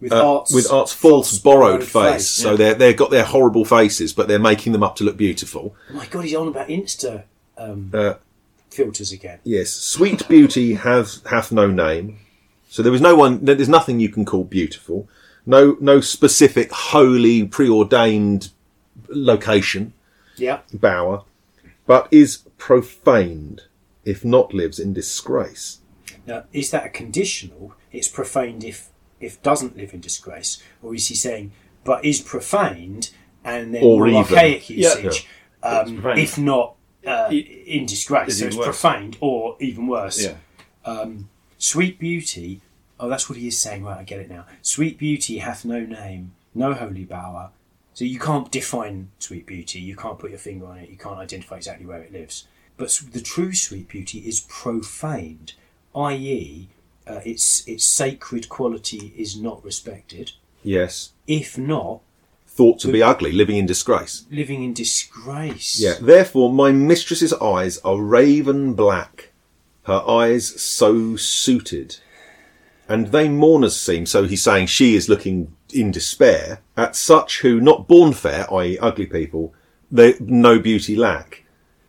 [0.00, 2.28] With uh, art's with art's false, borrowed, face.
[2.28, 5.74] So they're they've got their horrible faces, but they're making them up to look beautiful.
[5.90, 7.24] Oh my god, he's on about Insta
[7.56, 8.14] um, Uh,
[8.70, 9.40] filters again.
[9.44, 12.18] yes, sweet beauty hath hath no name.
[12.68, 13.44] So there is no one.
[13.44, 15.08] There's nothing you can call beautiful.
[15.46, 18.50] No no specific holy preordained
[19.08, 19.94] location
[20.36, 20.60] Yeah.
[20.72, 21.22] bower,
[21.86, 23.62] but is profaned
[24.04, 25.78] if not lives in disgrace.
[26.26, 27.74] Now, is that a conditional?
[27.92, 28.88] It's profaned if
[29.20, 31.52] if doesn't live in disgrace, or is he saying
[31.84, 33.10] but is profaned
[33.44, 34.18] and then Or more even.
[34.20, 34.76] archaic Yeah.
[34.76, 35.26] usage,
[35.62, 36.74] It's um, if not
[37.06, 38.28] uh, in disgrace?
[38.28, 38.64] Is So it's worse.
[38.66, 40.22] profaned, or even worse.
[40.22, 40.34] Yeah.
[41.56, 42.60] Sweet beauty.
[43.00, 43.84] Oh, that's what he is saying.
[43.84, 44.44] Right, I get it now.
[44.62, 47.50] Sweet beauty hath no name, no holy bower.
[47.94, 49.80] So you can't define sweet beauty.
[49.80, 50.88] You can't put your finger on it.
[50.90, 52.46] You can't identify exactly where it lives.
[52.76, 55.54] But the true sweet beauty is profaned,
[55.96, 56.68] i.e.,
[57.08, 60.32] uh, its its sacred quality is not respected.
[60.62, 62.00] Yes, If not,
[62.46, 64.24] thought to be ugly, living in disgrace.
[64.30, 65.80] living in disgrace.
[65.80, 65.94] Yeah.
[66.00, 69.30] Therefore, my mistress's eyes are raven black,
[69.84, 71.98] her eyes so suited,
[72.88, 74.04] and they mourners seem.
[74.06, 78.78] So he's saying she is looking in despair at such who, not born fair, i.e.,
[78.78, 79.54] ugly people,
[79.90, 81.44] they no beauty lack,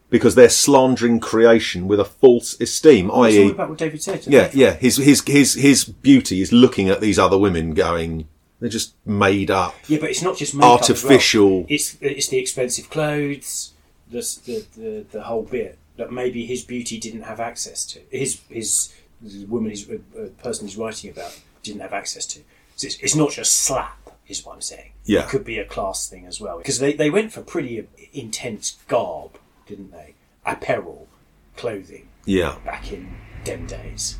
[0.10, 4.26] because they're slandering creation with a false esteem, i.e., about what David said.
[4.28, 4.74] yeah, yeah.
[4.74, 8.28] His his his his beauty is looking at these other women, going,
[8.60, 9.76] they're just made up.
[9.88, 11.12] Yeah, but it's not just makeup as well.
[11.12, 11.66] Artificial.
[11.70, 13.74] It's it's the expensive clothes,
[14.10, 18.00] the, the the the whole bit that maybe his beauty didn't have access to.
[18.10, 22.40] His his the woman he's uh, uh, person he's writing about didn't have access to.
[22.76, 24.92] So it's, it's not just slap, is what I'm saying.
[25.04, 25.24] Yeah.
[25.24, 28.78] it could be a class thing as well because they they went for pretty intense
[28.88, 29.39] garb,
[29.70, 30.16] didn't they?
[30.46, 31.08] Apparel,
[31.56, 33.16] clothing Yeah, back in
[33.46, 34.18] them days.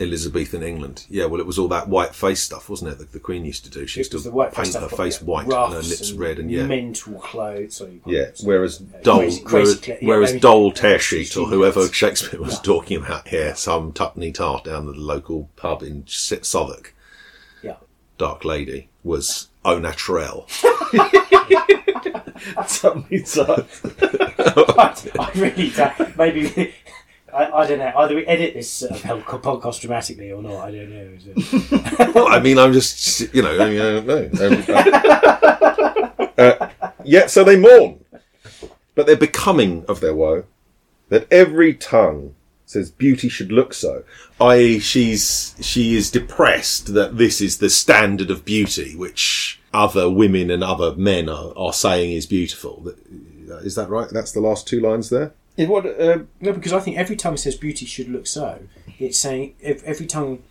[0.00, 1.04] Elizabethan England.
[1.08, 2.98] Yeah, well, it was all that white face stuff, wasn't it?
[2.98, 3.86] That the Queen used to do.
[3.86, 4.18] She used to
[4.52, 7.80] paint stuff, her but, face yeah, white and her lips red, and yeah, mental clothes.
[8.06, 8.30] Yeah.
[8.42, 11.86] Whereas uh, Doll, crazy- whereas, yeah, whereas Doll Tearsheet or whoever.
[11.92, 16.94] Shakespeare was talking about here, some tuppenny tart down at the local pub in Southwark,
[17.62, 17.76] Yeah.
[18.18, 20.48] Dark Lady, was au naturel.
[22.66, 23.82] Something sucks.
[24.00, 26.16] I really don't.
[26.16, 26.74] Maybe
[27.32, 27.92] I, I don't know.
[27.96, 30.56] Either we edit this uh, podcast dramatically or not.
[30.56, 31.10] I don't know.
[31.16, 32.14] Is it?
[32.14, 34.90] well, I mean, I'm just, you know, I mean, I don't know.
[36.26, 36.68] Um, uh,
[37.04, 38.04] yeah, so they mourn,
[38.94, 40.44] but they're becoming of their woe.
[41.08, 42.34] That every tongue
[42.66, 44.04] says beauty should look so.
[44.40, 50.50] I.e., she's she is depressed that this is the standard of beauty, which other women
[50.50, 52.92] and other men are, are saying is beautiful.
[53.62, 54.08] Is that right?
[54.10, 55.32] That's the last two lines there.
[55.56, 55.86] Yeah, what?
[55.86, 58.60] Uh, No, because I think every tongue says beauty should look so.
[58.98, 60.42] It's saying every tongue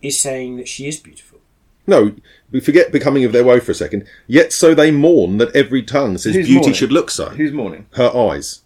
[0.00, 1.38] is saying that she is beautiful.
[1.86, 2.14] No,
[2.50, 4.06] we forget becoming of their woe for a second.
[4.26, 6.74] Yet so they mourn that every tongue says Who's beauty mourning?
[6.74, 7.30] should look so.
[7.30, 7.86] who's mourning?
[7.94, 8.60] Her eyes.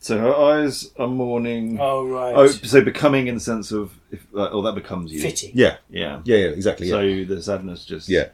[0.00, 1.78] So her eyes are mourning.
[1.80, 2.34] Oh right.
[2.34, 5.20] Oh, so becoming in the sense of, if, uh, oh, that becomes you.
[5.20, 5.50] fitting.
[5.54, 6.20] Yeah, Yeah.
[6.24, 6.88] yeah, yeah, exactly.
[6.88, 7.24] So Yeah.
[7.26, 8.08] the sadness just.
[8.08, 8.28] yeah.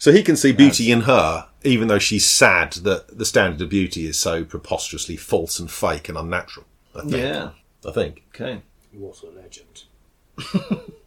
[0.00, 3.68] So he can see beauty in her, even though she's sad that the standard of
[3.68, 6.64] beauty is so preposterously false and fake and unnatural.
[6.96, 7.12] I think.
[7.12, 7.50] Yeah.
[7.86, 8.22] I think.
[8.34, 8.62] Okay.
[8.92, 9.84] What a legend.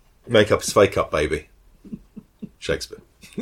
[0.28, 1.50] Make up is fake up, baby.
[2.60, 3.02] Shakespeare.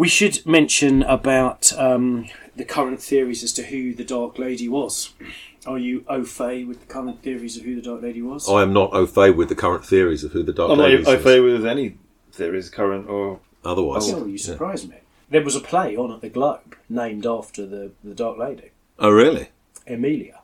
[0.00, 5.12] We should mention about um, the current theories as to who the Dark Lady was.
[5.70, 8.48] Are you au fait with the current theories of who the Dark Lady was?
[8.48, 11.02] I am not au fait with the current theories of who the Dark I'm Lady
[11.04, 11.20] not is.
[11.20, 11.96] au fait with any
[12.32, 13.38] theories, current or.
[13.64, 14.12] Otherwise.
[14.12, 14.96] Oh, you surprised me.
[15.28, 19.10] There was a play on at the Globe named after the, the Dark Lady, Oh,
[19.10, 19.50] really?
[19.86, 20.40] Emilia.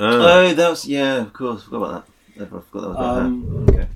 [0.00, 0.40] Ah.
[0.40, 1.18] Oh, that was yeah.
[1.18, 2.42] Of course, forgot about that.
[2.42, 3.72] I forgot that was about Um, her.
[3.74, 3.88] Okay.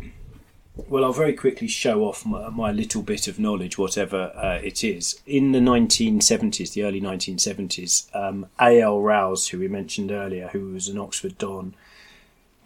[0.89, 4.85] Well, I'll very quickly show off my, my little bit of knowledge, whatever uh, it
[4.85, 5.21] is.
[5.27, 9.01] In the 1970s, the early 1970s, um, A.L.
[9.01, 11.75] Rowse, who we mentioned earlier, who was an Oxford Don,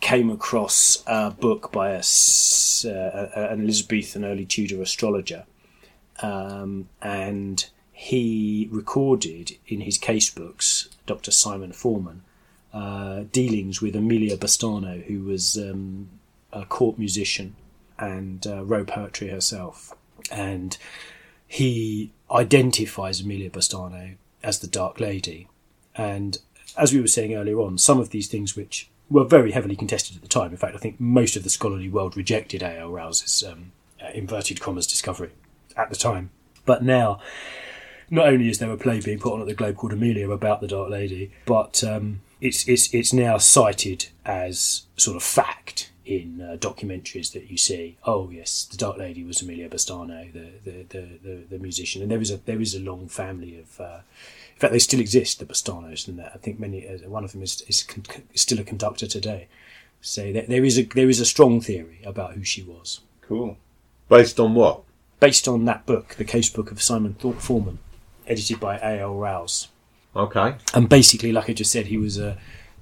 [0.01, 5.45] came across a book by a, uh, an Elizabethan early Tudor astrologer,
[6.21, 11.31] um, and he recorded in his casebooks, Dr.
[11.31, 12.23] Simon Forman,
[12.73, 16.09] uh, dealings with Amelia Bastano, who was um,
[16.53, 17.57] a court musician
[18.05, 19.95] and uh, wrote poetry herself.
[20.31, 20.77] And
[21.47, 25.49] he identifies Amelia Bastano as the Dark Lady.
[25.95, 26.39] And
[26.77, 30.17] as we were saying earlier on, some of these things which were very heavily contested
[30.17, 32.91] at the time, in fact, I think most of the scholarly world rejected A.L.
[32.91, 33.73] Rowse's um,
[34.03, 35.31] uh, inverted commas discovery
[35.77, 36.31] at the time.
[36.65, 37.21] But now,
[38.11, 40.61] not only is there a play being put on at the Globe called Amelia about
[40.61, 46.41] the Dark Lady, but um, it's it's it's now cited as sort of fact in
[46.41, 47.97] uh, documentaries that you see.
[48.05, 52.11] Oh yes, the Dark Lady was Amelia Bastano, the the, the, the, the musician, and
[52.11, 53.81] there is a there is a long family of.
[53.81, 53.99] Uh,
[54.55, 56.87] in fact, they still exist, the Bastanos, and I think many.
[56.87, 59.49] Uh, one of them is, is, con- is still a conductor today.
[60.01, 63.57] So there, there is a there is a strong theory about who she was, Cool.
[64.09, 64.83] Based on what?
[65.21, 67.79] based on that book, the case book of Simon Thorpe Forman,
[68.27, 69.01] edited by A.
[69.01, 69.15] L.
[69.15, 69.69] Rowse.
[70.15, 70.55] Okay.
[70.75, 72.39] and basically, like I just said, he was a,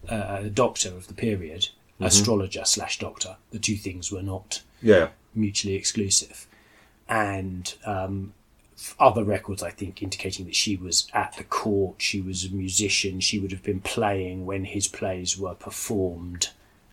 [0.09, 1.69] a, a doctor of the period,
[2.05, 3.37] astrologer slash doctor.
[3.51, 5.09] The two things were not Yeah.
[5.35, 6.47] mutually exclusive,
[7.09, 8.35] and um,
[8.99, 11.97] other records I think indicating that she was at the court.
[12.03, 13.21] She was a musician.
[13.21, 16.51] She would have been playing when his plays were performed,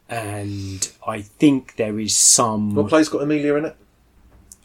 [0.07, 2.75] and I think there is some.
[2.75, 3.75] What play's got Amelia in it?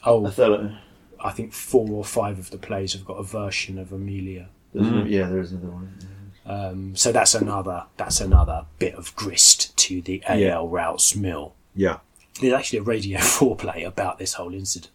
[0.06, 0.80] oh, I.
[1.28, 4.48] I think four or five of the plays have got a version of Amelia.
[4.74, 5.98] there's- Yeah, there's another one.
[6.46, 11.54] Um, so that's another that's another bit of grist to the AL Rowse mill.
[11.74, 11.98] Yeah.
[12.40, 14.90] There's actually a Radio 4 play about this whole incident,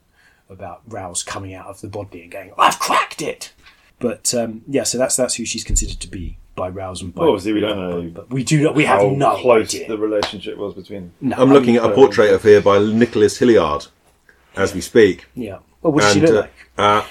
[0.49, 3.53] about Rowse coming out of the body and going, "I've cracked it."
[3.99, 7.21] But um, yeah, so that's that's who she's considered to be by Rowse and by.
[7.21, 8.75] Well, obviously we don't know but we do not.
[8.75, 9.87] We have no close idea.
[9.87, 11.13] the relationship was between.
[11.21, 13.87] No, I'm looking at a portrait of here by Nicholas Hilliard
[14.55, 15.27] as we speak.
[15.35, 15.59] Yeah.
[15.81, 16.53] Well, what does she look uh, like?
[16.77, 17.05] Uh,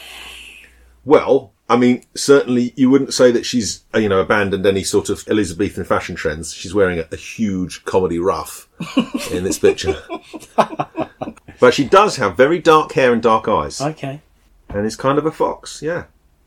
[1.04, 5.10] well, I mean, certainly you wouldn't say that she's, uh, you know, abandoned any sort
[5.10, 6.54] of Elizabethan fashion trends.
[6.54, 8.68] She's wearing a, a huge comedy ruff
[9.30, 10.00] in this picture.
[11.60, 13.80] but she does have very dark hair and dark eyes.
[13.80, 14.22] Okay.
[14.70, 16.04] And is kind of a fox, yeah.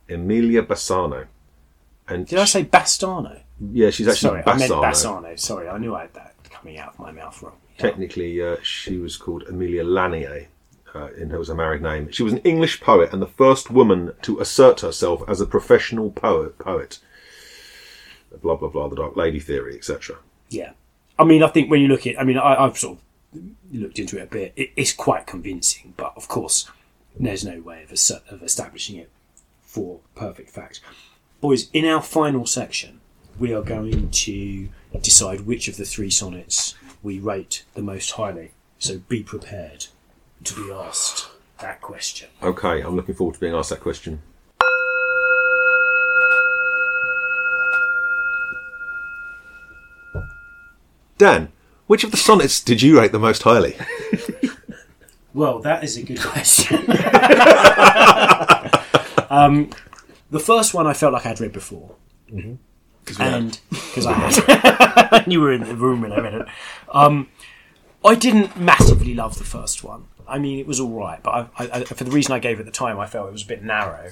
[0.09, 1.27] Emilia Bassano.
[2.07, 3.41] And Did I say Bastano?
[3.71, 5.21] yeah, she's actually Sorry, I meant Bassano.
[5.23, 5.39] Bassano.
[5.39, 7.57] Sorry, I knew I had that coming out of my mouth wrong.
[7.77, 7.81] Yeah.
[7.83, 10.47] Technically, uh, she was called Amelia Lanier.
[10.93, 12.11] Uh, in her was a married name.
[12.11, 16.11] She was an English poet and the first woman to assert herself as a professional
[16.11, 16.57] poet.
[16.59, 16.99] Poet.
[18.41, 18.89] Blah blah blah.
[18.89, 20.17] The Dark Lady theory, etc.
[20.49, 20.71] Yeah,
[21.21, 23.99] I mean, I think when you look at, I mean, I, I've sort of looked
[23.99, 24.53] into it a bit.
[24.55, 26.67] It, it's quite convincing, but of course,
[27.17, 29.09] there's no way of, of establishing it
[29.61, 30.81] for perfect fact.
[31.39, 33.01] Boys, in our final section,
[33.39, 34.69] we are going to
[34.99, 38.51] decide which of the three sonnets we rate the most highly.
[38.79, 39.87] So be prepared
[40.43, 41.27] to be asked
[41.59, 42.29] that question.
[42.41, 44.21] Okay, I'm looking forward to being asked that question.
[51.17, 51.51] Dan,
[51.85, 53.77] which of the sonnets did you rate the most highly?
[55.33, 56.77] Well, that is a good question.
[59.29, 59.69] um,
[60.29, 61.95] the first one I felt like I'd read before.
[62.29, 62.59] and
[63.69, 66.47] because I had, and you were in the room when I read it.
[66.93, 67.29] Um,
[68.03, 70.07] I didn't massively love the first one.
[70.31, 72.59] I mean, it was all right, but I, I, I, for the reason I gave
[72.59, 74.09] at the time, I felt it was a bit narrow.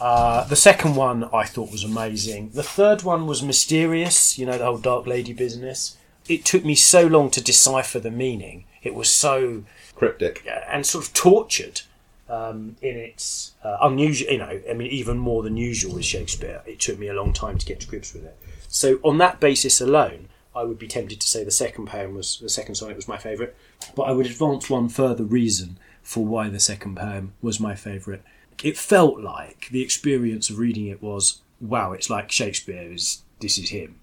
[0.00, 2.50] Uh, the second one I thought was amazing.
[2.50, 5.96] The third one was mysterious, you know, the whole Dark Lady business.
[6.28, 8.64] It took me so long to decipher the meaning.
[8.82, 9.64] It was so
[9.94, 10.44] Cryptic.
[10.68, 11.82] and sort of tortured
[12.28, 14.32] um, in its uh, unusual.
[14.32, 16.62] You know, I mean, even more than usual with Shakespeare.
[16.66, 18.36] It took me a long time to get to grips with it.
[18.68, 22.38] So on that basis alone, I would be tempted to say the second poem was
[22.38, 23.54] the second sonnet was my favourite.
[23.94, 28.22] But I would advance one further reason for why the second poem was my favourite.
[28.62, 31.92] It felt like the experience of reading it was wow.
[31.92, 34.00] It's like Shakespeare is this is him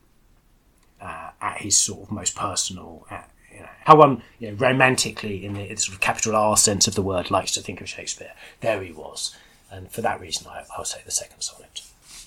[1.02, 3.06] uh, at his sort of most personal.
[3.10, 6.96] At, know, how one you know, romantically, in the, sort of capital R sense of
[6.96, 8.32] the word, likes to think of Shakespeare.
[8.62, 9.36] There he was,
[9.72, 11.82] and for that reason, I, I'll say the second sonnet.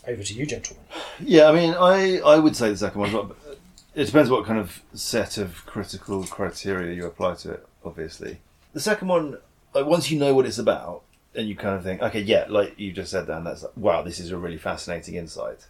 [0.07, 0.85] Over to you, gentlemen.
[1.21, 3.59] Yeah, I mean, I, I would say the second one, but
[3.95, 8.39] it depends what kind of set of critical criteria you apply to it, obviously.
[8.73, 9.39] The second one,
[9.75, 11.03] like, once you know what it's about,
[11.35, 14.03] and you kind of think, okay, yeah, like you just said, Dan, that's like, wow,
[14.03, 15.67] this is a really fascinating insight.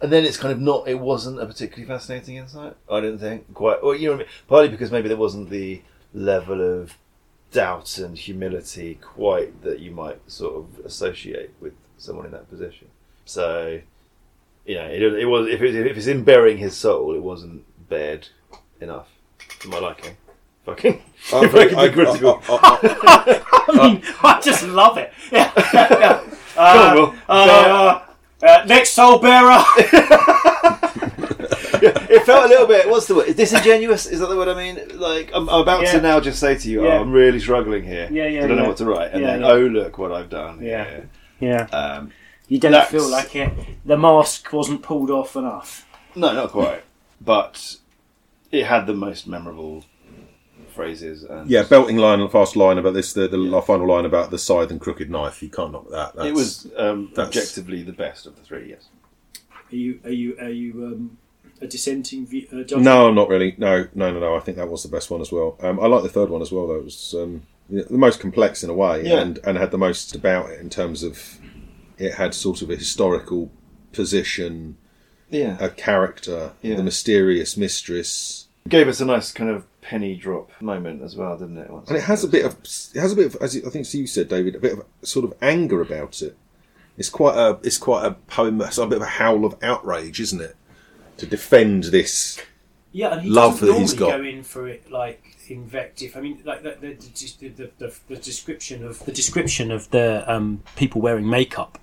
[0.00, 3.52] And then it's kind of not, it wasn't a particularly fascinating insight, I didn't think.
[3.54, 4.32] Quite, well, you know what I mean?
[4.48, 5.82] Partly because maybe there wasn't the
[6.12, 6.96] level of
[7.52, 12.88] doubt and humility quite that you might sort of associate with someone in that position.
[13.24, 13.80] So,
[14.66, 17.64] you know, it, it was if, it, if it's in burying his soul, it wasn't
[17.88, 18.28] bared
[18.80, 19.08] enough
[19.60, 20.16] to my liking.
[20.64, 21.00] Fucking,
[21.32, 22.40] I if I can be critical.
[22.48, 25.12] I mean, I just love it.
[25.30, 26.20] Yeah, yeah, yeah.
[26.56, 27.14] Go on, Will.
[27.28, 28.02] Uh,
[28.42, 29.62] uh, next soul bearer.
[31.82, 32.88] it felt a little bit.
[32.88, 33.34] What's the word?
[33.36, 34.06] Disingenuous?
[34.06, 34.98] Is that the word I mean?
[34.98, 35.92] Like I'm, I'm about Yeah.
[35.92, 36.94] to now just say to you, Yeah.
[36.94, 38.08] oh, I'm really struggling here.
[38.10, 39.46] Yeah, yeah, I don't know what to write, and Yeah, then yeah.
[39.48, 40.60] oh look what I've done.
[40.62, 41.00] Yeah.
[41.40, 42.12] yeah, Um,
[42.48, 43.52] you don't That's- feel like it.
[43.84, 45.86] The mask wasn't pulled off enough.
[46.14, 46.82] no, not quite,
[47.20, 47.76] but
[48.52, 49.84] it had the most memorable
[50.74, 51.24] phrases.
[51.24, 53.12] And Yeah, belting line, and fast line about this.
[53.12, 55.42] The, the final line about the scythe and crooked knife.
[55.42, 56.14] You can't knock that.
[56.14, 58.70] That's, it was um, objectively the best of the three.
[58.70, 58.88] Yes.
[59.72, 61.18] Are you are you are you um,
[61.60, 62.78] a dissenting view, uh, judge?
[62.82, 63.54] No, not really.
[63.58, 64.36] No, no, no, no.
[64.36, 65.56] I think that was the best one as well.
[65.60, 66.68] Um, I like the third one as well.
[66.68, 69.20] Though it was um, the most complex in a way, Yeah.
[69.20, 71.38] and and had the most about it in terms of
[71.98, 73.50] it had sort of a historical
[73.92, 74.76] position,
[75.30, 75.56] Yeah.
[75.60, 76.76] a character, Yeah.
[76.76, 81.36] the mysterious mistress, It Gave us a nice kind of penny drop moment as well,
[81.38, 81.70] didn't it?
[81.70, 82.54] Once and it has a bit of
[82.94, 85.24] it has a bit of as I think you said, David, a bit of sort
[85.24, 86.36] of anger about it.
[86.98, 88.60] It's quite a it's quite a poem.
[88.62, 90.56] It's a bit of a howl of outrage, isn't it?
[91.18, 92.40] To defend this.
[92.90, 94.18] Yeah, and he Love that he's normally got.
[94.22, 96.16] go in for it like invective.
[96.16, 100.24] I mean, like the the, the, the, the, the description of the description of the
[100.26, 101.78] um, people wearing makeup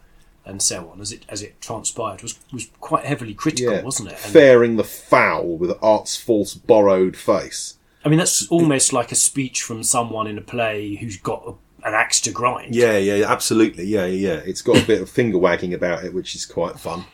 [0.46, 4.10] and so on as it as it transpired was was quite heavily critical, Yeah, wasn't
[4.10, 4.20] it?
[4.24, 7.78] And, faring the foul with art's false borrowed face.
[8.06, 11.88] I mean, that's almost like a speech from someone in a play who's got a,
[11.88, 12.76] an axe to grind.
[12.76, 13.86] Yeah, yeah, absolutely.
[13.86, 14.42] Yeah, yeah, yeah.
[14.46, 17.06] It's got a bit of finger wagging about it, which is quite fun.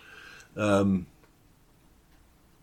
[0.58, 1.06] Um,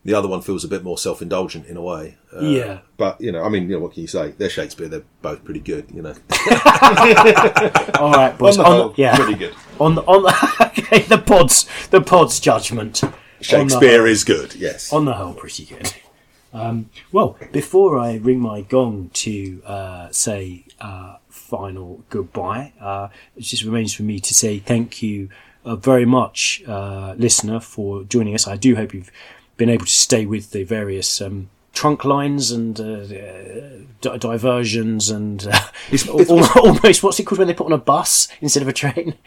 [0.07, 2.16] the other one feels a bit more self indulgent in a way.
[2.35, 2.78] Uh, yeah.
[2.97, 4.31] But, you know, I mean, you know, what can you say?
[4.39, 6.15] They're Shakespeare, they're both pretty good, you know.
[8.01, 8.59] All right, boys.
[8.59, 9.16] On the On whole, the- yeah.
[9.16, 9.55] pretty good.
[9.81, 13.03] On the, on the, okay, the pods the pods judgment.
[13.41, 14.93] Shakespeare whole- is good, yes.
[14.93, 15.93] on the whole, pretty good.
[16.53, 23.43] Um, well, before I ring my gong to uh, say uh, final goodbye, uh, it
[23.43, 25.28] just remains for me to say thank you
[25.66, 28.47] uh, very much, uh, listener, for joining us.
[28.47, 29.11] I do hope you've
[29.57, 33.69] been able to stay with the various um, trunk lines and uh, uh,
[34.01, 35.61] di- diversions and uh,
[35.91, 38.73] It's- al- almost what's it called when they put on a bus instead of a
[38.73, 39.15] train?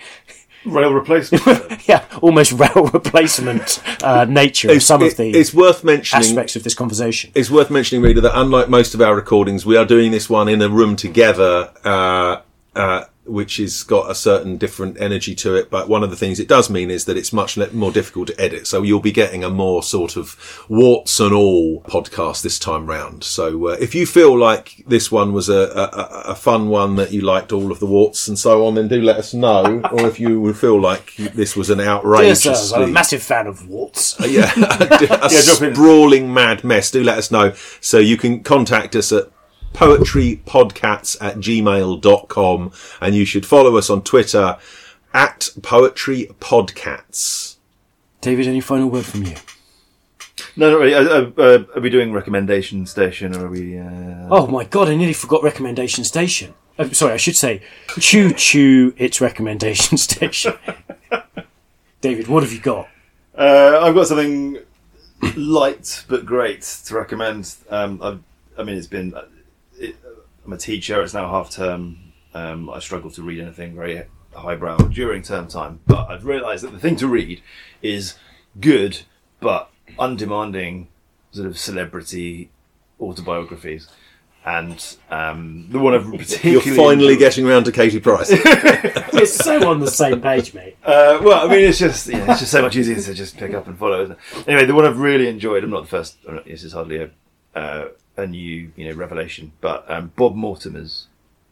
[0.65, 1.41] Rail replacement.
[1.87, 6.25] yeah, almost rail replacement uh, nature of some It- of the it's worth mentioning.
[6.27, 7.31] aspects of this conversation.
[7.33, 10.49] It's worth mentioning, reader, that unlike most of our recordings, we are doing this one
[10.49, 12.41] in a room together, uh,
[12.75, 15.69] uh, which has got a certain different energy to it.
[15.69, 18.41] But one of the things it does mean is that it's much more difficult to
[18.41, 18.67] edit.
[18.67, 23.23] So you'll be getting a more sort of warts and all podcast this time round.
[23.23, 27.11] So uh, if you feel like this one was a, a, a- fun one that
[27.11, 29.81] you liked all of the warts and so on, then do let us know.
[29.91, 31.79] or if you would feel like this was an
[32.35, 34.15] sirs, I'm a massive fan of warts.
[34.25, 35.31] yeah, a, a in.
[35.75, 37.53] sprawling mad mess, do let us know.
[37.81, 39.29] So you can contact us at
[39.73, 42.71] poetrypodcats at gmail.com
[43.01, 44.57] and you should follow us on Twitter
[45.13, 47.57] at poetrypodcats.
[48.21, 49.35] David, any final word from you?
[50.55, 50.93] No, not really.
[50.93, 53.77] Uh, uh, uh, are we doing recommendation station or are we?
[53.77, 54.27] Uh...
[54.29, 56.53] Oh my god, I nearly forgot recommendation station.
[56.91, 57.61] Sorry, I should say
[57.99, 58.93] choo choo.
[58.97, 60.53] It's recommendation station.
[62.01, 62.87] David, what have you got?
[63.37, 64.59] Uh, I've got something
[65.35, 67.55] light but great to recommend.
[67.69, 68.19] Um, I've,
[68.57, 69.13] I mean, it's been.
[70.49, 71.01] It, I'm a teacher.
[71.01, 72.13] It's now half term.
[72.33, 74.03] Um, I struggle to read anything very
[74.33, 77.41] highbrow during term time, but I've realised that the thing to read
[77.81, 78.15] is
[78.59, 78.99] good
[79.39, 80.89] but undemanding
[81.31, 82.49] sort of celebrity
[82.99, 83.87] autobiographies.
[84.45, 86.05] And um, the one I've
[86.43, 88.31] You're particularly finally getting around to Katie Price.
[89.13, 90.77] We're so on the same page, mate.
[90.83, 93.53] Uh, well, I mean, it's just yeah, it's just so much easier to just pick
[93.53, 94.03] up and follow.
[94.03, 94.47] Isn't it?
[94.47, 95.63] Anyway, the one I've really enjoyed.
[95.63, 96.17] I'm not the first.
[96.27, 97.09] I'm not, this is hardly a
[97.53, 97.87] uh,
[98.23, 101.07] a new you know revelation, but um, Bob Mortimer's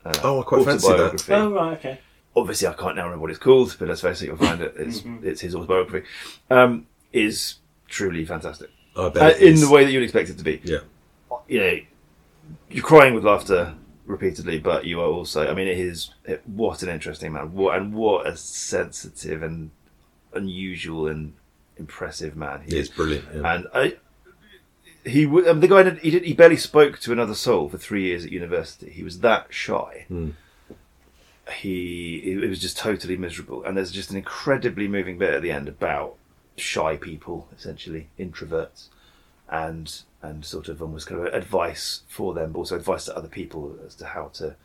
[0.06, 0.94] uh, Oh, I quite fancy that.
[0.96, 1.34] autobiography.
[1.34, 2.00] Oh, right, okay.
[2.36, 4.74] Obviously, I can't now remember what it's called, but let's face it, you'll find it.
[4.78, 6.06] It's it's his autobiography.
[6.50, 7.56] Um, is
[7.88, 9.62] truly fantastic I bet uh, it in is.
[9.62, 10.62] the way that you'd expect it to be.
[10.64, 10.80] Yeah.
[11.48, 11.80] You know,
[12.70, 13.74] you're crying with laughter
[14.06, 15.50] repeatedly, but you are also.
[15.50, 17.54] I mean, it is it, what an interesting man.
[17.54, 19.72] What and what a sensitive and
[20.34, 21.34] unusual and
[21.78, 22.90] impressive man he He is.
[22.90, 23.26] is brilliant.
[23.34, 23.54] yeah.
[23.56, 23.96] And I,
[25.08, 27.78] he w- um, the guy did, he did he barely spoke to another soul for
[27.78, 28.90] three years at university.
[28.90, 30.06] He was that shy.
[30.08, 30.32] Hmm.
[31.56, 33.64] He it, it was just totally miserable.
[33.64, 36.16] And there's just an incredibly moving bit at the end about
[36.58, 38.88] shy people, essentially introverts,
[39.50, 43.28] and and sort of almost kind of advice for them, but also advice to other
[43.28, 44.56] people as to how to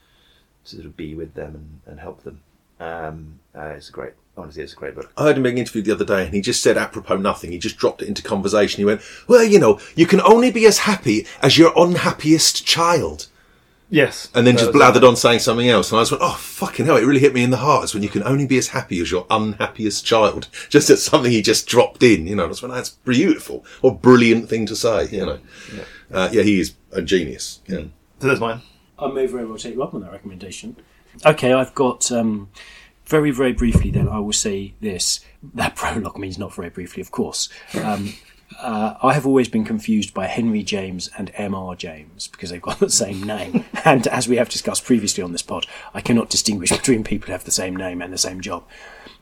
[0.64, 2.40] to sort of be with them and, and help them.
[2.81, 5.12] Um, uh, it's a great, honestly, it's a great book.
[5.16, 7.53] I heard him being interviewed the other day, and he just said apropos nothing.
[7.53, 8.78] He just dropped it into conversation.
[8.78, 13.28] He went, "Well, you know, you can only be as happy as your unhappiest child,"
[13.90, 15.90] Yes, and then just was- blathered on saying something else.
[15.93, 17.85] And I just went, "Oh, fucking hell!" It really hit me in the heart.
[17.85, 20.49] It's when you can only be as happy as your unhappiest child.
[20.70, 22.27] Just as something he just dropped in.
[22.27, 25.39] You know, I just went, "That's beautiful or brilliant thing to say." You know,
[25.77, 25.82] Yeah.
[26.11, 27.61] uh, yeah, he is a genius.
[27.69, 27.82] Yeah.
[28.20, 28.62] So that's mine.
[28.99, 30.77] I may very well take you up on that recommendation.
[31.25, 32.49] Okay, I've got um,
[33.07, 33.91] very, very briefly.
[33.91, 35.21] Then I will say this:
[35.55, 37.49] that prologue means not very briefly, of course.
[37.83, 38.15] Um,
[38.61, 41.75] uh, I have always been confused by Henry James and M.R.
[41.75, 45.43] James because they've got the same name, and as we have discussed previously on this
[45.43, 48.65] pod, I cannot distinguish between people who have the same name and the same job.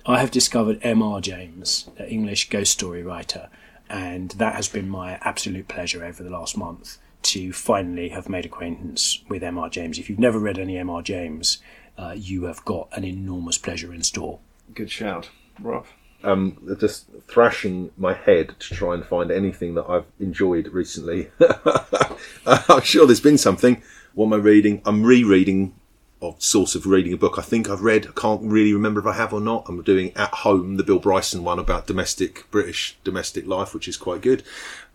[0.07, 1.21] I have discovered M.R.
[1.21, 3.51] James, an English ghost story writer,
[3.89, 8.47] and that has been my absolute pleasure over the last month to finally have made
[8.47, 9.69] acquaintance with M.R.
[9.69, 9.99] James.
[9.99, 11.03] If you've never read any M.R.
[11.03, 11.59] James,
[11.99, 14.39] uh, you have got an enormous pleasure in store.
[14.75, 15.31] Good shout,
[15.61, 15.87] Rob.
[16.23, 21.31] um, just thrashing my head to try and find anything that I've enjoyed recently.
[22.47, 23.83] I'm sure there's been something.
[24.15, 24.83] What am I reading?
[24.85, 25.75] I'm rereading,
[26.21, 28.07] or source of reading a book I think I've read.
[28.07, 29.65] I can't really remember if I have or not.
[29.69, 33.97] I'm doing At Home, the Bill Bryson one about domestic, British domestic life, which is
[33.97, 34.43] quite good.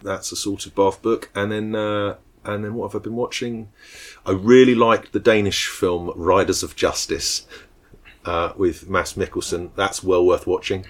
[0.04, 1.30] That's a sort of bath book.
[1.34, 2.16] And then, uh,
[2.46, 3.70] and then what have I been watching?
[4.26, 7.46] I really liked the Danish film Riders of Justice
[8.26, 9.72] uh, with Mads Mikkelsen.
[9.76, 10.86] That's well worth watching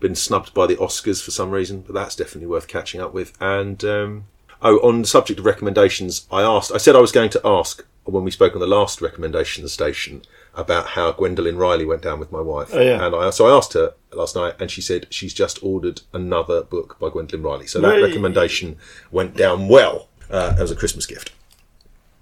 [0.00, 3.32] been snubbed by the Oscars for some reason, but that's definitely worth catching up with.
[3.40, 4.24] And um,
[4.62, 7.84] oh, on the subject of recommendations, I asked, I said I was going to ask
[8.04, 10.22] when we spoke on the last recommendation station
[10.54, 12.70] about how Gwendoline Riley went down with my wife.
[12.72, 13.04] Oh, yeah.
[13.04, 16.62] And I, so I asked her last night, and she said she's just ordered another
[16.62, 17.66] book by Gwendoline Riley.
[17.66, 18.76] So that recommendation
[19.10, 21.32] went down well uh, as a Christmas gift.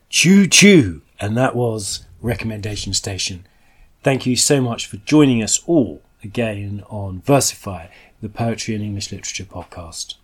[0.09, 1.03] Choo choo!
[1.21, 3.47] And that was Recommendation Station.
[4.03, 7.89] Thank you so much for joining us all again on Versify,
[8.21, 10.15] the Poetry and English Literature podcast.